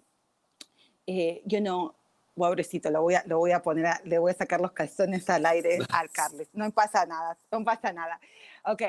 eh, 1.06 1.42
yo 1.44 1.60
no, 1.60 1.94
pobrecito, 2.34 2.90
lo 2.90 3.02
voy 3.02 3.14
a, 3.14 3.24
lo 3.26 3.38
voy 3.38 3.52
a 3.52 3.62
poner, 3.62 3.86
a, 3.86 4.00
le 4.04 4.18
voy 4.18 4.32
a 4.32 4.34
sacar 4.34 4.60
los 4.60 4.72
calzones 4.72 5.28
al 5.30 5.46
aire 5.46 5.78
al 5.90 6.10
Carlos, 6.12 6.48
no 6.52 6.70
pasa 6.70 7.06
nada, 7.06 7.36
no 7.50 7.64
pasa 7.64 7.92
nada. 7.92 8.20
Ok, 8.64 8.82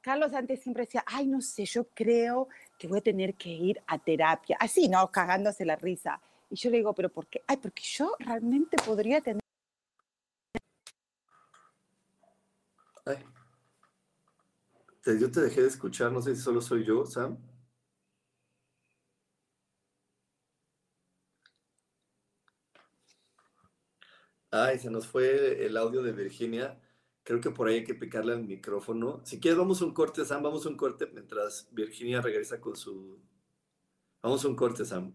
Carlos 0.00 0.32
antes 0.32 0.62
siempre 0.62 0.84
decía, 0.84 1.04
ay, 1.06 1.26
no 1.26 1.40
sé, 1.40 1.64
yo 1.66 1.84
creo 1.88 2.48
que 2.78 2.88
voy 2.88 2.98
a 2.98 3.02
tener 3.02 3.34
que 3.34 3.50
ir 3.50 3.82
a 3.86 3.98
terapia. 3.98 4.56
Así, 4.58 4.88
¿no? 4.88 5.10
Cagándose 5.10 5.64
la 5.64 5.76
risa. 5.76 6.20
Y 6.48 6.56
yo 6.56 6.70
le 6.70 6.78
digo, 6.78 6.94
¿pero 6.94 7.10
por 7.10 7.26
qué? 7.26 7.42
Ay, 7.46 7.58
porque 7.58 7.82
yo 7.82 8.14
realmente 8.18 8.76
podría 8.84 9.20
tener... 9.20 9.40
Ay. 13.04 13.18
Yo 15.04 15.30
te 15.30 15.40
dejé 15.40 15.62
de 15.62 15.68
escuchar, 15.68 16.12
no 16.12 16.22
sé 16.22 16.34
si 16.36 16.42
solo 16.42 16.60
soy 16.60 16.84
yo, 16.84 17.04
Sam. 17.06 17.38
Ay, 24.52 24.78
se 24.78 24.90
nos 24.90 25.06
fue 25.06 25.64
el 25.64 25.76
audio 25.76 26.02
de 26.02 26.12
Virginia. 26.12 26.80
Creo 27.22 27.40
que 27.40 27.50
por 27.50 27.68
ahí 27.68 27.76
hay 27.76 27.84
que 27.84 27.94
picarle 27.94 28.32
al 28.32 28.44
micrófono. 28.44 29.20
Si 29.24 29.38
quieres, 29.40 29.58
vamos 29.58 29.80
a 29.80 29.84
un 29.84 29.94
corte, 29.94 30.24
Sam. 30.24 30.42
Vamos 30.42 30.66
un 30.66 30.76
corte 30.76 31.06
mientras 31.12 31.68
Virginia 31.72 32.20
regresa 32.20 32.60
con 32.60 32.76
su. 32.76 33.20
Vamos 34.22 34.44
a 34.44 34.48
un 34.48 34.56
corte, 34.56 34.84
Sam. 34.84 35.14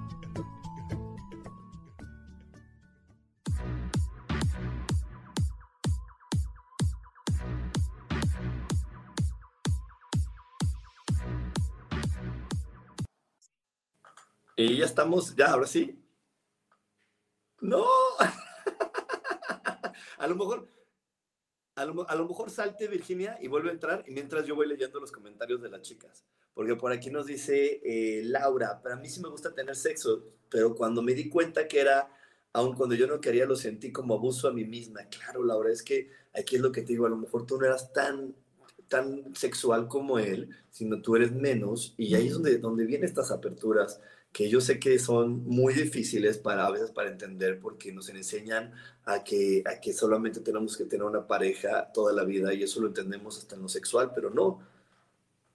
Y 14.61 14.77
ya 14.77 14.85
estamos, 14.85 15.35
ya, 15.35 15.47
ahora 15.47 15.65
sí. 15.65 15.99
No. 17.59 17.83
a 20.17 20.27
lo 20.27 20.35
mejor, 20.35 20.67
a 21.75 21.85
lo, 21.85 22.07
a 22.07 22.15
lo, 22.15 22.27
mejor 22.27 22.51
salte 22.51 22.87
Virginia 22.87 23.37
y 23.41 23.47
vuelve 23.47 23.69
a 23.69 23.73
entrar 23.73 24.03
y 24.07 24.11
mientras 24.11 24.45
yo 24.45 24.55
voy 24.55 24.67
leyendo 24.67 24.99
los 24.99 25.11
comentarios 25.11 25.61
de 25.61 25.69
las 25.69 25.81
chicas. 25.81 26.25
Porque 26.53 26.75
por 26.75 26.91
aquí 26.91 27.09
nos 27.09 27.25
dice 27.25 27.81
eh, 27.83 28.21
Laura, 28.25 28.81
para 28.81 28.97
mí 28.97 29.09
sí 29.09 29.19
me 29.19 29.29
gusta 29.29 29.53
tener 29.53 29.75
sexo, 29.75 30.25
pero 30.49 30.75
cuando 30.75 31.01
me 31.01 31.13
di 31.13 31.27
cuenta 31.27 31.67
que 31.67 31.79
era, 31.79 32.15
aun 32.53 32.75
cuando 32.75 32.93
yo 32.93 33.07
no 33.07 33.19
quería, 33.19 33.45
lo 33.45 33.55
sentí 33.55 33.91
como 33.91 34.13
abuso 34.13 34.47
a 34.47 34.53
mí 34.53 34.65
misma. 34.65 35.05
Claro, 35.05 35.43
Laura, 35.43 35.71
es 35.71 35.81
que 35.81 36.11
aquí 36.33 36.57
es 36.57 36.61
lo 36.61 36.71
que 36.71 36.81
te 36.81 36.89
digo, 36.89 37.07
a 37.07 37.09
lo 37.09 37.17
mejor 37.17 37.47
tú 37.47 37.57
no 37.57 37.65
eras 37.65 37.91
tan 37.93 38.35
tan 38.91 39.33
sexual 39.35 39.87
como 39.87 40.19
él, 40.19 40.49
sino 40.69 41.01
tú 41.01 41.15
eres 41.15 41.31
menos, 41.31 41.95
y 41.97 42.13
ahí 42.13 42.27
es 42.27 42.33
donde, 42.33 42.57
donde 42.57 42.85
vienen 42.85 43.07
estas 43.07 43.31
aperturas 43.31 44.01
que 44.31 44.49
yo 44.49 44.61
sé 44.61 44.79
que 44.79 44.97
son 44.99 45.43
muy 45.45 45.73
difíciles 45.73 46.37
para 46.37 46.65
a 46.65 46.71
veces 46.71 46.91
para 46.91 47.09
entender 47.09 47.59
porque 47.59 47.91
nos 47.91 48.09
enseñan 48.09 48.73
a 49.05 49.23
que, 49.23 49.63
a 49.65 49.79
que 49.81 49.93
solamente 49.93 50.39
tenemos 50.39 50.77
que 50.77 50.85
tener 50.85 51.05
una 51.05 51.27
pareja 51.27 51.91
toda 51.93 52.13
la 52.13 52.23
vida 52.23 52.53
y 52.53 52.63
eso 52.63 52.81
lo 52.81 52.87
entendemos 52.87 53.37
hasta 53.37 53.55
en 53.55 53.61
lo 53.63 53.69
sexual, 53.69 54.11
pero 54.15 54.29
no. 54.29 54.59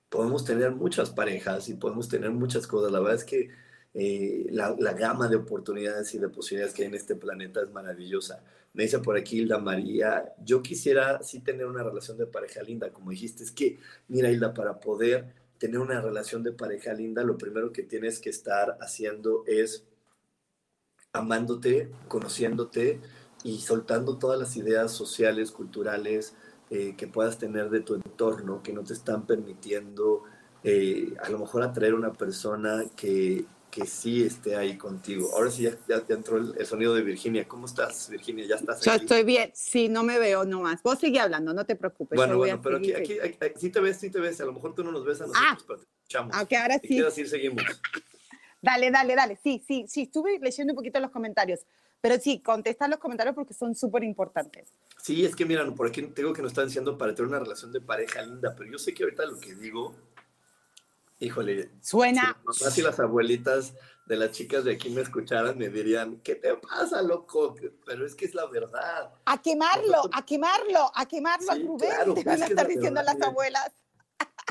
Podemos 0.09 0.45
tener 0.45 0.73
muchas 0.73 1.11
parejas 1.11 1.69
y 1.69 1.75
podemos 1.75 2.09
tener 2.09 2.31
muchas 2.31 2.67
cosas. 2.67 2.93
La 2.93 3.01
verdad 3.01 3.17
es 3.17 3.25
que 3.25 3.51
eh, 3.95 4.47
la, 4.51 4.77
la, 4.79 4.93
gama 4.93 5.27
de 5.27 5.37
oportunidades 5.37 6.15
y 6.15 6.19
de 6.19 6.29
posibilidades 6.29 6.75
que 6.75 6.83
hay 6.83 6.89
en 6.89 6.95
este 6.95 7.17
planeta 7.17 7.63
es 7.63 7.71
maravillosa. 7.71 8.43
Me 8.75 8.83
dice 8.85 8.99
por 8.99 9.17
aquí 9.17 9.39
Hilda 9.39 9.59
María, 9.59 10.35
yo 10.45 10.63
quisiera 10.63 11.23
sí 11.23 11.41
tener 11.41 11.67
una 11.67 11.83
relación 11.83 12.19
de 12.19 12.27
pareja 12.27 12.63
linda, 12.63 12.93
como 12.93 13.11
dijiste, 13.11 13.43
es 13.43 13.51
que, 13.51 13.79
mira 14.09 14.31
Hilda, 14.31 14.53
para 14.53 14.79
poder 14.79 15.33
tener 15.59 15.79
una 15.79 16.01
relación 16.01 16.43
de 16.43 16.53
pareja 16.53 16.93
linda, 16.93 17.23
lo 17.23 17.39
primero 17.39 17.73
que 17.73 17.83
tienes 17.83 18.21
que 18.21 18.31
estar 18.31 18.77
haciendo 18.81 19.45
es 19.47 19.85
amándote, 21.13 21.91
conociéndote 22.09 23.01
y 23.43 23.59
soltando 23.59 24.19
todas 24.19 24.39
las 24.39 24.57
ideas 24.57 24.93
sociales, 24.93 25.51
culturales 25.51 26.35
eh, 26.71 26.95
que 26.97 27.07
puedas 27.07 27.39
tener 27.39 27.71
de 27.71 27.81
tu 27.81 27.95
entorno, 27.95 28.63
que 28.63 28.73
no 28.73 28.83
te 28.83 28.93
están 28.93 29.27
permitiendo 29.27 30.25
eh, 30.65 31.15
a 31.23 31.29
lo 31.31 31.39
mejor 31.39 31.63
atraer 31.63 31.95
una 31.95 32.13
persona 32.13 32.85
que, 32.97 33.47
que 33.77 33.87
sí 33.87 34.25
esté 34.25 34.57
ahí 34.57 34.79
contigo. 34.79 35.29
Ahora 35.35 35.51
sí, 35.51 35.65
ya, 35.65 35.73
ya, 35.87 36.03
entró 36.15 36.39
el, 36.39 36.55
el, 36.59 36.65
sonido 36.65 36.95
de 36.95 37.03
Virginia. 37.03 37.47
¿Cómo 37.47 37.67
estás, 37.67 38.09
Virginia? 38.09 38.47
¿Ya 38.47 38.55
estás 38.55 38.81
Yo 38.81 38.93
estoy 38.93 39.23
bien. 39.23 39.51
Sí, 39.55 39.91
no 39.91 40.03
me 40.03 40.19
veo 40.19 40.47
nomás. 40.47 40.83
Vos 40.83 40.99
sigue 40.99 41.21
hablando, 41.21 41.53
no 41.53 41.67
te 41.67 41.77
preocupes. 41.77 42.17
Bueno, 42.17 42.39
bueno, 42.39 42.59
pero 42.63 42.79
aquí, 42.79 42.95
aquí, 42.95 43.19
aquí, 43.21 43.61
sí 43.61 43.69
te 43.69 43.81
ves, 43.81 43.99
sí 43.99 44.09
te 44.09 44.19
ves. 44.19 44.41
A 44.41 44.47
lo 44.47 44.55
mejor 44.55 44.75
tú 44.75 44.83
no 44.83 44.93
nos 44.93 45.05
ves 45.05 45.21
a 45.21 45.27
nosotros, 45.27 45.47
ah, 45.47 45.59
pero 45.67 45.79
te 45.81 45.85
escuchamos. 45.85 46.43
Ok, 46.43 46.53
ahora 46.55 46.79
sí. 46.79 46.97
Y 46.97 47.03
así 47.03 47.27
seguimos. 47.27 47.65
Dale, 48.63 48.91
dale, 48.91 49.15
dale. 49.15 49.39
Sí, 49.43 49.63
sí, 49.69 49.85
sí. 49.87 50.03
Estuve 50.05 50.39
leyendo 50.41 50.73
un 50.73 50.77
poquito 50.77 50.99
los 50.99 51.11
comentarios. 51.11 51.61
Pero 52.01 52.19
sí, 52.19 52.41
contesta 52.41 52.89
los 52.89 52.99
comentarios 52.99 53.35
porque 53.35 53.53
son 53.53 53.75
súper 53.75 54.05
importantes. 54.05 54.73
Sí, 55.03 55.27
es 55.27 55.37
que 55.37 55.45
miran, 55.45 55.75
por 55.75 55.87
aquí 55.87 56.01
tengo 56.03 56.33
que 56.33 56.41
nos 56.41 56.53
están 56.53 56.67
diciendo 56.69 56.97
para 56.97 57.15
tener 57.15 57.29
una 57.29 57.41
relación 57.41 57.73
de 57.73 57.83
pareja 57.83 58.23
linda, 58.23 58.55
pero 58.57 58.71
yo 58.71 58.79
sé 58.79 58.95
que 58.95 59.03
ahorita 59.03 59.27
lo 59.27 59.39
que 59.39 59.55
digo, 59.55 59.95
híjole. 61.19 61.71
Suena. 61.81 62.37
Si 62.53 62.63
mamás 62.63 62.79
y 62.79 62.83
las 62.83 63.01
abuelitas 63.01 63.75
de 64.07 64.17
las 64.17 64.31
chicas 64.31 64.65
de 64.65 64.73
aquí 64.73 64.91
me 64.91 65.03
escucharan, 65.03 65.59
me 65.59 65.69
dirían, 65.69 66.21
¿qué 66.21 66.37
te 66.37 66.55
pasa, 66.57 67.03
loco? 67.03 67.57
Pero 67.85 68.07
es 68.07 68.15
que 68.15 68.27
es 68.27 68.35
la 68.35 68.47
verdad. 68.47 69.13
A 69.25 69.43
quemarlo, 69.43 70.03
a 70.13 70.25
quemarlo, 70.25 70.91
a 70.95 71.07
quemarlo, 71.07 71.53
sí, 71.53 71.63
Rubén. 71.63 71.91
Claro, 71.91 72.15
te 72.15 72.25
van 72.25 72.43
a 72.43 72.47
estar 72.47 72.69
diciendo 72.69 73.03
las 73.03 73.21
abuelas. 73.21 73.73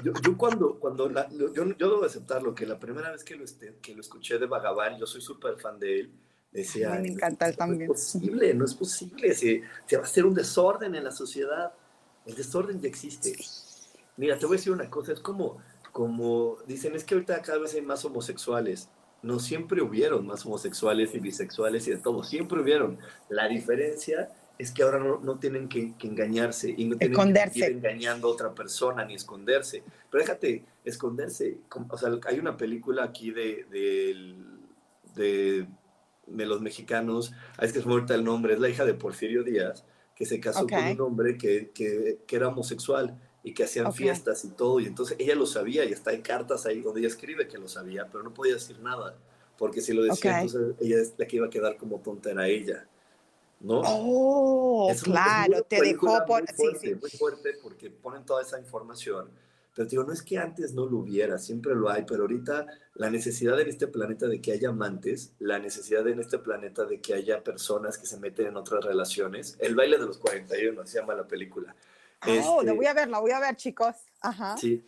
Yo, 0.03 0.11
yo, 0.21 0.37
cuando, 0.37 0.77
cuando 0.77 1.07
la, 1.09 1.29
yo, 1.29 1.53
yo 1.53 1.89
debo 1.89 2.03
aceptarlo, 2.03 2.53
que 2.53 2.65
la 2.65 2.77
primera 2.77 3.11
vez 3.11 3.23
que 3.23 3.35
lo, 3.35 3.45
este, 3.45 3.77
que 3.81 3.95
lo 3.95 4.01
escuché 4.01 4.37
de 4.37 4.45
Vagabar, 4.45 4.97
yo 4.97 5.05
soy 5.05 5.21
súper 5.21 5.57
fan 5.57 5.79
de 5.79 6.01
él, 6.01 6.13
decía, 6.51 6.93
Ay, 6.93 7.03
me 7.03 7.07
encanta 7.09 7.47
él 7.47 7.53
no 7.53 7.57
también. 7.57 7.81
es 7.83 7.87
posible, 7.87 8.53
no 8.53 8.65
es 8.65 8.75
posible, 8.75 9.33
se, 9.33 9.63
se 9.85 9.95
va 9.95 10.03
a 10.03 10.05
hacer 10.05 10.25
un 10.25 10.33
desorden 10.33 10.95
en 10.95 11.03
la 11.05 11.11
sociedad. 11.11 11.73
El 12.25 12.35
desorden 12.35 12.81
ya 12.81 12.89
existe. 12.89 13.37
Mira, 14.17 14.37
te 14.37 14.45
voy 14.45 14.55
a 14.55 14.57
decir 14.57 14.73
una 14.73 14.89
cosa, 14.89 15.13
es 15.13 15.21
como, 15.21 15.61
como 15.95 16.57
dicen, 16.67 16.93
es 16.93 17.05
que 17.05 17.13
ahorita 17.13 17.41
cada 17.41 17.59
vez 17.59 17.73
hay 17.73 17.81
más 17.81 18.03
homosexuales 18.03 18.89
no 19.21 19.39
siempre 19.39 19.81
hubieron 19.81 20.27
más 20.27 20.45
homosexuales 20.45 21.15
y 21.15 21.19
bisexuales 21.19 21.87
y 21.87 21.91
de 21.91 21.97
todo, 21.97 22.21
siempre 22.21 22.61
hubieron. 22.61 22.99
La 23.29 23.47
diferencia 23.47 24.29
es 24.57 24.71
que 24.71 24.83
ahora 24.83 24.99
no, 24.99 25.21
no 25.21 25.39
tienen 25.39 25.69
que, 25.69 25.93
que, 25.97 26.07
engañarse 26.07 26.69
y 26.69 26.83
no 26.83 26.97
tienen 26.97 27.13
esconderse. 27.13 27.59
que 27.59 27.65
ir 27.65 27.71
engañando 27.77 28.27
a 28.27 28.31
otra 28.31 28.53
persona 28.53 29.05
ni 29.05 29.15
esconderse. 29.15 29.83
Pero 30.11 30.21
déjate, 30.21 30.65
esconderse, 30.83 31.59
o 31.89 31.97
sea, 31.97 32.09
hay 32.27 32.39
una 32.39 32.57
película 32.57 33.05
aquí 33.05 33.31
de, 33.31 33.65
de, 33.71 34.35
de, 35.15 35.65
de 36.27 36.45
los 36.45 36.59
mexicanos, 36.59 37.33
es 37.61 37.71
que 37.71 37.79
es 37.79 37.85
muerta 37.85 38.15
el 38.15 38.23
nombre, 38.25 38.53
es 38.53 38.59
la 38.59 38.67
hija 38.67 38.83
de 38.83 38.95
Porfirio 38.95 39.45
Díaz, 39.45 39.85
que 40.13 40.25
se 40.25 40.41
casó 40.41 40.65
okay. 40.65 40.95
con 40.95 41.07
un 41.07 41.13
hombre 41.13 41.37
que, 41.37 41.71
que, 41.71 42.19
que 42.27 42.35
era 42.35 42.49
homosexual 42.49 43.17
y 43.45 43.53
que 43.53 43.63
hacían 43.63 43.85
okay. 43.85 44.05
fiestas 44.05 44.43
y 44.43 44.49
todo, 44.49 44.79
y 44.79 44.87
entonces 44.87 45.15
ella 45.19 45.35
lo 45.35 45.45
sabía, 45.45 45.85
y 45.85 45.91
está 45.91 46.11
en 46.11 46.23
cartas 46.23 46.65
ahí 46.65 46.81
donde 46.81 47.01
ella 47.01 47.09
escribe 47.09 47.47
que 47.47 47.59
lo 47.59 47.67
sabía, 47.67 48.09
pero 48.11 48.23
no 48.23 48.33
podía 48.33 48.55
decir 48.55 48.79
nada, 48.79 49.15
porque 49.55 49.81
si 49.81 49.93
lo 49.93 50.01
decía, 50.01 50.31
okay. 50.31 50.47
entonces 50.47 50.75
ella 50.81 50.99
es 50.99 51.13
la 51.15 51.27
que 51.27 51.35
iba 51.35 51.45
a 51.45 51.49
quedar 51.51 51.77
como 51.77 51.99
tonta 51.99 52.31
era 52.31 52.47
ella, 52.47 52.87
¿no? 53.59 53.83
Oh, 53.85 54.89
es 54.89 55.03
claro, 55.03 55.61
te 55.61 55.79
dejó 55.79 56.25
por... 56.25 56.41
Muy 56.41 56.55
fuerte, 56.55 56.79
sí, 56.79 56.87
sí. 56.89 56.95
muy 56.95 57.09
fuerte 57.11 57.51
porque 57.61 57.91
ponen 57.91 58.25
toda 58.25 58.41
esa 58.41 58.59
información, 58.59 59.29
pero 59.75 59.87
digo, 59.87 60.03
no 60.03 60.11
es 60.11 60.23
que 60.23 60.39
antes 60.39 60.73
no 60.73 60.87
lo 60.87 60.97
hubiera, 60.97 61.37
siempre 61.37 61.75
lo 61.75 61.87
hay, 61.87 62.03
pero 62.07 62.23
ahorita 62.23 62.65
la 62.95 63.11
necesidad 63.11 63.59
en 63.59 63.67
este 63.67 63.85
planeta 63.85 64.25
de 64.25 64.41
que 64.41 64.53
haya 64.53 64.69
amantes, 64.69 65.33
la 65.37 65.59
necesidad 65.59 66.07
en 66.07 66.19
este 66.19 66.39
planeta 66.39 66.85
de 66.85 66.99
que 66.99 67.13
haya 67.13 67.43
personas 67.43 67.99
que 67.99 68.07
se 68.07 68.17
meten 68.17 68.47
en 68.47 68.57
otras 68.57 68.83
relaciones, 68.83 69.55
el 69.59 69.75
baile 69.75 69.99
de 69.99 70.07
los 70.07 70.17
41 70.17 70.87
se 70.87 70.99
llama 70.99 71.13
la 71.13 71.27
película, 71.27 71.75
Oh, 72.21 72.29
este, 72.29 72.65
lo 72.65 72.75
voy 72.75 72.85
a 72.85 72.93
ver, 72.93 73.09
lo 73.09 73.21
voy 73.21 73.31
a 73.31 73.39
ver, 73.39 73.55
chicos. 73.55 73.95
Ajá. 74.21 74.57
Sí, 74.57 74.85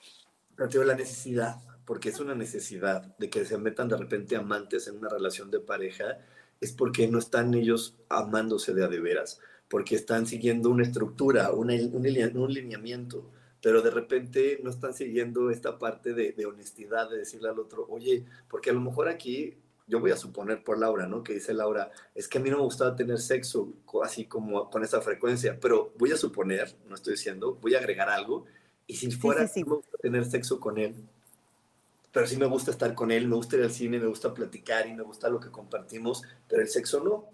tengo 0.69 0.86
la 0.86 0.95
necesidad, 0.95 1.57
porque 1.86 2.09
es 2.09 2.19
una 2.19 2.36
necesidad 2.36 3.15
de 3.17 3.30
que 3.30 3.45
se 3.45 3.57
metan 3.57 3.88
de 3.88 3.97
repente 3.97 4.36
amantes 4.36 4.88
en 4.88 4.97
una 4.97 5.09
relación 5.09 5.51
de 5.51 5.59
pareja, 5.59 6.17
es 6.59 6.71
porque 6.73 7.07
no 7.07 7.19
están 7.19 7.53
ellos 7.53 7.95
amándose 8.09 8.73
de 8.73 8.84
a 8.84 8.88
de 8.88 8.99
veras, 8.99 9.39
porque 9.69 9.95
están 9.95 10.25
siguiendo 10.25 10.69
una 10.69 10.84
estructura, 10.84 11.51
una, 11.51 11.73
un, 11.73 12.38
un 12.38 12.53
lineamiento, 12.53 13.30
pero 13.61 13.82
de 13.82 13.91
repente 13.91 14.59
no 14.63 14.69
están 14.69 14.93
siguiendo 14.93 15.51
esta 15.51 15.78
parte 15.78 16.13
de, 16.13 16.32
de 16.32 16.45
honestidad, 16.45 17.09
de 17.09 17.19
decirle 17.19 17.49
al 17.49 17.59
otro, 17.59 17.86
oye, 17.89 18.25
porque 18.47 18.69
a 18.69 18.73
lo 18.73 18.82
mejor 18.82 19.07
aquí 19.07 19.57
yo 19.88 19.99
voy 19.99 20.11
a 20.11 20.17
suponer 20.17 20.63
por 20.63 20.77
Laura, 20.77 21.07
¿no? 21.07 21.23
Que 21.23 21.33
dice 21.33 21.53
Laura, 21.53 21.91
es 22.13 22.27
que 22.27 22.38
a 22.38 22.41
mí 22.41 22.49
no 22.49 22.57
me 22.57 22.63
gustaba 22.63 22.95
tener 22.95 23.19
sexo 23.19 23.73
así 24.03 24.25
como 24.25 24.69
con 24.69 24.83
esa 24.83 25.01
frecuencia, 25.01 25.57
pero 25.59 25.93
voy 25.97 26.11
a 26.11 26.17
suponer, 26.17 26.75
no 26.88 26.95
estoy 26.95 27.13
diciendo, 27.13 27.57
voy 27.61 27.75
a 27.75 27.79
agregar 27.79 28.09
algo, 28.09 28.45
y 28.85 28.95
si 28.95 29.09
fuera, 29.11 29.47
sí, 29.47 29.53
sí, 29.53 29.59
sí. 29.61 29.69
me 29.69 29.75
gusta 29.75 29.97
tener 29.97 30.25
sexo 30.25 30.59
con 30.59 30.77
él, 30.77 30.95
pero 32.11 32.27
sí 32.27 32.38
me 32.38 32.45
gusta 32.45 32.71
estar 32.71 32.93
con 32.93 33.11
él, 33.11 33.27
me 33.27 33.35
gusta 33.35 33.55
ir 33.55 33.63
al 33.63 33.71
cine, 33.71 33.99
me 33.99 34.07
gusta 34.07 34.33
platicar 34.33 34.88
y 34.88 34.93
me 34.93 35.03
gusta 35.03 35.29
lo 35.29 35.39
que 35.39 35.51
compartimos, 35.51 36.23
pero 36.47 36.61
el 36.61 36.67
sexo 36.67 37.03
no. 37.03 37.25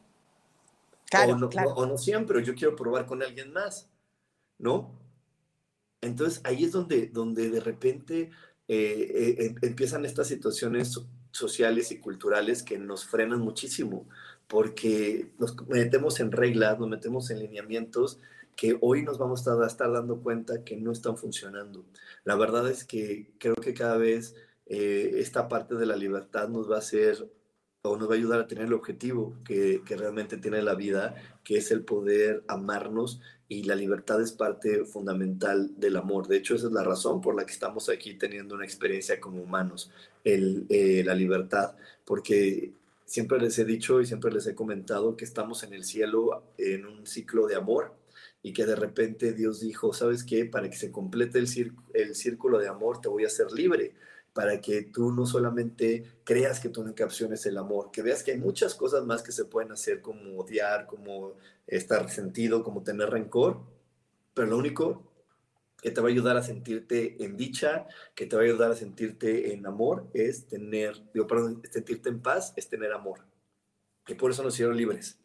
Claro, 1.09 1.33
o 1.33 1.37
no, 1.37 1.49
claro. 1.49 1.71
O, 1.71 1.83
o 1.83 1.85
no 1.85 1.97
siempre, 1.97 2.43
yo 2.43 2.55
quiero 2.55 2.75
probar 2.75 3.05
con 3.05 3.21
alguien 3.21 3.51
más, 3.51 3.89
¿no? 4.57 4.91
Entonces 6.01 6.41
ahí 6.43 6.65
es 6.65 6.71
donde, 6.71 7.07
donde 7.07 7.49
de 7.49 7.59
repente 7.59 8.29
eh, 8.67 9.35
eh, 9.39 9.55
empiezan 9.61 10.05
estas 10.05 10.27
situaciones 10.27 10.99
sociales 11.33 11.91
y 11.91 11.97
culturales 11.99 12.63
que 12.63 12.77
nos 12.77 13.05
frenan 13.05 13.41
muchísimo, 13.41 14.07
porque 14.47 15.31
nos 15.39 15.55
metemos 15.67 16.19
en 16.19 16.31
reglas, 16.31 16.79
nos 16.79 16.87
metemos 16.87 17.29
en 17.31 17.39
lineamientos 17.39 18.19
que 18.55 18.77
hoy 18.81 19.01
nos 19.01 19.17
vamos 19.17 19.45
a 19.47 19.65
estar 19.65 19.91
dando 19.91 20.21
cuenta 20.21 20.63
que 20.63 20.77
no 20.77 20.91
están 20.91 21.17
funcionando. 21.17 21.83
La 22.23 22.35
verdad 22.35 22.69
es 22.69 22.85
que 22.85 23.31
creo 23.39 23.55
que 23.55 23.73
cada 23.73 23.97
vez 23.97 24.35
eh, 24.67 25.15
esta 25.15 25.49
parte 25.49 25.75
de 25.75 25.87
la 25.87 25.95
libertad 25.95 26.49
nos 26.49 26.69
va 26.69 26.75
a 26.75 26.79
hacer 26.79 27.27
o 27.85 27.97
nos 27.97 28.09
va 28.09 28.13
a 28.13 28.17
ayudar 28.17 28.39
a 28.39 28.47
tener 28.47 28.67
el 28.67 28.73
objetivo 28.73 29.35
que, 29.43 29.81
que, 29.85 29.97
realmente 29.97 30.37
tiene 30.37 30.61
la 30.61 30.73
vida, 30.73 31.15
que 31.43 31.57
es 31.57 31.69
el 31.69 31.83
poder 31.83 32.41
amarnos 32.47 33.19
y 33.49 33.63
la 33.63 33.75
libertad 33.75 34.21
es 34.21 34.31
parte 34.31 34.85
fundamental 34.85 35.69
del 35.77 35.97
amor. 35.97 36.29
De 36.29 36.37
hecho, 36.37 36.55
esa 36.55 36.67
es 36.67 36.71
la 36.71 36.83
razón 36.85 37.19
por 37.19 37.35
la 37.35 37.45
que 37.45 37.51
estamos 37.51 37.89
aquí 37.89 38.13
teniendo 38.13 38.55
una 38.55 38.63
experiencia 38.63 39.19
como 39.19 39.41
humanos, 39.41 39.91
el, 40.23 40.65
eh, 40.69 41.03
la 41.05 41.13
libertad, 41.13 41.75
porque 42.05 42.71
siempre 43.03 43.37
les 43.41 43.59
he 43.59 43.65
dicho 43.65 43.99
y 43.99 44.05
siempre 44.05 44.31
les 44.31 44.47
he 44.47 44.55
comentado 44.55 45.17
que 45.17 45.25
estamos 45.25 45.63
en 45.63 45.73
el 45.73 45.83
cielo 45.83 46.41
en 46.57 46.85
un 46.85 47.05
ciclo 47.05 47.47
de 47.47 47.55
amor 47.55 47.93
y 48.41 48.53
que 48.53 48.65
de 48.65 48.77
repente 48.77 49.33
Dios 49.33 49.59
dijo, 49.59 49.91
¿sabes 49.91 50.23
qué? 50.23 50.45
Para 50.45 50.69
que 50.69 50.77
se 50.77 50.89
complete 50.89 51.37
el, 51.37 51.73
el 51.93 52.15
círculo 52.15 52.59
de 52.59 52.69
amor 52.69 53.01
te 53.01 53.09
voy 53.09 53.25
a 53.25 53.27
hacer 53.27 53.51
libre 53.51 53.93
para 54.33 54.59
que 54.59 54.81
tú 54.81 55.11
no 55.11 55.25
solamente 55.25 56.19
creas 56.23 56.59
que 56.59 56.69
tu 56.69 56.81
única 56.81 57.05
opción 57.05 57.33
el 57.45 57.57
amor, 57.57 57.91
que 57.91 58.01
veas 58.01 58.23
que 58.23 58.31
hay 58.31 58.39
muchas 58.39 58.73
cosas 58.75 59.05
más 59.05 59.21
que 59.21 59.31
se 59.31 59.45
pueden 59.45 59.71
hacer 59.71 60.01
como 60.01 60.39
odiar, 60.39 60.87
como 60.87 61.35
estar 61.67 62.03
resentido, 62.03 62.63
como 62.63 62.83
tener 62.83 63.09
rencor, 63.09 63.61
pero 64.33 64.47
lo 64.47 64.57
único 64.57 65.13
que 65.81 65.91
te 65.91 66.01
va 66.01 66.07
a 66.07 66.11
ayudar 66.11 66.37
a 66.37 66.43
sentirte 66.43 67.23
en 67.23 67.37
dicha, 67.37 67.87
que 68.15 68.25
te 68.25 68.35
va 68.35 68.41
a 68.41 68.45
ayudar 68.45 68.71
a 68.71 68.75
sentirte 68.75 69.53
en 69.53 69.65
amor, 69.65 70.07
es 70.13 70.47
tener, 70.47 71.03
digo, 71.13 71.27
perdón, 71.27 71.61
sentirte 71.69 72.09
en 72.09 72.21
paz, 72.21 72.53
es 72.55 72.69
tener 72.69 72.93
amor. 72.93 73.19
Y 74.07 74.15
por 74.15 74.31
eso 74.31 74.43
nos 74.43 74.55
hicieron 74.55 74.77
libres. 74.77 75.19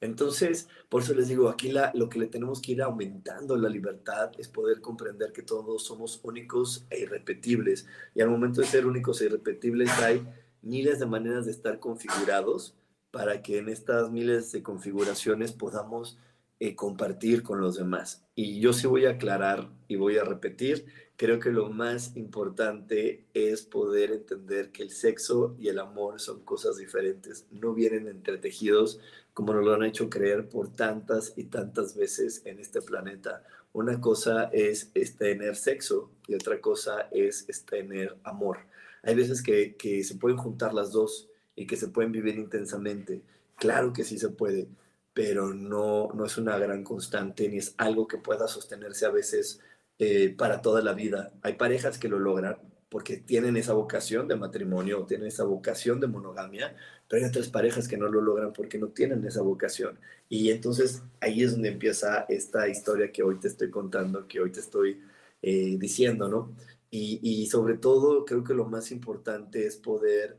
Entonces, 0.00 0.68
por 0.88 1.02
eso 1.02 1.14
les 1.14 1.28
digo, 1.28 1.48
aquí 1.48 1.72
lo 1.94 2.08
que 2.08 2.18
le 2.18 2.26
tenemos 2.26 2.60
que 2.62 2.72
ir 2.72 2.82
aumentando 2.82 3.56
la 3.56 3.68
libertad 3.68 4.32
es 4.38 4.48
poder 4.48 4.80
comprender 4.80 5.32
que 5.32 5.42
todos 5.42 5.84
somos 5.84 6.20
únicos 6.22 6.86
e 6.88 7.00
irrepetibles. 7.00 7.86
Y 8.14 8.22
al 8.22 8.30
momento 8.30 8.60
de 8.60 8.66
ser 8.66 8.86
únicos 8.86 9.20
e 9.20 9.26
irrepetibles 9.26 9.90
hay 9.98 10.26
miles 10.62 10.98
de 10.98 11.06
maneras 11.06 11.44
de 11.44 11.52
estar 11.52 11.78
configurados 11.78 12.74
para 13.10 13.42
que 13.42 13.58
en 13.58 13.68
estas 13.68 14.10
miles 14.10 14.52
de 14.52 14.62
configuraciones 14.62 15.52
podamos 15.52 16.18
eh, 16.60 16.74
compartir 16.74 17.42
con 17.42 17.60
los 17.60 17.76
demás. 17.76 18.24
Y 18.34 18.60
yo 18.60 18.72
sí 18.72 18.86
voy 18.86 19.06
a 19.06 19.12
aclarar 19.12 19.70
y 19.88 19.96
voy 19.96 20.18
a 20.18 20.24
repetir, 20.24 20.86
creo 21.20 21.38
que 21.38 21.50
lo 21.50 21.68
más 21.68 22.16
importante 22.16 23.26
es 23.34 23.60
poder 23.60 24.10
entender 24.10 24.72
que 24.72 24.82
el 24.82 24.90
sexo 24.90 25.54
y 25.58 25.68
el 25.68 25.78
amor 25.78 26.18
son 26.18 26.40
cosas 26.44 26.78
diferentes, 26.78 27.44
no 27.50 27.74
vienen 27.74 28.08
entretejidos 28.08 29.00
como 29.34 29.52
nos 29.52 29.62
lo 29.62 29.74
han 29.74 29.82
hecho 29.84 30.08
creer 30.08 30.48
por 30.48 30.72
tantas 30.72 31.34
y 31.36 31.44
tantas 31.44 31.94
veces 31.94 32.40
en 32.46 32.58
este 32.58 32.80
planeta. 32.80 33.44
Una 33.74 34.00
cosa 34.00 34.44
es, 34.44 34.90
es 34.94 35.16
tener 35.16 35.56
sexo 35.56 36.10
y 36.26 36.36
otra 36.36 36.58
cosa 36.58 37.08
es, 37.10 37.44
es 37.50 37.66
tener 37.66 38.16
amor. 38.24 38.60
Hay 39.02 39.14
veces 39.14 39.42
que, 39.42 39.76
que 39.76 40.02
se 40.04 40.14
pueden 40.14 40.38
juntar 40.38 40.72
las 40.72 40.90
dos 40.90 41.28
y 41.54 41.66
que 41.66 41.76
se 41.76 41.88
pueden 41.88 42.12
vivir 42.12 42.36
intensamente. 42.36 43.20
Claro 43.56 43.92
que 43.92 44.04
sí 44.04 44.18
se 44.18 44.30
puede, 44.30 44.68
pero 45.12 45.52
no, 45.52 46.08
no 46.14 46.24
es 46.24 46.38
una 46.38 46.56
gran 46.56 46.82
constante 46.82 47.46
ni 47.50 47.58
es 47.58 47.74
algo 47.76 48.08
que 48.08 48.16
pueda 48.16 48.48
sostenerse 48.48 49.04
a 49.04 49.10
veces 49.10 49.60
eh, 50.00 50.34
para 50.36 50.62
toda 50.62 50.80
la 50.82 50.94
vida. 50.94 51.30
Hay 51.42 51.54
parejas 51.54 51.98
que 51.98 52.08
lo 52.08 52.18
logran 52.18 52.56
porque 52.88 53.18
tienen 53.18 53.58
esa 53.58 53.74
vocación 53.74 54.28
de 54.28 54.36
matrimonio, 54.36 55.04
tienen 55.04 55.28
esa 55.28 55.44
vocación 55.44 56.00
de 56.00 56.06
monogamia, 56.06 56.74
pero 57.06 57.22
hay 57.22 57.28
otras 57.28 57.50
parejas 57.50 57.86
que 57.86 57.98
no 57.98 58.08
lo 58.08 58.22
logran 58.22 58.52
porque 58.54 58.78
no 58.78 58.88
tienen 58.88 59.26
esa 59.26 59.42
vocación. 59.42 59.98
Y 60.28 60.50
entonces 60.50 61.02
ahí 61.20 61.42
es 61.42 61.52
donde 61.52 61.68
empieza 61.68 62.24
esta 62.30 62.66
historia 62.66 63.12
que 63.12 63.22
hoy 63.22 63.38
te 63.38 63.48
estoy 63.48 63.70
contando, 63.70 64.26
que 64.26 64.40
hoy 64.40 64.50
te 64.50 64.60
estoy 64.60 65.02
eh, 65.42 65.76
diciendo, 65.78 66.28
¿no? 66.28 66.56
Y, 66.90 67.20
y 67.22 67.46
sobre 67.48 67.76
todo 67.76 68.24
creo 68.24 68.42
que 68.42 68.54
lo 68.54 68.64
más 68.66 68.90
importante 68.92 69.66
es 69.66 69.76
poder 69.76 70.38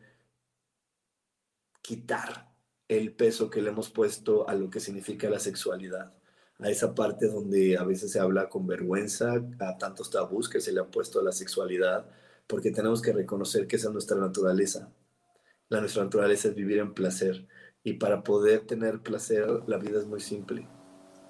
quitar 1.83 2.51
el 2.87 3.13
peso 3.13 3.49
que 3.51 3.61
le 3.61 3.69
hemos 3.69 3.91
puesto 3.91 4.49
a 4.49 4.55
lo 4.55 4.71
que 4.71 4.79
significa 4.79 5.29
la 5.29 5.39
sexualidad, 5.39 6.13
a 6.61 6.69
esa 6.69 6.93
parte 6.93 7.27
donde 7.27 7.75
a 7.77 7.83
veces 7.83 8.11
se 8.11 8.19
habla 8.19 8.47
con 8.47 8.67
vergüenza, 8.67 9.33
a 9.59 9.77
tantos 9.79 10.11
tabús 10.11 10.47
que 10.47 10.61
se 10.61 10.71
le 10.71 10.79
han 10.79 10.91
puesto 10.91 11.19
a 11.19 11.23
la 11.23 11.31
sexualidad, 11.31 12.05
porque 12.45 12.71
tenemos 12.71 13.01
que 13.01 13.13
reconocer 13.13 13.65
que 13.67 13.77
esa 13.77 13.87
es 13.87 13.93
nuestra 13.93 14.17
naturaleza. 14.17 14.91
La 15.69 15.79
nuestra 15.79 16.03
naturaleza 16.03 16.49
es 16.49 16.55
vivir 16.55 16.77
en 16.77 16.93
placer 16.93 17.47
y 17.83 17.93
para 17.93 18.23
poder 18.23 18.67
tener 18.67 18.99
placer 18.99 19.47
la 19.65 19.77
vida 19.77 19.99
es 19.99 20.05
muy 20.05 20.19
simple. 20.19 20.67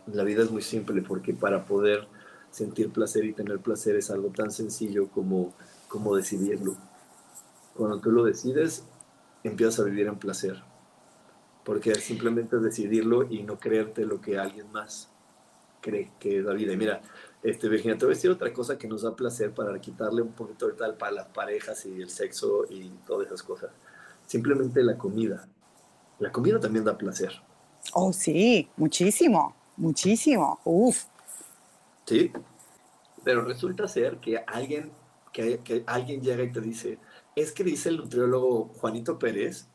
La 0.08 0.24
vida 0.24 0.44
es 0.44 0.52
muy 0.52 0.62
simple 0.62 1.02
porque 1.02 1.34
para 1.34 1.66
poder 1.66 2.08
sentir 2.50 2.92
placer 2.92 3.24
y 3.24 3.34
tener 3.34 3.60
placer 3.60 3.96
es 3.96 4.12
algo 4.12 4.32
tan 4.32 4.52
sencillo 4.52 5.08
como, 5.10 5.56
como 5.88 6.14
decidirlo. 6.16 6.76
Cuando 7.74 8.02
tú 8.02 8.12
lo 8.12 8.26
decides, 8.26 8.84
empiezas 9.44 9.80
a 9.80 9.84
vivir 9.84 10.08
en 10.08 10.20
placer 10.20 10.62
porque 11.64 11.96
simplemente 11.96 12.58
decidirlo 12.58 13.32
y 13.32 13.44
no 13.44 13.60
creerte 13.60 14.06
lo 14.06 14.20
que 14.20 14.38
alguien 14.38 14.72
más 14.72 15.11
que 15.82 16.38
es 16.38 16.46
la 16.46 16.54
vida. 16.54 16.74
Y 16.74 16.78
mira, 16.78 17.02
este, 17.44 17.68
Virginia, 17.68 17.98
te 17.98 18.06
voy 18.06 18.14
a 18.14 18.16
decir 18.16 18.30
otra 18.30 18.54
cosa 18.54 18.78
que 18.78 18.88
nos 18.88 19.02
da 19.02 19.16
placer 19.16 19.52
para 19.52 19.80
quitarle 19.82 20.22
un 20.22 20.34
poquito 20.34 20.68
de 20.68 20.74
tal 20.74 20.96
para 20.96 21.12
las 21.12 21.28
parejas 21.28 21.86
y 21.86 22.02
el 22.02 22.10
sexo 22.10 22.66
y 22.70 22.90
todas 23.06 23.28
esas 23.28 23.42
cosas. 23.42 23.72
Simplemente 24.28 24.84
la 24.84 24.98
comida. 24.98 25.48
La 26.20 26.32
comida 26.32 26.60
también 26.60 26.86
da 26.86 26.98
placer. 26.98 27.32
Oh, 27.94 28.14
sí, 28.14 28.70
muchísimo, 28.78 29.56
muchísimo. 29.76 30.60
Uf. 30.64 31.06
Sí, 32.06 32.32
pero 33.24 33.44
resulta 33.44 33.88
ser 33.88 34.18
que 34.18 34.38
alguien, 34.46 34.92
que, 35.34 35.60
que 35.60 35.84
alguien 35.88 36.22
llega 36.22 36.44
y 36.44 36.52
te 36.52 36.62
dice, 36.62 37.00
es 37.36 37.52
que 37.52 37.64
dice 37.64 37.90
el 37.90 37.98
nutriólogo 37.98 38.66
Juanito 38.76 39.18
Pérez 39.18 39.68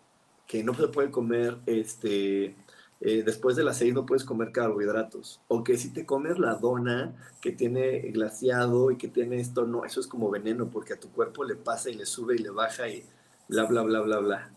que 0.46 0.62
no 0.62 0.74
se 0.74 0.88
puede 0.88 1.10
comer, 1.10 1.58
este, 1.66 2.54
eh, 3.00 3.22
después 3.24 3.56
de 3.56 3.64
las 3.64 3.78
seis 3.78 3.92
no 3.92 4.06
puedes 4.06 4.24
comer 4.24 4.52
carbohidratos. 4.52 5.40
O 5.48 5.62
que 5.62 5.76
si 5.76 5.92
te 5.92 6.06
comes 6.06 6.38
la 6.38 6.54
dona 6.54 7.14
que 7.40 7.52
tiene 7.52 8.00
glaciado 8.12 8.90
y 8.90 8.96
que 8.96 9.08
tiene 9.08 9.40
esto, 9.40 9.66
no, 9.66 9.84
eso 9.84 10.00
es 10.00 10.06
como 10.06 10.30
veneno 10.30 10.70
porque 10.70 10.94
a 10.94 11.00
tu 11.00 11.10
cuerpo 11.10 11.44
le 11.44 11.56
pasa 11.56 11.90
y 11.90 11.94
le 11.94 12.06
sube 12.06 12.36
y 12.36 12.38
le 12.38 12.50
baja 12.50 12.88
y 12.88 13.04
bla, 13.48 13.64
bla, 13.64 13.82
bla, 13.82 14.00
bla, 14.00 14.18
bla. 14.18 14.50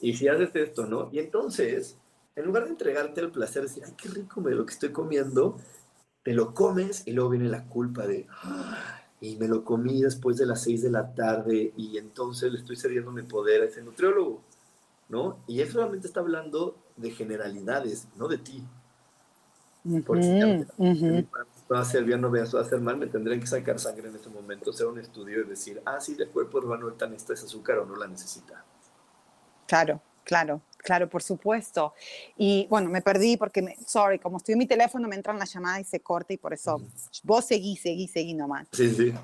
Y 0.00 0.14
si 0.14 0.28
haces 0.28 0.50
esto, 0.54 0.86
¿no? 0.86 1.08
Y 1.12 1.20
entonces, 1.20 1.96
en 2.34 2.44
lugar 2.44 2.64
de 2.64 2.70
entregarte 2.70 3.20
el 3.20 3.30
placer, 3.30 3.62
decir, 3.62 3.84
ay, 3.86 3.94
qué 3.96 4.08
rico 4.08 4.40
me 4.40 4.50
lo 4.52 4.66
que 4.66 4.74
estoy 4.74 4.90
comiendo, 4.90 5.56
te 6.22 6.34
lo 6.34 6.54
comes 6.54 7.06
y 7.06 7.12
luego 7.12 7.30
viene 7.30 7.48
la 7.48 7.66
culpa 7.66 8.06
de, 8.06 8.26
y 9.20 9.36
me 9.36 9.48
lo 9.48 9.64
comí 9.64 10.02
después 10.02 10.36
de 10.36 10.46
las 10.46 10.62
seis 10.62 10.82
de 10.82 10.90
la 10.90 11.14
tarde 11.14 11.72
y 11.76 11.96
entonces 11.98 12.52
le 12.52 12.58
estoy 12.58 12.76
cediendo 12.76 13.12
mi 13.12 13.22
poder 13.22 13.62
a 13.62 13.66
ese 13.66 13.82
nutriólogo. 13.82 14.42
¿no? 15.08 15.38
Y 15.46 15.60
él 15.60 15.70
solamente 15.70 16.06
está 16.06 16.20
hablando 16.20 16.76
de 16.96 17.10
generalidades, 17.10 18.08
no 18.16 18.28
de 18.28 18.38
ti. 18.38 18.66
Porque 20.04 20.22
si 20.24 21.72
va 21.72 21.78
a 21.78 21.82
hacer 21.82 22.04
bien 22.04 22.24
o 22.24 22.30
va 22.30 22.40
a 22.40 22.42
hacer 22.42 22.80
mal, 22.80 22.96
me 22.96 23.06
tendrían 23.06 23.38
que 23.38 23.46
sacar 23.46 23.78
sangre 23.78 24.08
en 24.08 24.16
ese 24.16 24.28
momento, 24.28 24.70
hacer 24.70 24.86
un 24.86 24.98
estudio 24.98 25.42
y 25.42 25.44
decir, 25.44 25.80
ah, 25.84 26.00
sí, 26.00 26.16
el 26.18 26.28
cuerpo 26.28 26.58
urbano 26.58 26.88
está 26.88 27.06
necesita 27.06 27.34
ese 27.34 27.46
azúcar 27.46 27.78
o 27.78 27.86
no 27.86 27.94
la 27.94 28.08
necesita. 28.08 28.64
Claro, 29.66 30.00
claro, 30.24 30.60
claro, 30.78 31.08
por 31.08 31.22
supuesto. 31.22 31.94
Y 32.36 32.66
bueno, 32.68 32.90
me 32.90 33.00
perdí 33.00 33.36
porque, 33.36 33.62
me, 33.62 33.76
sorry, 33.86 34.18
como 34.18 34.38
estoy 34.38 34.54
en 34.54 34.58
mi 34.58 34.66
teléfono, 34.66 35.06
me 35.06 35.14
entran 35.14 35.38
las 35.38 35.52
llamadas 35.52 35.80
y 35.80 35.84
se 35.84 36.00
corta 36.00 36.32
y 36.32 36.36
por 36.36 36.52
eso 36.52 36.82
vos 37.22 37.44
seguí, 37.44 37.76
seguí, 37.76 38.08
seguí 38.08 38.34
nomás. 38.34 38.66
Sí, 38.72 38.90
sí. 38.92 39.14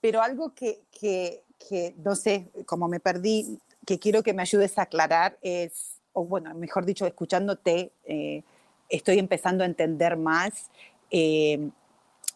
pero 0.00 0.22
algo 0.22 0.54
que, 0.54 0.84
que, 0.92 1.44
que, 1.68 1.94
no 1.98 2.14
sé, 2.14 2.52
como 2.66 2.86
me 2.86 3.00
perdí, 3.00 3.58
que 3.84 3.98
quiero 3.98 4.22
que 4.22 4.32
me 4.32 4.42
ayudes 4.42 4.78
a 4.78 4.82
aclarar 4.82 5.38
es, 5.42 5.93
o 6.14 6.24
bueno, 6.24 6.54
mejor 6.54 6.86
dicho, 6.86 7.06
escuchándote, 7.06 7.92
eh, 8.04 8.42
estoy 8.88 9.18
empezando 9.18 9.64
a 9.64 9.66
entender 9.66 10.16
más 10.16 10.70
eh, 11.10 11.70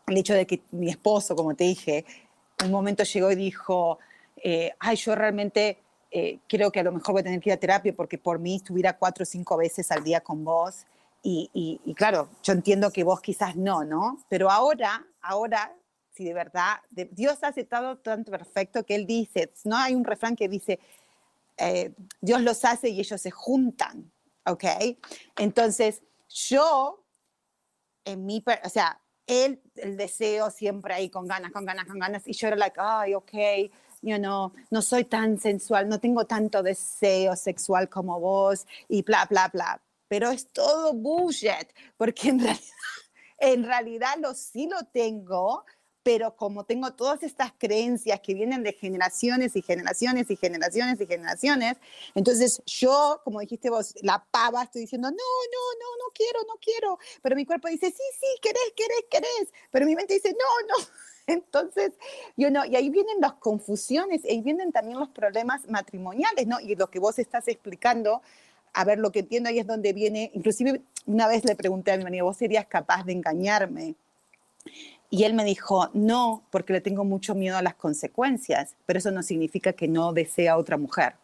el 0.06 0.16
hecho 0.16 0.34
de 0.34 0.46
que 0.46 0.62
mi 0.72 0.90
esposo, 0.90 1.34
como 1.34 1.54
te 1.54 1.64
dije, 1.64 2.04
un 2.64 2.72
momento 2.72 3.04
llegó 3.04 3.30
y 3.30 3.36
dijo, 3.36 3.98
eh, 4.36 4.72
ay, 4.78 4.96
yo 4.96 5.14
realmente 5.14 5.78
creo 6.48 6.72
que 6.72 6.80
a 6.80 6.82
lo 6.82 6.92
mejor 6.92 7.12
voy 7.12 7.20
a 7.20 7.24
tener 7.24 7.38
que 7.38 7.50
ir 7.50 7.52
a 7.52 7.58
terapia 7.58 7.92
porque 7.94 8.16
por 8.16 8.38
mí 8.38 8.56
estuviera 8.56 8.96
cuatro 8.96 9.24
o 9.24 9.26
cinco 9.26 9.58
veces 9.58 9.92
al 9.92 10.02
día 10.02 10.22
con 10.22 10.42
vos. 10.42 10.86
Y, 11.22 11.78
claro, 11.94 12.30
yo 12.42 12.54
entiendo 12.54 12.90
que 12.90 13.04
vos 13.04 13.20
quizás 13.20 13.56
no, 13.56 13.84
¿no? 13.84 14.18
Pero 14.30 14.50
ahora, 14.50 15.04
ahora, 15.20 15.70
si 16.14 16.24
de 16.24 16.32
verdad, 16.32 16.78
Dios 17.10 17.44
ha 17.44 17.48
aceptado 17.48 17.98
tanto 17.98 18.30
perfecto 18.30 18.86
que 18.86 18.94
Él 18.94 19.06
dice, 19.06 19.52
no 19.64 19.76
hay 19.76 19.94
un 19.94 20.02
refrán 20.02 20.34
que 20.34 20.48
dice, 20.48 20.80
eh, 21.58 21.94
Dios 22.20 22.42
los 22.42 22.64
hace 22.64 22.88
y 22.88 23.00
ellos 23.00 23.20
se 23.20 23.30
juntan, 23.30 24.12
¿ok? 24.46 24.64
Entonces, 25.36 26.02
yo, 26.28 27.04
en 28.04 28.24
mi, 28.26 28.42
o 28.64 28.68
sea, 28.68 29.00
él, 29.26 29.60
el 29.76 29.96
deseo 29.96 30.50
siempre 30.50 30.94
ahí 30.94 31.10
con 31.10 31.26
ganas, 31.26 31.52
con 31.52 31.64
ganas, 31.64 31.86
con 31.86 31.98
ganas, 31.98 32.26
y 32.26 32.32
yo 32.32 32.48
era 32.48 32.56
like, 32.56 32.76
ay, 32.80 33.14
ok, 33.14 33.32
yo 34.02 34.18
no, 34.18 34.52
no 34.70 34.82
soy 34.82 35.04
tan 35.04 35.38
sensual, 35.38 35.88
no 35.88 36.00
tengo 36.00 36.24
tanto 36.24 36.62
deseo 36.62 37.36
sexual 37.36 37.88
como 37.88 38.20
vos 38.20 38.66
y 38.88 39.02
bla, 39.02 39.26
bla, 39.28 39.48
bla. 39.48 39.80
Pero 40.08 40.30
es 40.30 40.48
todo 40.50 40.94
bullshit, 40.94 41.68
porque 41.96 42.28
en 42.28 42.38
realidad, 42.40 42.62
en 43.38 43.64
realidad 43.64 44.14
lo 44.18 44.34
sí 44.34 44.68
lo 44.68 44.84
tengo, 44.86 45.64
pero 46.08 46.34
como 46.34 46.64
tengo 46.64 46.90
todas 46.94 47.22
estas 47.22 47.52
creencias 47.58 48.18
que 48.20 48.32
vienen 48.32 48.62
de 48.62 48.72
generaciones 48.72 49.54
y 49.56 49.60
generaciones 49.60 50.30
y 50.30 50.36
generaciones 50.36 50.98
y 50.98 51.06
generaciones, 51.06 51.76
entonces 52.14 52.62
yo, 52.64 53.20
como 53.24 53.40
dijiste 53.40 53.68
vos, 53.68 53.94
la 54.00 54.24
pava, 54.30 54.62
estoy 54.62 54.80
diciendo, 54.80 55.10
no, 55.10 55.16
no, 55.16 55.78
no, 55.78 55.96
no 55.98 56.10
quiero, 56.14 56.40
no 56.48 56.54
quiero, 56.62 56.98
pero 57.20 57.36
mi 57.36 57.44
cuerpo 57.44 57.68
dice, 57.68 57.90
sí, 57.90 58.02
sí, 58.18 58.26
querés, 58.40 58.72
querés, 58.74 59.04
querés, 59.10 59.52
pero 59.70 59.84
mi 59.84 59.94
mente 59.94 60.14
dice, 60.14 60.30
no, 60.30 60.78
no. 60.78 60.86
Entonces, 61.26 61.92
yo 62.38 62.50
no, 62.50 62.64
y 62.64 62.74
ahí 62.74 62.88
vienen 62.88 63.20
las 63.20 63.34
confusiones, 63.34 64.24
ahí 64.24 64.40
vienen 64.40 64.72
también 64.72 64.98
los 64.98 65.10
problemas 65.10 65.68
matrimoniales, 65.68 66.46
¿no? 66.46 66.58
Y 66.58 66.74
lo 66.74 66.88
que 66.88 67.00
vos 67.00 67.18
estás 67.18 67.48
explicando, 67.48 68.22
a 68.72 68.84
ver, 68.86 68.98
lo 68.98 69.12
que 69.12 69.18
entiendo 69.18 69.50
ahí 69.50 69.58
es 69.58 69.66
donde 69.66 69.92
viene, 69.92 70.30
inclusive 70.32 70.80
una 71.04 71.28
vez 71.28 71.44
le 71.44 71.54
pregunté 71.54 71.92
a 71.92 71.98
mi 71.98 72.04
marido, 72.04 72.24
¿vos 72.24 72.38
serías 72.38 72.64
capaz 72.64 73.04
de 73.04 73.12
engañarme? 73.12 73.94
Y 75.10 75.24
él 75.24 75.34
me 75.34 75.44
dijo, 75.44 75.88
no, 75.94 76.42
porque 76.50 76.72
le 76.72 76.80
tengo 76.80 77.04
mucho 77.04 77.34
miedo 77.34 77.56
a 77.56 77.62
las 77.62 77.74
consecuencias, 77.74 78.74
pero 78.84 78.98
eso 78.98 79.10
no 79.10 79.22
significa 79.22 79.72
que 79.72 79.88
no 79.88 80.12
desea 80.12 80.52
a 80.52 80.56
otra 80.58 80.76
mujer. 80.76 81.14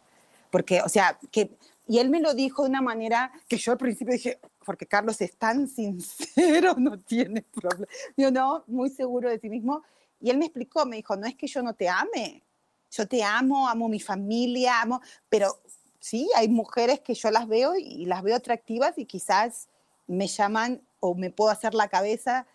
Porque, 0.49 0.81
o 0.81 0.89
sea, 0.89 1.19
que, 1.31 1.51
y 1.87 1.99
él 1.99 2.09
me 2.09 2.19
lo 2.19 2.33
dijo 2.33 2.63
de 2.63 2.69
una 2.69 2.81
manera 2.81 3.31
que 3.47 3.57
yo 3.57 3.73
al 3.73 3.77
principio 3.77 4.13
dije, 4.13 4.39
porque 4.65 4.87
Carlos 4.87 5.21
es 5.21 5.35
tan 5.35 5.67
sincero, 5.67 6.73
no 6.77 6.99
tiene 6.99 7.43
problema, 7.43 7.85
yo 8.17 8.31
no, 8.31 8.63
muy 8.67 8.89
seguro 8.89 9.29
de 9.29 9.39
sí 9.39 9.49
mismo. 9.49 9.83
Y 10.19 10.31
él 10.31 10.37
me 10.37 10.45
explicó, 10.45 10.85
me 10.85 10.95
dijo, 10.95 11.15
no 11.15 11.27
es 11.27 11.35
que 11.35 11.45
yo 11.45 11.61
no 11.61 11.75
te 11.75 11.87
ame, 11.87 12.41
yo 12.89 13.07
te 13.07 13.23
amo, 13.23 13.67
amo 13.67 13.87
mi 13.87 13.99
familia, 13.99 14.81
amo, 14.81 15.01
pero 15.29 15.59
sí, 15.99 16.27
hay 16.35 16.47
mujeres 16.47 17.01
que 17.01 17.13
yo 17.13 17.29
las 17.29 17.47
veo 17.47 17.75
y 17.75 18.05
las 18.05 18.23
veo 18.23 18.35
atractivas 18.35 18.97
y 18.97 19.05
quizás 19.05 19.67
me 20.07 20.27
llaman 20.27 20.81
o 20.99 21.13
me 21.13 21.29
puedo 21.29 21.51
hacer 21.51 21.75
la 21.75 21.87
cabeza 21.87 22.47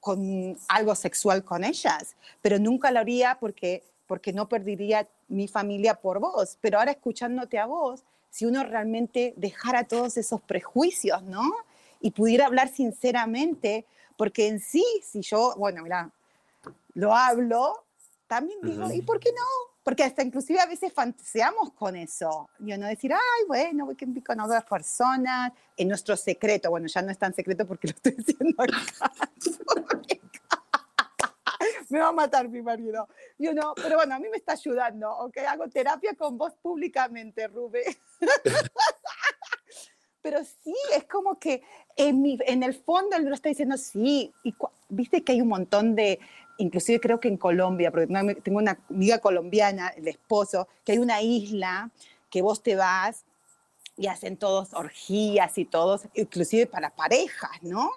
con 0.00 0.56
algo 0.68 0.94
sexual 0.94 1.44
con 1.44 1.64
ellas, 1.64 2.16
pero 2.40 2.58
nunca 2.58 2.90
lo 2.90 3.00
haría 3.00 3.36
porque, 3.40 3.82
porque 4.06 4.32
no 4.32 4.48
perdería 4.48 5.08
mi 5.28 5.48
familia 5.48 5.94
por 5.94 6.20
vos. 6.20 6.56
Pero 6.60 6.78
ahora 6.78 6.92
escuchándote 6.92 7.58
a 7.58 7.66
vos, 7.66 8.04
si 8.30 8.46
uno 8.46 8.62
realmente 8.64 9.34
dejara 9.36 9.84
todos 9.84 10.16
esos 10.16 10.40
prejuicios, 10.40 11.22
¿no? 11.22 11.42
Y 12.00 12.12
pudiera 12.12 12.46
hablar 12.46 12.68
sinceramente, 12.68 13.86
porque 14.16 14.48
en 14.48 14.60
sí, 14.60 14.84
si 15.02 15.22
yo, 15.22 15.54
bueno, 15.56 15.82
mira, 15.82 16.10
lo 16.94 17.14
hablo, 17.14 17.84
también 18.26 18.60
digo, 18.62 18.92
¿y 18.92 19.02
por 19.02 19.18
qué 19.18 19.30
no? 19.32 19.44
Porque 19.88 20.04
hasta 20.04 20.22
inclusive 20.22 20.60
a 20.60 20.66
veces 20.66 20.92
fantaseamos 20.92 21.72
con 21.72 21.96
eso, 21.96 22.50
y 22.58 22.76
no 22.76 22.86
decir, 22.86 23.10
ay, 23.10 23.44
bueno, 23.46 23.86
voy 23.86 23.96
con 23.96 24.38
otras 24.38 24.62
personas, 24.66 25.50
en 25.78 25.88
nuestro 25.88 26.14
secreto, 26.14 26.68
bueno, 26.68 26.88
ya 26.88 27.00
no 27.00 27.10
es 27.10 27.16
tan 27.16 27.32
secreto 27.32 27.66
porque 27.66 27.88
lo 27.88 27.94
estoy 27.94 28.12
diciendo 28.12 28.62
acá. 28.62 28.76
me 31.88 32.00
va 32.00 32.08
a 32.08 32.12
matar 32.12 32.50
mi 32.50 32.60
marido. 32.60 33.08
Yo 33.38 33.54
no, 33.54 33.72
pero 33.76 33.96
bueno, 33.96 34.14
a 34.14 34.18
mí 34.18 34.28
me 34.28 34.36
está 34.36 34.52
ayudando, 34.52 35.10
¿ok? 35.10 35.38
Hago 35.48 35.70
terapia 35.70 36.14
con 36.14 36.36
vos 36.36 36.52
públicamente, 36.60 37.48
Rube. 37.48 37.82
pero 40.20 40.44
sí, 40.44 40.74
es 40.94 41.04
como 41.04 41.38
que 41.38 41.62
en, 41.96 42.20
mi, 42.20 42.38
en 42.46 42.62
el 42.62 42.74
fondo 42.74 43.16
él 43.16 43.24
lo 43.24 43.34
está 43.34 43.48
diciendo, 43.48 43.78
sí, 43.78 44.34
y 44.44 44.54
viste 44.90 45.24
que 45.24 45.32
hay 45.32 45.40
un 45.40 45.48
montón 45.48 45.94
de, 45.94 46.20
inclusive 46.58 47.00
creo 47.00 47.18
que 47.18 47.28
en 47.28 47.36
Colombia, 47.36 47.90
porque 47.90 48.06
tengo 48.42 48.58
una 48.58 48.78
amiga 48.90 49.18
colombiana, 49.18 49.88
el 49.88 50.06
esposo, 50.08 50.68
que 50.84 50.92
hay 50.92 50.98
una 50.98 51.22
isla 51.22 51.90
que 52.30 52.42
vos 52.42 52.62
te 52.62 52.76
vas 52.76 53.24
y 53.96 54.06
hacen 54.06 54.36
todos 54.36 54.74
orgías 54.74 55.56
y 55.58 55.64
todos, 55.64 56.02
inclusive 56.14 56.66
para 56.66 56.90
parejas, 56.90 57.62
¿no? 57.62 57.90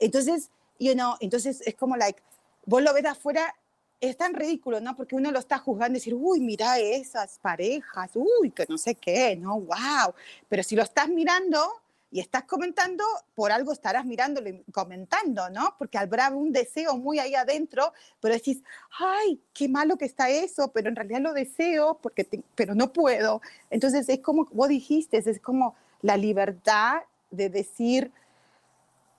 Entonces, 0.00 0.50
you 0.78 0.92
know, 0.92 1.14
entonces 1.20 1.62
es 1.64 1.74
como 1.74 1.96
like, 1.96 2.20
vos 2.66 2.82
lo 2.82 2.92
ves 2.92 3.06
afuera, 3.06 3.54
es 4.00 4.16
tan 4.16 4.34
ridículo, 4.34 4.80
¿no? 4.80 4.94
Porque 4.96 5.14
uno 5.14 5.30
lo 5.30 5.38
está 5.38 5.58
juzgando 5.58 5.96
y 5.96 6.00
decir, 6.00 6.14
uy, 6.14 6.40
mira 6.40 6.78
esas 6.78 7.38
parejas, 7.38 8.10
uy, 8.14 8.50
que 8.50 8.66
no 8.68 8.78
sé 8.78 8.94
qué, 8.94 9.36
¿no? 9.36 9.60
Wow. 9.60 10.14
Pero 10.48 10.62
si 10.62 10.76
lo 10.76 10.82
estás 10.82 11.08
mirando, 11.08 11.66
y 12.10 12.20
estás 12.20 12.44
comentando, 12.44 13.04
por 13.34 13.52
algo 13.52 13.72
estarás 13.72 14.06
mirándolo 14.06 14.48
y 14.48 14.62
comentando, 14.72 15.50
¿no? 15.50 15.74
Porque 15.78 15.98
habrá 15.98 16.30
un 16.30 16.52
deseo 16.52 16.96
muy 16.96 17.18
ahí 17.18 17.34
adentro, 17.34 17.92
pero 18.20 18.34
decís, 18.34 18.62
ay, 18.98 19.42
qué 19.52 19.68
malo 19.68 19.98
que 19.98 20.06
está 20.06 20.30
eso, 20.30 20.72
pero 20.72 20.88
en 20.88 20.96
realidad 20.96 21.20
lo 21.20 21.32
deseo, 21.34 21.98
porque 22.00 22.26
pero 22.54 22.74
no 22.74 22.92
puedo. 22.92 23.42
Entonces 23.70 24.08
es 24.08 24.20
como 24.20 24.46
vos 24.52 24.68
dijiste, 24.68 25.18
es 25.18 25.40
como 25.40 25.74
la 26.00 26.16
libertad 26.16 27.02
de 27.30 27.50
decir, 27.50 28.10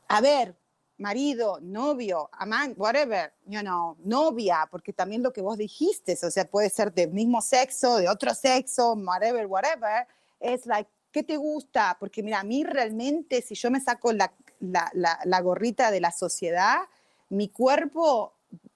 a 0.07 0.21
ver, 0.21 0.55
marido, 0.97 1.59
novio, 1.61 2.29
amante, 2.33 2.79
whatever, 2.79 3.31
you 3.45 3.61
know, 3.61 3.95
novia, 4.03 4.67
porque 4.69 4.93
también 4.93 5.21
lo 5.21 5.31
que 5.31 5.41
vos 5.41 5.57
dijiste, 5.57 6.17
o 6.21 6.31
sea, 6.31 6.45
puede 6.45 6.69
ser 6.69 6.91
del 6.91 7.11
mismo 7.11 7.41
sexo, 7.41 7.97
de 7.97 8.09
otro 8.09 8.33
sexo, 8.33 8.93
whatever, 8.93 9.45
whatever, 9.45 10.07
es 10.39 10.65
like, 10.65 10.89
¿Qué 11.11 11.23
te 11.23 11.37
gusta? 11.37 11.97
Porque 11.99 12.21
mira, 12.21 12.39
a 12.39 12.43
mí 12.43 12.63
realmente, 12.63 13.41
si 13.41 13.55
yo 13.55 13.71
me 13.71 13.81
saco 13.81 14.13
la, 14.13 14.31
la, 14.59 15.41
gorrita 15.41 15.89
de 15.91 16.01
la 16.01 16.11
sociedad, 16.11 16.81
mi 17.29 17.49
cuerpo 17.49 18.35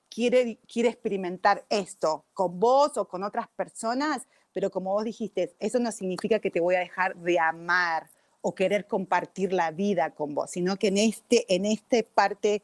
quiere, 0.09 0.59
quiere 0.67 0.89
experimentar 0.89 1.65
esto 1.69 2.25
con 2.33 2.59
vos 2.59 2.97
o 2.97 3.07
con 3.07 3.23
otras 3.23 3.47
personas, 3.49 4.27
pero 4.51 4.71
como 4.71 4.93
vos 4.93 5.03
dijiste, 5.03 5.55
eso 5.59 5.79
no 5.79 5.91
significa 5.91 6.39
que 6.39 6.51
te 6.51 6.59
voy 6.59 6.75
a 6.75 6.79
dejar 6.79 7.15
de 7.17 7.39
amar 7.39 8.09
o 8.41 8.53
querer 8.53 8.87
compartir 8.87 9.53
la 9.53 9.71
vida 9.71 10.11
con 10.11 10.33
vos, 10.33 10.51
sino 10.51 10.75
que 10.77 10.87
en 10.87 10.97
este, 10.97 11.45
en 11.53 11.65
este 11.65 12.03
parte 12.03 12.61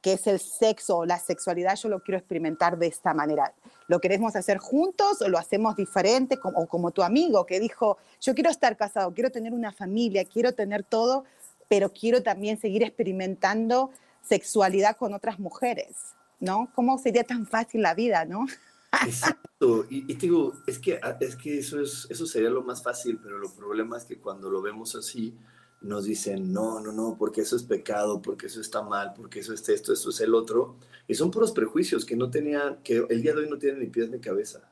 que 0.00 0.12
es 0.12 0.26
el 0.26 0.38
sexo 0.38 0.98
o 0.98 1.06
la 1.06 1.18
sexualidad, 1.18 1.76
yo 1.76 1.88
lo 1.88 2.00
quiero 2.02 2.18
experimentar 2.18 2.78
de 2.78 2.86
esta 2.86 3.14
manera. 3.14 3.52
¿Lo 3.88 4.00
queremos 4.00 4.36
hacer 4.36 4.58
juntos 4.58 5.20
o 5.22 5.28
lo 5.28 5.38
hacemos 5.38 5.76
diferente? 5.76 6.38
Como, 6.38 6.66
como 6.68 6.90
tu 6.92 7.02
amigo 7.02 7.46
que 7.46 7.58
dijo, 7.58 7.98
yo 8.20 8.34
quiero 8.34 8.50
estar 8.50 8.76
casado, 8.76 9.12
quiero 9.12 9.30
tener 9.30 9.52
una 9.52 9.72
familia, 9.72 10.24
quiero 10.24 10.52
tener 10.52 10.84
todo, 10.84 11.24
pero 11.68 11.92
quiero 11.92 12.22
también 12.22 12.60
seguir 12.60 12.82
experimentando 12.82 13.90
sexualidad 14.22 14.96
con 14.96 15.14
otras 15.14 15.38
mujeres, 15.38 16.14
¿no? 16.38 16.70
¿Cómo 16.74 16.98
sería 16.98 17.24
tan 17.24 17.46
fácil 17.46 17.82
la 17.82 17.94
vida, 17.94 18.24
no? 18.24 18.46
Exacto. 19.06 19.86
Y, 19.90 20.10
y 20.10 20.14
digo, 20.14 20.54
es 20.66 20.78
que, 20.78 21.00
es 21.20 21.36
que 21.36 21.58
eso, 21.58 21.80
es, 21.80 22.06
eso 22.08 22.26
sería 22.26 22.50
lo 22.50 22.62
más 22.62 22.82
fácil, 22.82 23.18
pero 23.22 23.42
el 23.42 23.50
problema 23.52 23.96
es 23.96 24.04
que 24.04 24.18
cuando 24.18 24.48
lo 24.50 24.62
vemos 24.62 24.94
así, 24.94 25.36
nos 25.80 26.04
dicen, 26.04 26.52
no, 26.52 26.80
no, 26.80 26.92
no, 26.92 27.16
porque 27.18 27.42
eso 27.42 27.56
es 27.56 27.62
pecado, 27.62 28.20
porque 28.20 28.46
eso 28.46 28.60
está 28.60 28.82
mal, 28.82 29.12
porque 29.14 29.40
eso 29.40 29.54
es 29.54 29.68
esto, 29.68 29.92
eso 29.92 30.10
es 30.10 30.20
el 30.20 30.34
otro. 30.34 30.76
Y 31.06 31.14
son 31.14 31.30
puros 31.30 31.52
prejuicios 31.52 32.04
que 32.04 32.16
no 32.16 32.30
tenían, 32.30 32.82
que 32.82 33.04
el 33.08 33.22
día 33.22 33.34
de 33.34 33.42
hoy 33.42 33.50
no 33.50 33.58
tienen 33.58 33.80
ni 33.80 33.86
pies 33.86 34.10
ni 34.10 34.18
cabeza. 34.18 34.70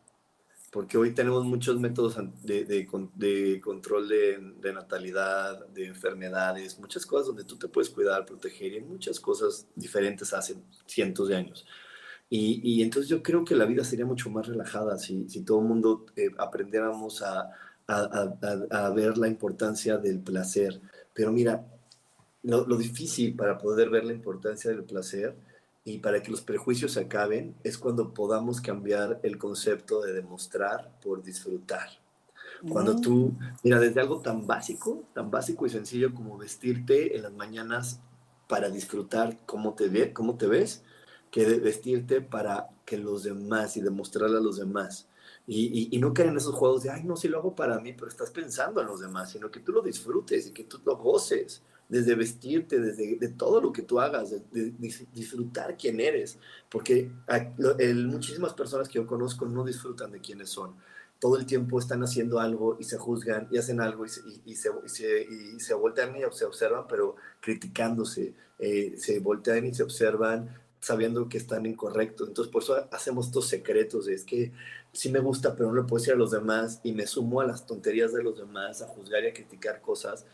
Porque 0.73 0.99
hoy 0.99 1.15
tenemos 1.15 1.45
muchos 1.45 1.81
métodos 1.81 2.17
de, 2.43 2.65
de, 2.65 2.87
control 3.61 4.09
de, 4.09 4.73
natalidad, 4.75 5.67
de 5.69 5.87
enfermedades, 5.87 6.79
muchas 6.79 7.07
cosas 7.07 7.29
donde 7.29 7.45
tú 7.45 7.57
te 7.57 7.69
puedes 7.69 7.89
cuidar, 7.89 8.27
proteger 8.27 8.75
y 8.75 8.81
muchas 8.81 9.21
cosas 9.21 9.67
diferentes 9.75 10.35
hace 10.35 10.57
cientos 10.87 11.29
de 11.29 11.37
años. 11.37 11.67
Y, 12.29 12.61
y 12.63 12.83
entonces 12.83 13.09
yo 13.09 13.23
creo 13.23 13.45
que 13.45 13.55
la 13.55 13.65
vida 13.65 13.85
sería 13.85 14.05
mucho 14.05 14.29
más 14.29 14.49
relajada 14.49 14.99
si, 14.99 15.29
si 15.29 15.43
todo 15.43 15.61
el 15.61 15.67
mundo 15.67 16.07
eh, 16.17 16.31
aprendiéramos 16.37 17.23
a, 17.23 17.53
a, 17.87 18.35
a, 18.43 18.87
a, 18.87 18.91
ver 18.91 19.17
la 19.17 19.29
importancia 19.29 19.97
del 19.99 20.21
placer, 20.21 20.81
pero 21.17 21.33
mira, 21.33 21.67
lo, 22.43 22.77
difícil 22.77 23.35
para 23.35 23.59
poder 23.59 23.89
ver 23.89 24.05
la 24.05 24.13
importancia 24.13 24.71
del 24.71 24.85
placer 24.85 25.35
y 25.83 25.99
para 25.99 26.23
que 26.23 26.31
los 26.31 26.43
prejuicios 26.43 26.93
se 26.93 27.01
acaben 27.01 27.57
es 27.65 27.79
cuando 27.79 28.13
podamos 28.13 28.61
cambiar 28.61 29.19
el 29.23 29.39
concepto 29.39 30.03
de 30.03 30.13
demostrar 30.13 30.93
por 31.03 31.23
disfrutar. 31.23 31.89
Cuando 32.69 32.95
mm. 32.95 33.01
tú, 33.01 33.35
mira, 33.65 33.81
desde 33.81 34.01
algo 34.01 34.21
tan 34.21 34.47
básico, 34.47 35.05
tan 35.15 35.31
básico 35.31 35.67
y 35.67 35.71
sencillo 35.71 36.15
como 36.15 36.37
vestirte 36.37 37.17
en 37.17 37.23
las 37.23 37.33
mañanas 37.33 38.01
para 38.47 38.69
disfrutar 38.69 39.39
cómo 39.47 39.75
te, 39.75 39.89
ve, 39.89 40.13
cómo 40.13 40.37
te 40.37 40.47
ves, 40.47 40.83
que 41.31 41.45
vestirte 41.59 42.21
para 42.21 42.69
que 42.85 42.99
los 42.99 43.23
demás 43.23 43.77
y 43.77 43.81
demostrarle 43.81 44.37
a 44.37 44.43
los 44.43 44.59
demás. 44.59 45.09
Y, 45.49 45.97
no 45.99 46.13
caer 46.13 46.31
en 46.31 46.39
esos 46.39 46.55
juegos 46.55 46.83
de, 46.83 46.91
ay, 46.91 47.05
no, 47.05 47.17
si 47.17 47.29
lo 47.29 47.39
hago 47.39 47.55
para 47.55 47.79
mí, 47.79 47.93
pero 47.93 48.09
estás 48.09 48.31
pensando 48.31 48.81
en 48.81 48.89
los 48.89 49.01
demás, 49.01 49.31
sino 49.31 49.51
que 49.51 49.61
tú 49.61 49.73
lo 49.73 49.81
disfrutes 49.81 50.49
y 50.49 50.51
que 50.53 50.65
tú 50.65 50.81
lo 50.85 50.97
goces, 50.97 51.63
desde 51.89 52.17
vestirte, 52.17 52.81
desde 52.81 53.17
de 53.17 53.29
todo 53.29 53.61
lo 53.61 53.73
que 53.73 53.83
tú 53.83 54.01
hagas, 54.01 54.31
de, 54.31 54.73
disfrutar 55.15 55.77
quién 55.77 56.01
eres, 56.01 56.39
porque 56.69 57.11
el, 57.79 58.09
muchísimas 58.09 58.55
personas 58.55 58.89
que 58.89 58.95
yo 58.95 59.07
conozco 59.07 59.47
no 59.47 59.65
disfrutan 59.65 60.11
de 60.11 60.21
quiénes 60.21 60.49
son. 60.49 60.75
Todo 61.21 61.39
el 61.39 61.47
tiempo 61.47 61.79
están 61.79 62.03
haciendo 62.03 62.41
algo 62.41 62.77
y 62.79 62.85
se 62.85 62.99
juzgan 62.99 63.49
y 63.51 63.57
hacen 63.57 63.81
algo 63.81 64.05
y 64.05 64.09
se, 64.09 64.21
y, 64.45 64.55
se, 64.55 64.71
y 65.31 65.61
se, 65.61 65.75
voltean 65.75 66.15
y 66.17 66.21
se 66.33 66.45
observan, 66.45 66.87
pero 66.89 67.17
criticándose, 67.41 68.35
eh, 68.59 68.95
se 68.99 69.21
voltean 69.21 69.65
y 69.65 69.73
se 69.73 69.83
observan 69.83 70.51
sabiendo 70.81 71.29
que 71.29 71.39
están 71.39 71.67
incorrectos. 71.67 72.29
Entonces, 72.29 72.53
por 72.53 72.63
eso 72.63 72.87
hacemos 72.93 73.27
estos 73.27 73.49
secretos. 73.49 74.09
Es 74.09 74.25
que 74.25 74.53
sí 74.97 75.11
me 75.11 75.21
gusta, 75.21 75.55
pero 75.55 75.69
no 75.69 75.77
le 75.77 75.83
puedo 75.83 76.01
decir 76.01 76.15
a 76.15 76.17
los 76.17 76.31
demás 76.31 76.81
y 76.83 76.93
me 76.93 77.07
sumo 77.07 77.41
a 77.41 77.47
las 77.47 77.67
tonterías 77.67 78.13
de 78.15 78.23
los 78.23 78.39
demás, 78.39 78.81
a 78.83 78.89
juzgar 78.89 79.25
y 79.25 79.29
a 79.29 79.35
criticar 79.35 79.81
cosas, 79.81 80.25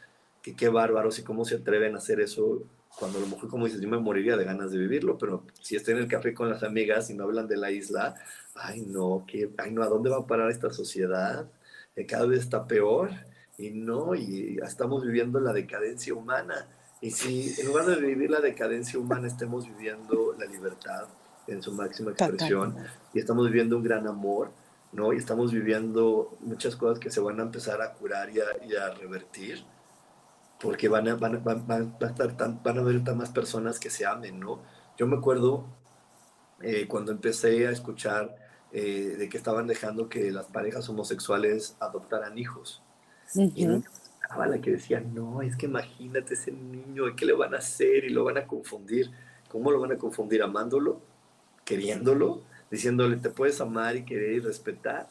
que 0.40 0.54
qué 0.54 0.68
bárbaros 0.68 1.18
y 1.18 1.24
cómo 1.24 1.44
se 1.44 1.56
atreven 1.56 1.94
a 1.94 1.98
hacer 1.98 2.20
eso 2.20 2.62
cuando 2.98 3.18
a 3.18 3.20
lo 3.22 3.26
mejor, 3.26 3.48
como 3.48 3.64
dices, 3.64 3.80
yo 3.80 3.88
me 3.88 3.98
moriría 3.98 4.36
de 4.36 4.44
ganas 4.44 4.70
de 4.70 4.78
vivirlo, 4.78 5.18
pero 5.18 5.44
si 5.60 5.76
estoy 5.76 5.94
en 5.94 6.00
el 6.00 6.08
café 6.08 6.34
con 6.34 6.48
las 6.48 6.62
amigas 6.62 7.10
y 7.10 7.14
me 7.14 7.22
hablan 7.22 7.48
de 7.48 7.56
la 7.56 7.70
isla, 7.70 8.14
ay 8.54 8.82
no, 8.82 9.24
que, 9.26 9.50
ay 9.58 9.72
no, 9.72 9.82
¿a 9.82 9.88
dónde 9.88 10.10
va 10.10 10.18
a 10.18 10.26
parar 10.26 10.50
esta 10.50 10.70
sociedad? 10.70 11.50
Que 11.94 12.06
cada 12.06 12.26
vez 12.26 12.40
está 12.40 12.66
peor 12.66 13.10
y 13.58 13.70
no, 13.70 14.14
y 14.14 14.58
estamos 14.62 15.04
viviendo 15.04 15.40
la 15.40 15.52
decadencia 15.52 16.14
humana. 16.14 16.68
Y 17.00 17.10
si 17.10 17.52
en 17.58 17.66
lugar 17.66 17.86
de 17.86 17.96
vivir 17.96 18.30
la 18.30 18.40
decadencia 18.40 18.98
humana 18.98 19.26
estemos 19.26 19.66
viviendo 19.66 20.36
la 20.38 20.46
libertad 20.46 21.08
en 21.46 21.62
su 21.62 21.72
máxima 21.72 22.12
expresión 22.12 22.76
y 23.12 23.18
estamos 23.18 23.46
viviendo 23.46 23.76
un 23.76 23.82
gran 23.82 24.06
amor, 24.06 24.50
¿no? 24.92 25.12
Y 25.12 25.16
estamos 25.16 25.52
viviendo 25.52 26.36
muchas 26.40 26.76
cosas 26.76 26.98
que 26.98 27.10
se 27.10 27.20
van 27.20 27.40
a 27.40 27.42
empezar 27.42 27.80
a 27.82 27.92
curar 27.92 28.30
y 28.30 28.40
a, 28.40 28.64
y 28.66 28.74
a 28.74 28.90
revertir 28.90 29.64
porque 30.62 30.88
van 30.88 31.08
a, 31.08 31.16
van, 31.16 31.42
van, 31.42 31.66
van, 31.66 31.96
a 32.00 32.06
estar 32.06 32.36
tan, 32.36 32.62
van 32.62 32.78
a 32.78 32.80
haber 32.82 33.02
tan 33.02 33.18
más 33.18 33.30
personas 33.30 33.80
que 33.80 33.90
se 33.90 34.06
amen, 34.06 34.38
¿no? 34.38 34.60
Yo 34.96 35.06
me 35.06 35.16
acuerdo 35.16 35.66
eh, 36.60 36.86
cuando 36.86 37.10
empecé 37.10 37.66
a 37.66 37.70
escuchar 37.70 38.36
eh, 38.70 39.16
de 39.18 39.28
que 39.28 39.36
estaban 39.36 39.66
dejando 39.66 40.08
que 40.08 40.30
las 40.30 40.46
parejas 40.46 40.88
homosexuales 40.88 41.76
adoptaran 41.80 42.38
hijos. 42.38 42.80
Y 43.34 43.66
estaba 44.22 44.46
la 44.46 44.60
que 44.60 44.72
decía, 44.72 45.00
no, 45.00 45.42
es 45.42 45.56
que 45.56 45.66
imagínate 45.66 46.34
ese 46.34 46.52
niño, 46.52 47.04
¿qué 47.16 47.24
le 47.26 47.32
van 47.32 47.54
a 47.54 47.58
hacer? 47.58 48.04
Y 48.04 48.10
lo 48.10 48.24
van 48.24 48.38
a 48.38 48.46
confundir. 48.46 49.10
¿Cómo 49.48 49.70
lo 49.70 49.80
van 49.80 49.92
a 49.92 49.96
confundir? 49.96 50.42
¿Amándolo? 50.42 51.00
¿Queriéndolo? 51.64 52.42
Diciéndole, 52.70 53.16
te 53.16 53.30
puedes 53.30 53.60
amar 53.60 53.96
y 53.96 54.04
querer 54.04 54.32
y 54.32 54.40
respetar 54.40 55.08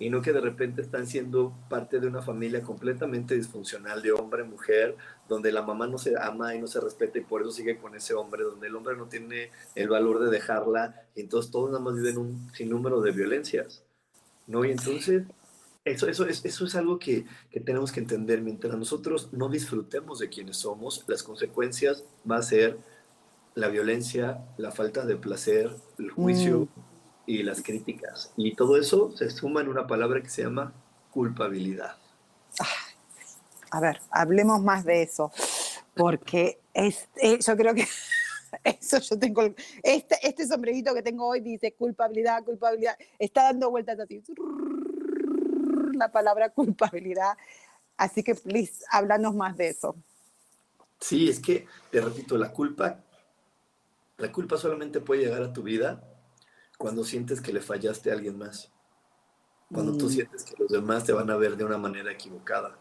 y 0.00 0.08
no 0.08 0.22
que 0.22 0.32
de 0.32 0.40
repente 0.40 0.80
están 0.80 1.06
siendo 1.06 1.54
parte 1.68 2.00
de 2.00 2.06
una 2.06 2.22
familia 2.22 2.62
completamente 2.62 3.36
disfuncional 3.36 4.00
de 4.00 4.12
hombre, 4.12 4.44
mujer, 4.44 4.96
donde 5.28 5.52
la 5.52 5.60
mamá 5.60 5.86
no 5.86 5.98
se 5.98 6.16
ama 6.18 6.54
y 6.54 6.58
no 6.58 6.66
se 6.66 6.80
respeta 6.80 7.18
y 7.18 7.20
por 7.20 7.42
eso 7.42 7.52
sigue 7.52 7.76
con 7.76 7.94
ese 7.94 8.14
hombre, 8.14 8.42
donde 8.42 8.68
el 8.68 8.74
hombre 8.74 8.96
no 8.96 9.08
tiene 9.08 9.50
el 9.74 9.90
valor 9.90 10.18
de 10.18 10.30
dejarla 10.30 11.02
y 11.14 11.20
entonces 11.20 11.52
todos 11.52 11.70
nada 11.70 11.84
más 11.84 11.96
viven 11.96 12.16
un 12.16 12.50
sinnúmero 12.54 13.02
de 13.02 13.12
violencias, 13.12 13.84
¿no? 14.46 14.64
Y 14.64 14.70
entonces 14.70 15.24
eso, 15.84 16.08
eso, 16.08 16.24
es, 16.24 16.46
eso 16.46 16.64
es 16.64 16.74
algo 16.76 16.98
que, 16.98 17.26
que 17.50 17.60
tenemos 17.60 17.92
que 17.92 18.00
entender, 18.00 18.40
mientras 18.40 18.74
nosotros 18.78 19.30
no 19.34 19.50
disfrutemos 19.50 20.18
de 20.18 20.30
quienes 20.30 20.56
somos, 20.56 21.04
las 21.08 21.22
consecuencias 21.22 22.04
va 22.28 22.38
a 22.38 22.42
ser 22.42 22.78
la 23.54 23.68
violencia, 23.68 24.44
la 24.56 24.70
falta 24.70 25.04
de 25.04 25.16
placer, 25.16 25.70
el 25.98 26.10
juicio, 26.10 26.60
mm 26.60 26.90
y 27.30 27.44
las 27.44 27.62
críticas. 27.62 28.32
Y 28.36 28.56
todo 28.56 28.76
eso 28.76 29.16
se 29.16 29.30
suma 29.30 29.60
en 29.60 29.68
una 29.68 29.86
palabra 29.86 30.20
que 30.20 30.28
se 30.28 30.42
llama 30.42 30.72
culpabilidad. 31.12 31.96
A 33.70 33.80
ver, 33.80 34.00
hablemos 34.10 34.60
más 34.62 34.84
de 34.84 35.02
eso, 35.02 35.30
porque 35.94 36.58
es, 36.74 37.08
eh, 37.22 37.38
yo 37.38 37.56
creo 37.56 37.72
que 37.72 37.86
eso 38.64 38.98
yo 38.98 39.16
tengo, 39.16 39.42
este, 39.84 40.16
este 40.22 40.44
sombrerito 40.44 40.92
que 40.92 41.02
tengo 41.02 41.28
hoy 41.28 41.40
dice 41.40 41.72
culpabilidad, 41.72 42.42
culpabilidad, 42.42 42.96
está 43.16 43.44
dando 43.44 43.70
vueltas 43.70 44.00
así, 44.00 44.20
la 45.92 46.10
palabra 46.10 46.50
culpabilidad, 46.50 47.36
así 47.96 48.24
que 48.24 48.34
please, 48.34 48.84
háblanos 48.90 49.36
más 49.36 49.56
de 49.56 49.68
eso. 49.68 49.94
Sí, 50.98 51.28
es 51.28 51.38
que, 51.38 51.66
te 51.92 52.00
repito, 52.00 52.36
la 52.36 52.50
culpa, 52.52 52.98
la 54.20 54.30
culpa 54.30 54.56
solamente 54.56 55.00
puede 55.00 55.24
llegar 55.24 55.42
a 55.42 55.52
tu 55.52 55.62
vida 55.62 56.04
cuando 56.78 57.04
sientes 57.04 57.40
que 57.40 57.52
le 57.52 57.60
fallaste 57.60 58.10
a 58.10 58.14
alguien 58.14 58.38
más. 58.38 58.70
Cuando 59.72 59.96
tú 59.96 60.06
mm. 60.06 60.10
sientes 60.10 60.44
que 60.44 60.54
los 60.58 60.70
demás 60.70 61.04
te 61.04 61.12
van 61.12 61.30
a 61.30 61.36
ver 61.36 61.56
de 61.56 61.64
una 61.64 61.78
manera 61.78 62.12
equivocada. 62.12 62.78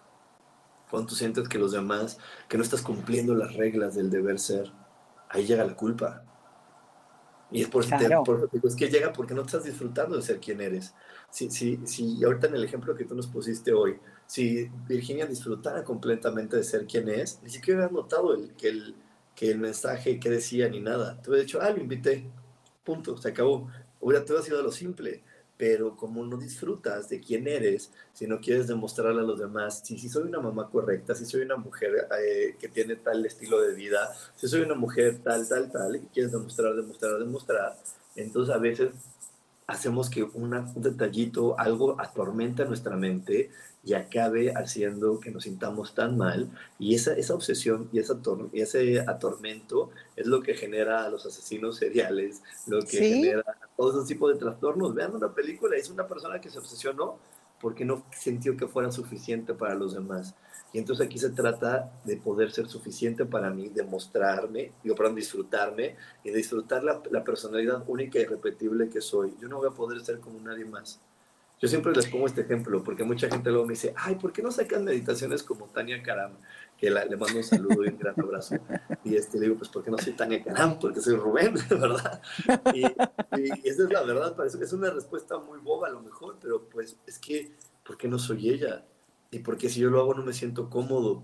Cuando 0.90 1.10
tú 1.10 1.16
sientes 1.16 1.48
que 1.48 1.60
los 1.60 1.72
demás, 1.72 2.18
que 2.48 2.58
no 2.58 2.64
estás 2.64 2.82
cumpliendo 2.82 3.34
las 3.36 3.54
reglas 3.56 3.96
del 3.96 4.10
deber 4.10 4.40
ser, 4.40 4.72
ahí 5.30 5.46
llega 5.46 5.64
la 5.64 5.76
culpa. 5.76 6.24
Y 7.52 7.62
es 7.62 7.68
por, 7.68 7.84
es 7.84 8.76
que 8.76 8.90
llega 8.90 9.12
porque 9.14 9.34
no 9.34 9.42
estás 9.42 9.64
disfrutando 9.64 10.16
de 10.16 10.22
ser 10.22 10.40
quien 10.40 10.62
eres. 10.62 10.94
Si, 11.32 11.50
si, 11.50 11.80
si 11.86 12.24
ahorita 12.24 12.48
en 12.48 12.56
el 12.56 12.64
ejemplo 12.64 12.96
que 12.96 13.06
tú 13.06 13.16
nos 13.16 13.28
pusiste 13.28 13.74
hoy, 13.74 14.00
si 14.28 14.70
Virginia 14.88 15.26
disfrutara 15.26 15.84
completamente 15.84 16.58
de 16.58 16.64
ser 16.64 16.86
quien 16.86 17.10
es, 17.10 17.40
ni 17.42 17.50
siquiera 17.50 17.80
hubiera 17.80 17.94
notado 17.94 18.34
el, 18.34 18.56
que, 18.56 18.70
el, 18.70 18.96
que 19.40 19.50
el 19.50 19.58
mensaje 19.58 20.20
que 20.20 20.30
decía 20.30 20.68
ni 20.68 20.82
nada. 20.82 21.18
Te 21.22 21.30
hubiera 21.30 21.46
dicho, 21.46 21.60
ah, 21.62 21.70
lo 21.70 21.80
invité, 21.80 22.26
punto, 22.84 23.18
se 23.18 23.30
acabó 23.30 23.70
hubiera 24.02 24.26
todo 24.26 24.42
sido 24.42 24.62
lo 24.62 24.70
simple, 24.70 25.24
pero 25.56 25.96
como 25.96 26.26
no 26.26 26.36
disfrutas 26.36 27.08
de 27.08 27.22
quién 27.22 27.48
eres, 27.48 27.90
si 28.12 28.28
no 28.28 28.42
quieres 28.42 28.68
demostrarle 28.68 29.22
a 29.22 29.24
los 29.24 29.40
demás, 29.40 29.82
si, 29.86 29.98
si 29.98 30.10
soy 30.10 30.24
una 30.24 30.42
mamá 30.42 30.70
correcta, 30.70 31.16
si 31.16 31.26
soy 31.26 31.44
una 31.44 31.56
mujer 31.56 32.10
eh, 32.22 32.58
que 32.60 32.68
tiene 32.68 32.98
tal 32.98 33.26
estilo 33.26 33.62
de 33.62 33.76
vida, 33.76 34.14
si 34.36 34.50
soy 34.50 34.62
una 34.62 34.76
mujer 34.76 35.20
tal, 35.24 35.48
tal, 35.48 35.72
tal, 35.72 35.96
y 35.96 36.00
quieres 36.14 36.34
demostrar, 36.34 36.76
demostrar, 36.76 37.18
demostrar, 37.18 37.78
entonces 38.18 38.54
a 38.54 38.58
veces 38.58 38.92
hacemos 39.68 40.10
que 40.10 40.24
un 40.24 40.52
detallito, 40.76 41.58
algo 41.58 41.96
atormenta 42.02 42.66
nuestra 42.66 42.98
mente 42.98 43.52
y 43.84 43.94
acabe 43.94 44.52
haciendo 44.54 45.20
que 45.20 45.32
nos 45.32 45.44
sintamos 45.44 45.96
tan 45.96 46.18
mal. 46.18 46.50
Y 46.78 46.96
esa, 46.96 47.14
esa 47.14 47.34
obsesión 47.34 47.90
y, 47.92 48.00
esa 48.00 48.20
y 48.52 48.62
ese 48.62 49.00
atormento 49.02 49.92
es 50.16 50.28
lo 50.28 50.42
que 50.42 50.54
genera 50.54 51.06
a 51.06 51.10
los 51.10 51.26
asesinos 51.26 51.78
seriales, 51.78 52.42
lo 52.68 52.82
que 52.82 52.98
genera 52.98 53.44
todos 53.78 53.96
esos 53.96 54.08
tipos 54.08 54.34
de 54.34 54.40
trastornos. 54.40 54.94
Vean 54.94 55.16
una 55.16 55.34
película, 55.34 55.76
es 55.76 55.90
una 55.90 56.08
persona 56.08 56.42
que 56.42 56.50
se 56.50 56.60
obsesionó 56.60 57.18
porque 57.62 57.86
no 57.86 58.06
sintió 58.18 58.56
que 58.56 58.68
fuera 58.68 58.92
suficiente 58.92 59.54
para 59.54 59.76
los 59.76 59.94
demás. 59.94 60.36
Y 60.72 60.78
entonces 60.78 61.06
aquí 61.06 61.18
se 61.18 61.32
trata 61.32 61.92
de 62.06 62.18
poder 62.18 62.52
ser 62.52 62.68
suficiente 62.68 63.26
para 63.26 63.50
mí, 63.50 63.70
demostrarme, 63.70 64.72
digo, 64.84 64.96
perdón, 64.96 65.16
disfrutarme 65.16 65.96
y 66.24 66.30
disfrutar 66.30 66.84
la, 66.84 67.02
la, 67.10 67.24
personalidad 67.24 67.84
única 67.88 68.20
y 68.20 68.22
irrepetible 68.22 68.88
que 68.88 69.02
soy. 69.02 69.36
Yo 69.42 69.48
no 69.48 69.58
voy 69.58 69.68
a 69.68 69.72
poder 69.72 70.00
ser 70.02 70.20
como 70.20 70.40
nadie 70.40 70.66
más. 70.66 71.02
Yo 71.60 71.68
siempre 71.68 71.92
les 71.92 72.08
pongo 72.08 72.26
este 72.26 72.42
ejemplo 72.42 72.82
porque 72.84 73.04
mucha 73.04 73.30
gente 73.30 73.50
luego 73.50 73.66
me 73.66 73.74
dice, 73.74 73.94
ay, 73.98 74.16
¿por 74.16 74.32
qué 74.32 74.42
no 74.42 74.50
sacan 74.50 74.86
meditaciones 74.86 75.44
como 75.44 75.66
Tania 75.66 76.02
Karam? 76.02 76.38
Que 76.78 76.90
le 76.90 77.18
mando 77.18 77.38
un 77.38 77.44
saludo 77.44 77.84
y 77.84 77.90
un 77.90 77.98
gran 77.98 78.18
abrazo. 78.18 78.56
Y 79.04 79.16
este, 79.16 79.38
le 79.38 79.48
digo, 79.48 79.58
pues, 79.58 79.70
¿por 79.70 79.84
qué 79.84 79.92
no 79.92 79.98
soy 79.98 80.14
Tania 80.14 80.42
Karam? 80.42 80.80
Porque 80.80 81.02
soy 81.02 81.16
Rubén, 81.18 81.56
¿verdad? 81.70 82.22
Y, 82.74 82.86
y 82.86 83.68
esa 83.68 83.84
es 83.84 83.92
la 83.92 84.04
verdad, 84.04 84.36
parece, 84.38 84.64
es 84.64 84.72
una 84.72 84.90
respuesta 84.90 85.38
muy 85.38 85.60
boba 85.60 85.90
a 85.90 85.92
lo 85.92 86.02
mejor, 86.02 86.38
pero 86.42 86.70
pues 86.70 86.98
es 87.06 87.20
que, 87.20 87.52
¿por 87.86 87.98
qué 87.98 88.08
no 88.08 88.20
soy 88.20 88.50
ella? 88.50 88.86
Y 89.32 89.40
porque 89.40 89.70
si 89.70 89.82
yo 89.82 89.90
lo 89.90 90.00
hago 90.00 90.14
no 90.14 90.24
me 90.24 90.34
siento 90.34 90.70
cómodo, 90.70 91.24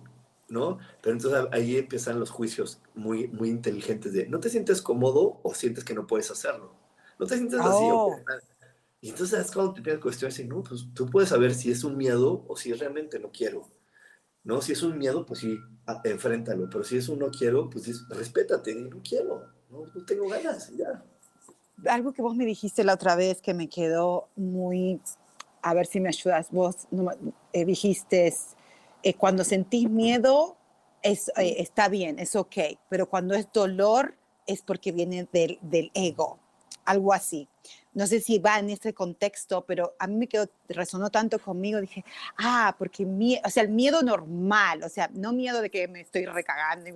¿no? 0.49 0.79
Pero 1.01 1.15
entonces 1.15 1.47
ahí 1.51 1.77
empiezan 1.77 2.19
los 2.19 2.29
juicios 2.29 2.81
muy, 2.93 3.27
muy 3.29 3.49
inteligentes 3.49 4.13
de, 4.13 4.27
¿no 4.27 4.39
te 4.39 4.49
sientes 4.49 4.81
cómodo 4.81 5.39
o 5.43 5.53
sientes 5.53 5.83
que 5.83 5.93
no 5.93 6.05
puedes 6.05 6.29
hacerlo? 6.29 6.73
¿No 7.17 7.25
te 7.25 7.37
sientes 7.37 7.59
así? 7.59 7.69
O 7.69 8.07
oh. 8.07 8.15
Y 9.05 9.09
entonces 9.09 9.39
es 9.39 9.51
cuando 9.51 9.71
te 9.71 9.83
piden 9.83 9.99
cuestiones 9.99 10.39
y 10.39 10.45
no, 10.45 10.63
pues 10.63 10.87
tú 10.95 11.05
puedes 11.05 11.29
saber 11.29 11.53
si 11.53 11.69
es 11.69 11.83
un 11.83 11.95
miedo 11.95 12.43
o 12.47 12.57
si 12.57 12.73
realmente 12.73 13.19
no 13.19 13.29
quiero. 13.31 13.69
¿No? 14.43 14.63
Si 14.63 14.71
es 14.71 14.81
un 14.81 14.97
miedo, 14.97 15.27
pues 15.27 15.41
sí, 15.41 15.59
enfréntalo. 16.05 16.67
Pero 16.71 16.83
si 16.83 16.97
es 16.97 17.07
un 17.07 17.19
no 17.19 17.29
quiero, 17.29 17.69
pues 17.69 17.85
respétate, 18.09 18.73
no 18.73 19.03
quiero, 19.07 19.43
no, 19.69 19.83
tengo 20.07 20.27
ganas, 20.27 20.75
ya. 20.75 21.05
Algo 21.87 22.13
que 22.13 22.23
vos 22.23 22.35
me 22.35 22.47
dijiste 22.47 22.83
la 22.83 22.95
otra 22.95 23.15
vez 23.15 23.43
que 23.43 23.53
me 23.53 23.69
quedó 23.69 24.29
muy, 24.35 24.99
a 25.61 25.75
ver 25.75 25.85
si 25.85 25.99
me 25.99 26.09
ayudas, 26.09 26.49
vos 26.49 26.87
eh, 27.53 27.63
dijiste, 27.63 28.33
eh, 29.03 29.13
cuando 29.13 29.43
sentís 29.43 29.87
miedo, 29.87 30.57
es, 31.03 31.29
eh, 31.37 31.57
está 31.59 31.89
bien, 31.89 32.17
es 32.17 32.35
ok, 32.35 32.57
pero 32.89 33.07
cuando 33.07 33.35
es 33.35 33.51
dolor, 33.53 34.15
es 34.47 34.63
porque 34.63 34.91
viene 34.91 35.29
del, 35.31 35.59
del 35.61 35.91
ego, 35.93 36.39
algo 36.85 37.13
así 37.13 37.47
no 37.95 38.05
sé 38.07 38.19
si 38.19 38.39
va 38.39 38.59
en 38.59 38.69
ese 38.69 38.93
contexto, 38.93 39.65
pero 39.65 39.95
a 39.99 40.05
mí 40.05 40.17
me 40.17 40.27
quedó, 40.27 40.49
resonó 40.67 41.09
tanto 41.09 41.39
conmigo, 41.39 41.79
dije, 41.79 42.03
ah, 42.37 42.75
porque, 42.77 43.05
o 43.43 43.49
sea, 43.49 43.63
el 43.63 43.69
miedo 43.69 44.03
normal, 44.03 44.83
o 44.83 44.89
sea, 44.89 45.09
no 45.13 45.31
miedo 45.31 45.61
de 45.61 45.69
que 45.69 45.87
me 45.87 46.01
estoy 46.01 46.25
recagando, 46.25 46.89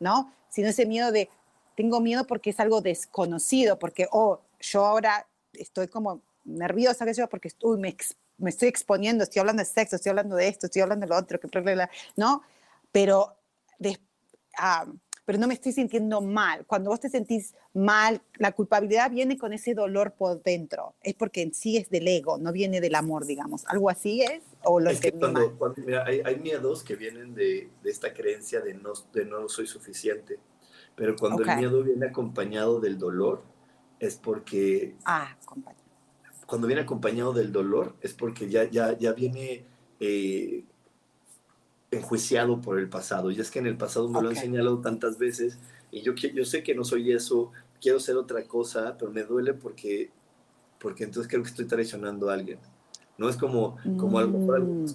¿no? 0.00 0.34
Sino 0.50 0.68
ese 0.68 0.86
miedo 0.86 1.12
de, 1.12 1.30
tengo 1.76 2.00
miedo 2.00 2.26
porque 2.26 2.50
es 2.50 2.58
algo 2.58 2.80
desconocido, 2.80 3.78
porque, 3.78 4.08
oh, 4.10 4.40
yo 4.60 4.84
ahora 4.84 5.24
estoy 5.52 5.86
como 5.86 6.20
nerviosa, 6.44 7.04
sé 7.04 7.14
yo, 7.14 7.28
porque 7.28 7.50
uy, 7.62 7.78
me, 7.78 7.96
me, 8.38 8.50
estoy 8.50 8.68
exponiendo, 8.68 9.22
estoy 9.22 9.38
hablando 9.38 9.60
de 9.60 9.66
sexo, 9.66 9.94
estoy 9.94 10.10
hablando 10.10 10.34
de 10.34 10.48
esto, 10.48 10.66
estoy 10.66 10.82
hablando 10.82 11.06
de 11.06 11.10
lo 11.10 11.16
otro, 11.16 11.38
que, 11.38 11.88
¿no? 12.16 12.42
Pero, 12.90 13.36
ah, 14.56 14.84
pero 15.28 15.38
no 15.38 15.46
me 15.46 15.52
estoy 15.52 15.72
sintiendo 15.72 16.22
mal. 16.22 16.64
Cuando 16.64 16.88
vos 16.88 17.00
te 17.00 17.10
sentís 17.10 17.54
mal, 17.74 18.22
la 18.38 18.52
culpabilidad 18.52 19.10
viene 19.10 19.36
con 19.36 19.52
ese 19.52 19.74
dolor 19.74 20.12
por 20.12 20.42
dentro. 20.42 20.94
Es 21.02 21.12
porque 21.12 21.42
en 21.42 21.52
sí 21.52 21.76
es 21.76 21.90
del 21.90 22.08
ego, 22.08 22.38
no 22.38 22.50
viene 22.50 22.80
del 22.80 22.94
amor, 22.94 23.26
digamos. 23.26 23.66
¿Algo 23.66 23.90
así 23.90 24.22
es? 24.22 24.42
¿O 24.64 24.80
lo 24.80 24.88
es 24.88 25.02
que 25.02 25.12
cuando, 25.12 25.54
mira, 25.84 26.06
hay, 26.06 26.22
hay, 26.24 26.38
miedos 26.38 26.82
que 26.82 26.96
vienen 26.96 27.34
de, 27.34 27.68
de, 27.82 27.90
esta 27.90 28.14
creencia 28.14 28.62
de 28.62 28.72
no, 28.72 28.94
de 29.12 29.26
no 29.26 29.50
soy 29.50 29.66
suficiente. 29.66 30.38
Pero 30.96 31.14
cuando 31.14 31.42
el 31.44 31.56
miedo 31.58 31.82
viene 31.82 32.06
acompañado 32.06 32.80
del 32.80 32.96
dolor, 32.96 33.42
es 34.00 34.16
porque... 34.16 34.96
Ah, 35.04 35.36
acompañado. 35.42 35.84
cuando 36.46 36.66
viene 36.66 36.80
acompañado 36.80 37.34
del 37.34 37.52
dolor 37.52 37.96
es 38.00 38.14
porque 38.14 38.48
ya, 38.48 38.64
ya, 38.64 38.96
ya 38.96 39.12
viene 39.12 39.66
eh, 40.00 40.64
enjuiciado 41.90 42.60
por 42.60 42.78
el 42.78 42.88
pasado. 42.88 43.30
Y 43.30 43.40
es 43.40 43.50
que 43.50 43.58
en 43.58 43.66
el 43.66 43.76
pasado 43.76 44.08
me 44.08 44.20
lo 44.20 44.28
han 44.28 44.36
señalado 44.36 44.80
tantas 44.80 45.18
veces 45.18 45.58
y 45.90 46.02
yo, 46.02 46.14
yo 46.14 46.44
sé 46.44 46.62
que 46.62 46.74
no 46.74 46.84
soy 46.84 47.12
eso, 47.12 47.52
quiero 47.80 48.00
ser 48.00 48.16
otra 48.16 48.44
cosa, 48.44 48.96
pero 48.98 49.10
me 49.10 49.22
duele 49.22 49.54
porque, 49.54 50.10
porque 50.78 51.04
entonces 51.04 51.30
creo 51.30 51.42
que 51.42 51.48
estoy 51.48 51.66
traicionando 51.66 52.30
a 52.30 52.34
alguien. 52.34 52.58
No 53.16 53.28
es 53.28 53.36
como, 53.36 53.76
como 53.96 54.18
algo, 54.18 54.38
mm. 54.38 54.86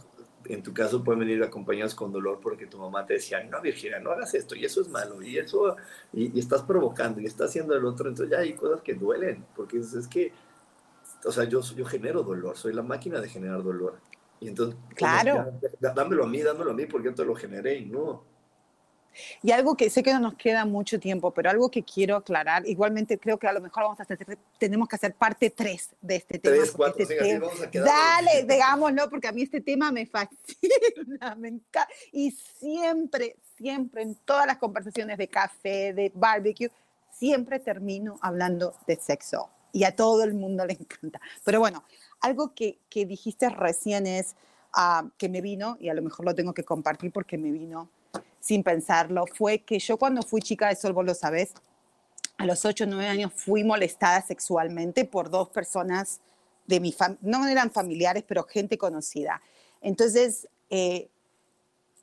en 0.46 0.64
tu 0.64 0.74
caso 0.74 1.04
pueden 1.04 1.20
venir 1.20 1.44
acompañados 1.44 1.94
con 1.94 2.12
dolor 2.12 2.40
porque 2.42 2.68
tu 2.68 2.78
mamá 2.78 3.06
te 3.06 3.16
decía, 3.16 3.44
no, 3.44 3.62
Virginia, 3.62 4.00
no 4.00 4.12
hagas 4.12 4.34
esto, 4.34 4.56
y 4.56 4.64
eso 4.64 4.82
es 4.82 4.88
malo, 4.88 5.22
y 5.22 5.38
eso, 5.38 5.76
y, 6.14 6.40
estás 6.40 6.62
provocando, 6.62 7.20
y 7.20 7.26
estás 7.26 7.50
haciendo 7.50 7.76
el 7.76 7.86
otro, 7.86 8.08
entonces 8.08 8.32
ya 8.32 8.40
hay 8.42 8.54
cosas 8.54 8.82
que 8.82 8.94
duelen, 8.94 9.44
porque 9.56 9.80
es, 9.80 10.08
que, 10.08 10.32
o 11.26 11.32
sea, 11.32 11.44
yo, 11.46 11.62
yo 11.62 11.86
genero 11.86 12.24
dolor, 12.24 12.56
soy 12.56 12.74
la 12.74 12.84
máquina 12.84 13.20
de 13.20 13.28
generar 13.28 13.62
dolor. 13.62 13.98
Y 14.44 14.50
entonces, 14.50 14.78
claro. 14.94 15.54
dámelo 15.80 16.26
a 16.26 16.28
mí, 16.28 16.42
dámelo 16.42 16.72
a 16.72 16.74
mí, 16.74 16.86
porque 16.86 17.08
yo 17.08 17.16
te 17.16 17.24
lo 17.24 17.34
generé 17.34 17.78
y 17.78 17.86
no. 17.86 18.24
Y 19.42 19.52
algo 19.52 19.78
que 19.78 19.90
sé 19.90 20.04
que 20.04 20.12
no 20.12 20.20
nos 20.20 20.36
queda 20.36 20.66
mucho 20.66 21.00
tiempo, 21.00 21.32
pero 21.32 21.50
algo 21.50 21.70
que 21.70 21.84
quiero 21.84 22.18
aclarar, 22.18 22.68
igualmente 22.68 23.18
creo 23.18 23.38
que 23.38 23.48
a 23.48 23.54
lo 23.54 23.62
mejor 23.62 23.84
vamos 23.84 24.00
a 24.00 24.04
hacer, 24.04 24.38
tenemos 24.58 24.88
que 24.90 24.96
hacer 24.96 25.14
parte 25.14 25.50
3 25.50 25.90
de 26.02 26.16
este 26.16 26.40
tema. 26.40 26.56
3, 26.58 26.72
4, 26.72 27.04
este 27.04 27.40
vamos 27.40 27.62
a 27.62 27.72
quedar 27.72 27.88
Dale, 27.88 28.44
digámoslo, 28.44 29.10
porque 29.10 29.28
a 29.28 29.32
mí 29.32 29.44
este 29.44 29.62
tema 29.62 29.92
me 29.92 30.06
fascina, 30.06 31.36
me 31.38 31.50
encanta. 31.50 31.88
Y 32.12 32.32
siempre, 32.32 33.38
siempre, 33.56 34.02
en 34.02 34.16
todas 34.16 34.48
las 34.48 34.58
conversaciones 34.58 35.18
de 35.18 35.28
café, 35.28 35.94
de 35.94 36.12
barbecue, 36.14 36.72
siempre 37.12 37.60
termino 37.60 38.18
hablando 38.22 38.74
de 38.88 38.96
sexo. 38.98 39.50
Y 39.76 39.86
a 39.86 39.96
todo 39.96 40.24
el 40.24 40.36
mundo 40.36 40.66
le 40.68 40.74
encanta. 40.74 41.20
Pero 41.44 41.60
bueno, 41.60 41.84
algo 42.24 42.56
que, 42.56 42.80
que 42.90 43.06
dijiste 43.06 43.50
recién 43.50 44.08
es 44.08 44.36
uh, 44.76 45.10
que 45.18 45.30
me 45.30 45.42
vino, 45.42 45.78
y 45.80 45.90
a 45.90 45.94
lo 45.94 46.02
mejor 46.02 46.26
lo 46.26 46.34
tengo 46.34 46.54
que 46.54 46.64
compartir 46.64 47.12
porque 47.12 47.38
me 47.38 47.52
vino 47.52 47.90
sin 48.40 48.64
pensarlo, 48.64 49.26
fue 49.28 49.60
que 49.60 49.78
yo 49.78 49.98
cuando 49.98 50.22
fui 50.22 50.42
chica 50.42 50.70
de 50.70 50.76
sol, 50.76 50.94
vos 50.94 51.06
lo 51.06 51.14
sabes, 51.14 51.54
a 52.38 52.46
los 52.46 52.66
8 52.66 52.86
o 52.86 52.88
9 52.88 53.08
años 53.08 53.32
fui 53.36 53.64
molestada 53.64 54.22
sexualmente 54.22 55.06
por 55.06 55.30
dos 55.30 55.50
personas 55.50 56.22
de 56.66 56.80
mi 56.80 56.92
familia, 56.92 57.20
no 57.22 57.48
eran 57.48 57.72
familiares, 57.72 58.24
pero 58.28 58.44
gente 58.44 58.78
conocida. 58.78 59.42
Entonces, 59.82 60.48
eh, 60.70 61.10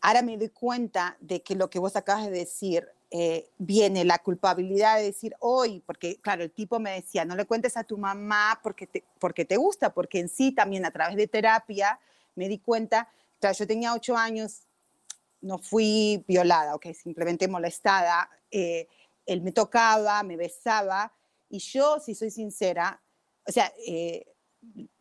ahora 0.01 0.23
me 0.23 0.37
doy 0.37 0.51
cuenta 0.51 1.17
de 1.21 1.43
que 1.43 1.55
lo 1.55 1.71
que 1.71 1.79
vos 1.79 1.97
acabas 1.97 2.27
de 2.27 2.31
decir 2.31 2.87
eh, 3.13 3.51
viene 3.59 4.05
la 4.05 4.19
culpabilidad 4.19 4.99
de 4.99 5.05
decir 5.05 5.35
hoy, 5.41 5.81
porque 5.85 6.21
claro, 6.21 6.45
el 6.45 6.53
tipo 6.53 6.79
me 6.79 6.93
decía, 6.93 7.25
no 7.25 7.35
le 7.35 7.45
cuentes 7.45 7.77
a 7.77 7.83
tu 7.83 7.99
mamá 7.99 8.61
porque 8.63 8.87
te, 8.87 9.05
porque 9.19 9.45
te 9.45 9.57
gusta, 9.57 9.93
porque 9.93 10.21
en 10.21 10.29
sí 10.29 10.53
también 10.53 10.85
a 10.85 10.93
través 10.93 11.17
de 11.17 11.27
terapia 11.27 11.99
me 12.37 12.49
di 12.49 12.59
cuenta, 12.59 13.09
claro, 13.41 13.57
yo 13.57 13.67
tenía 13.67 13.95
8 13.95 14.17
años, 14.17 14.63
no 15.41 15.59
fui 15.59 16.25
violada, 16.29 16.75
ok, 16.75 16.87
simplemente 16.93 17.49
molestada. 17.49 18.31
Eh, 18.51 18.87
él 19.27 19.43
me 19.43 19.53
tocaba, 19.53 20.23
me 20.23 20.37
besaba 20.37 21.13
y 21.49 21.59
yo, 21.59 21.99
si 21.99 22.15
soy 22.15 22.31
sincera, 22.31 23.03
o 23.45 23.51
sea, 23.51 23.73
eh, 23.87 24.25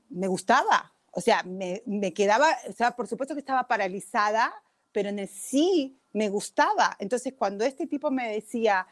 me 0.09 0.27
gustaba, 0.27 0.93
o 1.11 1.21
sea, 1.21 1.43
me, 1.43 1.83
me, 1.85 2.13
quedaba, 2.13 2.57
o 2.67 2.73
sea, 2.73 2.95
por 2.95 3.07
supuesto 3.07 3.35
que 3.35 3.41
estaba 3.41 3.67
paralizada, 3.67 4.51
pero 4.91 5.09
en 5.09 5.19
el 5.19 5.27
sí 5.27 5.98
me 6.13 6.29
gustaba. 6.29 6.95
Entonces, 6.99 7.33
cuando 7.37 7.65
este 7.65 7.87
tipo 7.87 8.11
me 8.11 8.31
decía, 8.31 8.87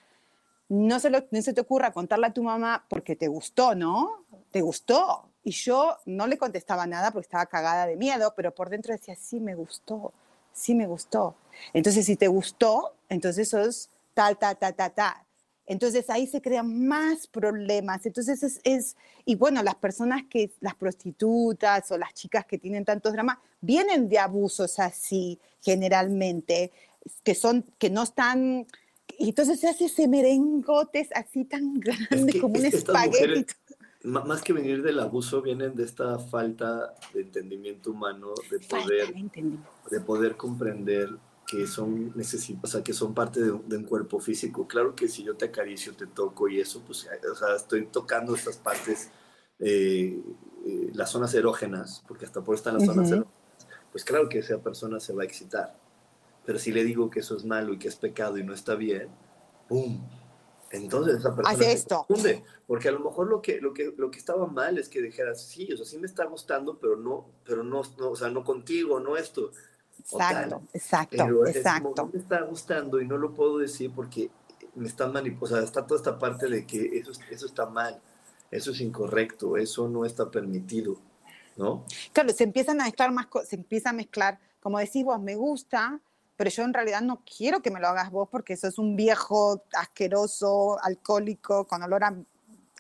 no 0.70 1.00
se, 1.00 1.10
lo, 1.10 1.24
no 1.32 1.42
se 1.42 1.54
te 1.54 1.62
ocurra 1.62 1.92
contarle 1.92 2.28
a 2.28 2.34
tu 2.34 2.44
mamá 2.44 2.86
porque 2.90 3.16
te 3.16 3.28
gustó, 3.28 3.76
¿no? 3.76 4.26
Te 4.52 4.62
gustó. 4.62 5.30
Y 5.44 5.52
yo 5.52 5.98
no 6.06 6.28
le 6.28 6.38
contestaba 6.38 6.86
nada 6.86 7.12
porque 7.12 7.26
estaba 7.26 7.46
cagada 7.46 7.86
de 7.86 7.96
miedo, 7.96 8.34
pero 8.36 8.54
por 8.54 8.70
dentro 8.70 8.94
decía, 8.94 9.16
sí, 9.16 9.40
me 9.40 9.56
gustó 9.56 10.14
sí 10.58 10.76
me 10.76 10.88
gustó. 10.88 11.36
Entonces, 11.74 12.06
si 12.06 12.16
te 12.16 12.28
gustó, 12.28 12.96
entonces 13.10 13.50
sos 13.50 13.90
tal, 14.14 14.38
tal, 14.38 14.58
tal, 14.58 14.76
tal, 14.76 14.92
tal. 14.94 15.14
Entonces 15.70 16.10
ahí 16.10 16.28
se 16.28 16.42
crean 16.42 16.88
más 16.88 17.28
problemas. 17.28 18.06
Entonces 18.06 18.42
es, 18.42 18.60
es, 18.64 18.96
y 19.26 19.36
bueno, 19.36 19.62
las 19.64 19.76
personas 19.76 20.24
que, 20.30 20.52
las 20.62 20.76
prostitutas 20.76 21.92
o 21.92 21.98
las 21.98 22.14
chicas 22.14 22.46
que 22.46 22.58
tienen 22.58 22.86
tantos 22.86 23.12
dramas, 23.12 23.38
vienen 23.60 24.08
de 24.08 24.18
abusos 24.18 24.80
así, 24.80 25.40
generalmente, 25.62 26.72
que 27.24 27.36
son, 27.36 27.66
que 27.78 27.90
no 27.90 28.04
están, 28.04 28.68
y 29.18 29.30
entonces 29.30 29.60
se 29.60 29.70
hace 29.70 29.86
ese 29.86 30.08
merengotes 30.08 31.10
así 31.14 31.46
tan 31.46 31.80
grande 31.80 32.40
como 32.40 32.58
un 32.58 32.66
espagueti 32.66 33.46
más 34.08 34.42
que 34.42 34.54
venir 34.54 34.82
del 34.84 35.00
abuso, 35.00 35.42
vienen 35.42 35.76
de 35.76 35.84
esta 35.84 36.18
falta 36.20 36.94
de 37.14 37.22
entendimiento 37.22 37.92
humano, 37.92 38.34
de 38.50 38.60
poder, 38.60 39.14
de 39.92 40.00
poder 40.02 40.38
comprender 40.38 41.10
que 41.46 41.66
son 41.66 42.14
o 42.62 42.68
sea, 42.68 42.84
que 42.84 42.94
son 42.94 43.14
parte 43.14 43.42
de, 43.42 43.52
un 43.52 43.84
cuerpo 43.84 44.20
físico. 44.20 44.68
Claro 44.68 44.96
que 44.96 45.08
si 45.08 45.24
yo 45.24 45.36
te 45.36 45.46
acaricio, 45.46 45.94
te 45.94 46.06
toco 46.08 46.48
y 46.50 46.60
eso, 46.60 46.82
pues, 46.86 47.08
o 47.32 47.36
sea, 47.36 47.56
estoy 47.56 47.88
tocando 47.88 48.36
estas 48.36 48.58
partes, 48.58 49.10
eh, 49.60 50.22
eh, 50.66 50.92
las 50.94 51.10
zonas 51.10 51.34
erógenas, 51.34 52.04
porque 52.08 52.26
hasta 52.26 52.42
por 52.42 52.56
estar 52.56 52.74
en 52.74 52.80
las 52.80 52.88
zonas 52.88 53.12
erógenas, 53.12 53.34
pues 53.92 54.04
claro 54.04 54.28
que 54.28 54.40
esa 54.40 54.58
persona 54.60 55.00
se 55.00 55.14
va 55.14 55.24
a 55.24 55.26
excitar. 55.26 55.76
Pero 56.48 56.60
si 56.60 56.72
le 56.72 56.86
digo 56.86 57.10
que 57.10 57.20
eso 57.20 57.36
es 57.36 57.44
malo 57.44 57.74
y 57.74 57.78
que 57.78 57.90
es 57.90 57.98
pecado 57.98 58.38
y 58.38 58.44
no 58.46 58.54
está 58.54 58.76
bien, 58.76 59.10
¡pum! 59.68 60.02
Entonces 60.72 61.18
esa 61.20 61.36
persona 61.36 61.50
Hace 61.50 61.74
esto. 61.74 62.06
confunde, 62.08 62.42
porque 62.66 62.88
a 62.88 62.94
lo 62.94 63.02
mejor 63.02 63.28
lo 63.28 63.42
que, 63.42 63.60
lo, 63.60 63.74
que, 63.74 63.94
lo 63.98 64.10
que 64.10 64.18
estaba 64.18 64.48
mal 64.48 64.78
es 64.78 64.88
que 64.88 65.02
dijeras, 65.02 65.42
sí, 65.42 65.70
o 65.74 65.76
sea, 65.76 65.86
sí 65.86 65.98
me 65.98 66.08
está 66.08 66.24
gustando, 66.24 66.80
pero 66.80 66.96
no, 66.96 67.26
pero 67.44 67.66
no, 67.66 67.82
no 68.00 68.12
o 68.12 68.16
sea, 68.16 68.30
no 68.30 68.46
contigo, 68.46 68.98
no 69.02 69.18
esto. 69.18 69.52
Exacto, 70.00 70.62
exacto, 70.72 71.46
exacto. 71.48 71.94
no 71.98 72.12
me 72.14 72.18
está 72.18 72.42
gustando 72.44 73.02
y 73.02 73.06
no 73.06 73.18
lo 73.18 73.34
puedo 73.34 73.58
decir 73.58 73.92
porque 73.94 74.32
me 74.74 74.88
está 74.88 75.06
manipulando, 75.08 75.44
o 75.44 75.58
sea, 75.58 75.66
está 75.66 75.86
toda 75.86 76.00
esta 76.00 76.18
parte 76.18 76.48
de 76.48 76.66
que 76.66 76.98
eso, 76.98 77.12
eso 77.30 77.46
está 77.46 77.66
mal, 77.66 78.00
eso 78.52 78.72
es 78.72 78.80
incorrecto, 78.80 79.58
eso 79.58 79.90
no 79.90 80.06
está 80.06 80.32
permitido, 80.32 80.96
¿no? 81.58 81.84
Claro, 82.14 82.30
se 82.30 82.46
empiezan 82.46 82.80
a 82.80 82.86
mezclar 82.86 83.12
más, 83.12 83.28
se 83.46 83.58
empieza 83.58 83.90
a 83.90 83.94
mezclar, 83.94 84.40
como 84.62 84.80
decís 84.80 85.04
vos, 85.04 85.20
me 85.20 85.36
gusta, 85.36 86.00
pero 86.38 86.50
yo 86.50 86.64
en 86.64 86.74
realidad 86.74 87.02
no 87.02 87.24
quiero 87.26 87.62
que 87.62 87.72
me 87.72 87.82
lo 87.82 87.88
hagas 87.88 88.12
vos 88.12 88.30
porque 88.32 88.54
eso 88.54 88.68
es 88.68 88.78
un 88.78 88.96
viejo 88.96 89.64
asqueroso, 89.74 90.78
alcohólico, 90.82 91.66
con 91.66 91.84
olor 91.84 92.04
a 92.06 92.16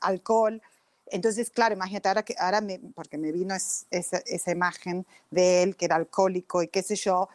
alcohol. 0.01 0.61
Entonces, 1.07 1.49
claro, 1.49 1.73
imagínate 1.73 2.07
ahora 2.07 2.23
que 2.23 2.35
ahora 2.37 2.61
porque 2.93 3.17
me 3.17 3.31
vino 3.31 3.55
esa 3.55 4.51
imagen 4.51 5.05
de 5.31 5.63
él 5.63 5.75
que 5.75 5.85
era 5.85 5.95
alcohólico 5.95 6.61
y 6.61 6.67
qué 6.67 6.83
sé 6.83 6.95
yo, 6.95 7.29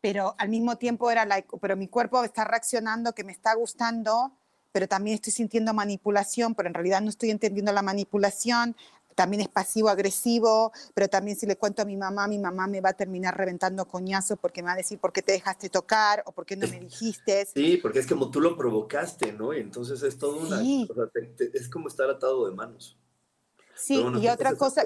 pero 0.00 0.34
al 0.38 0.48
mismo 0.48 0.78
tiempo 0.78 1.10
era 1.10 1.24
like, 1.24 1.48
pero 1.60 1.76
mi 1.76 1.88
cuerpo 1.88 2.24
está 2.24 2.44
reaccionando 2.44 3.14
que 3.14 3.24
me 3.24 3.32
está 3.32 3.54
gustando, 3.54 4.32
pero 4.72 4.88
también 4.88 5.16
estoy 5.16 5.32
sintiendo 5.32 5.74
manipulación, 5.74 6.54
pero 6.54 6.68
en 6.68 6.74
realidad 6.74 7.02
no 7.02 7.10
estoy 7.10 7.30
entendiendo 7.30 7.72
la 7.72 7.82
manipulación, 7.82 8.74
también 9.14 9.42
es 9.42 9.48
pasivo-agresivo, 9.48 10.72
pero 10.94 11.08
también 11.08 11.36
si 11.36 11.46
le 11.46 11.56
cuento 11.56 11.82
a 11.82 11.84
mi 11.84 11.96
mamá, 11.96 12.28
mi 12.28 12.38
mamá 12.38 12.66
me 12.66 12.80
va 12.80 12.90
a 12.90 12.92
terminar 12.94 13.36
reventando 13.36 13.86
coñazos 13.86 14.38
porque 14.38 14.62
me 14.62 14.66
va 14.66 14.72
a 14.72 14.76
decir 14.76 14.98
por 14.98 15.12
qué 15.12 15.22
te 15.22 15.32
dejaste 15.32 15.68
tocar 15.68 16.22
o 16.26 16.32
por 16.32 16.46
qué 16.46 16.56
no 16.56 16.66
me 16.68 16.80
dijiste. 16.80 17.46
Sí, 17.46 17.78
porque 17.78 18.00
es 18.00 18.06
como 18.06 18.30
tú 18.30 18.40
lo 18.40 18.56
provocaste, 18.56 19.32
¿no? 19.32 19.52
Y 19.52 19.60
entonces 19.60 20.02
es 20.02 20.18
todo 20.18 20.36
una... 20.36 20.62
es 20.62 21.68
como 21.68 21.88
estar 21.88 22.08
atado 22.10 22.48
de 22.48 22.54
manos. 22.54 22.98
Sí, 23.74 24.04
y 24.20 24.28
otra 24.28 24.54
cosa... 24.54 24.84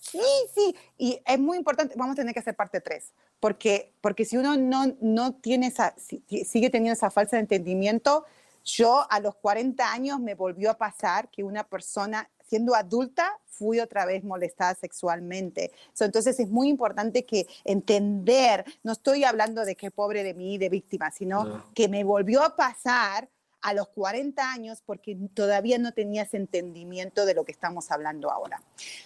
Sí, 0.00 0.20
sí, 0.54 0.76
y 0.96 1.20
es 1.26 1.38
muy 1.40 1.58
importante, 1.58 1.96
vamos 1.98 2.12
a 2.12 2.16
tener 2.16 2.32
que 2.32 2.38
hacer 2.38 2.54
parte 2.54 2.80
3, 2.80 3.12
porque, 3.40 3.92
porque 4.00 4.24
si 4.24 4.36
uno 4.36 4.56
no, 4.56 4.96
no 5.00 5.34
tiene 5.34 5.66
esa, 5.66 5.92
sigue 5.98 6.70
teniendo 6.70 6.92
esa 6.92 7.10
falsa 7.10 7.36
entendimiento, 7.36 8.24
yo 8.64 9.06
a 9.10 9.18
los 9.18 9.34
40 9.36 9.92
años 9.92 10.20
me 10.20 10.34
volvió 10.34 10.70
a 10.70 10.74
pasar 10.74 11.30
que 11.30 11.42
una 11.42 11.64
persona 11.64 12.30
siendo 12.48 12.74
adulta 12.74 13.38
fui 13.58 13.80
otra 13.80 14.06
vez 14.06 14.24
molestada 14.24 14.74
sexualmente. 14.74 15.72
entonces 15.98 16.38
es 16.38 16.48
muy 16.48 16.68
importante 16.68 17.24
que 17.24 17.46
entender, 17.64 18.64
no 18.84 18.92
estoy 18.92 19.24
hablando 19.24 19.64
de 19.64 19.74
que 19.74 19.90
pobre 19.90 20.22
de 20.22 20.34
mí, 20.34 20.58
de 20.58 20.68
víctima, 20.68 21.10
sino 21.10 21.64
que 21.74 21.88
me 21.88 22.04
volvió 22.04 22.42
a 22.42 22.54
pasar 22.56 23.28
a 23.60 23.74
los 23.74 23.88
40 23.88 24.52
años 24.52 24.82
porque 24.86 25.16
todavía 25.34 25.78
no 25.78 25.92
tenías 25.92 26.32
entendimiento 26.34 27.26
de 27.26 27.34
lo 27.34 27.44
que 27.44 27.50
estamos 27.50 27.90
hablando 27.90 28.30
ahora. 28.30 28.62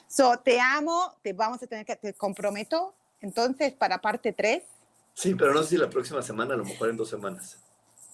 So, 0.07 0.39
te 0.39 0.61
amo, 0.61 1.15
te 1.23 1.33
vamos 1.33 1.63
a 1.63 1.67
tener 1.67 1.87
que, 1.87 1.97
te 1.97 2.13
comprometo 2.13 2.95
entonces 3.21 3.73
para 3.73 3.99
parte 3.99 4.33
3. 4.33 4.63
Sí, 5.15 5.35
pero 5.35 5.55
no 5.55 5.63
sé 5.63 5.71
si 5.71 5.77
la 5.79 5.89
próxima 5.89 6.23
semana, 6.23 6.55
a 6.55 6.57
lo 6.59 6.65
mejor 6.65 6.91
en 6.91 6.97
dos 6.97 7.09
semanas. 7.09 7.59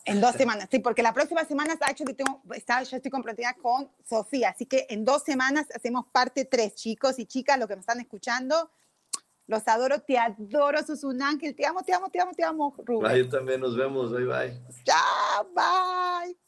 En 0.05 0.21
dos 0.21 0.35
semanas, 0.35 0.69
sí, 0.71 0.79
porque 0.79 1.03
la 1.03 1.13
próxima 1.13 1.45
semana, 1.45 1.77
que 1.77 2.15
tengo, 2.15 2.43
está, 2.55 2.83
yo 2.83 2.97
estoy 2.97 3.11
comprometida 3.11 3.55
con 3.55 3.91
Sofía, 4.05 4.51
así 4.51 4.67
que 4.67 4.87
en 4.89 5.05
dos 5.05 5.23
semanas 5.23 5.67
hacemos 5.75 6.07
parte 6.11 6.45
tres, 6.45 6.75
chicos 6.75 7.19
y 7.19 7.27
chicas, 7.27 7.59
los 7.59 7.69
que 7.69 7.77
me 7.77 7.81
están 7.81 8.01
escuchando. 8.01 8.71
Los 9.47 9.67
adoro, 9.67 10.01
te 10.01 10.19
adoro, 10.19 10.83
sos 10.83 11.05
un 11.05 11.23
ángel, 11.23 11.55
te 11.55 11.65
amo, 11.65 11.83
te 11.83 11.95
amo, 11.95 12.11
te 12.11 12.21
amo, 12.21 12.33
te 12.33 12.45
amo, 12.45 12.75
Rubén. 12.85 13.13
Bye, 13.13 13.25
yo 13.25 13.29
también, 13.31 13.61
nos 13.61 13.77
vemos, 13.77 14.13
bye, 14.13 14.27
bye. 14.27 14.61
Chao, 14.85 15.49
bye. 15.55 16.48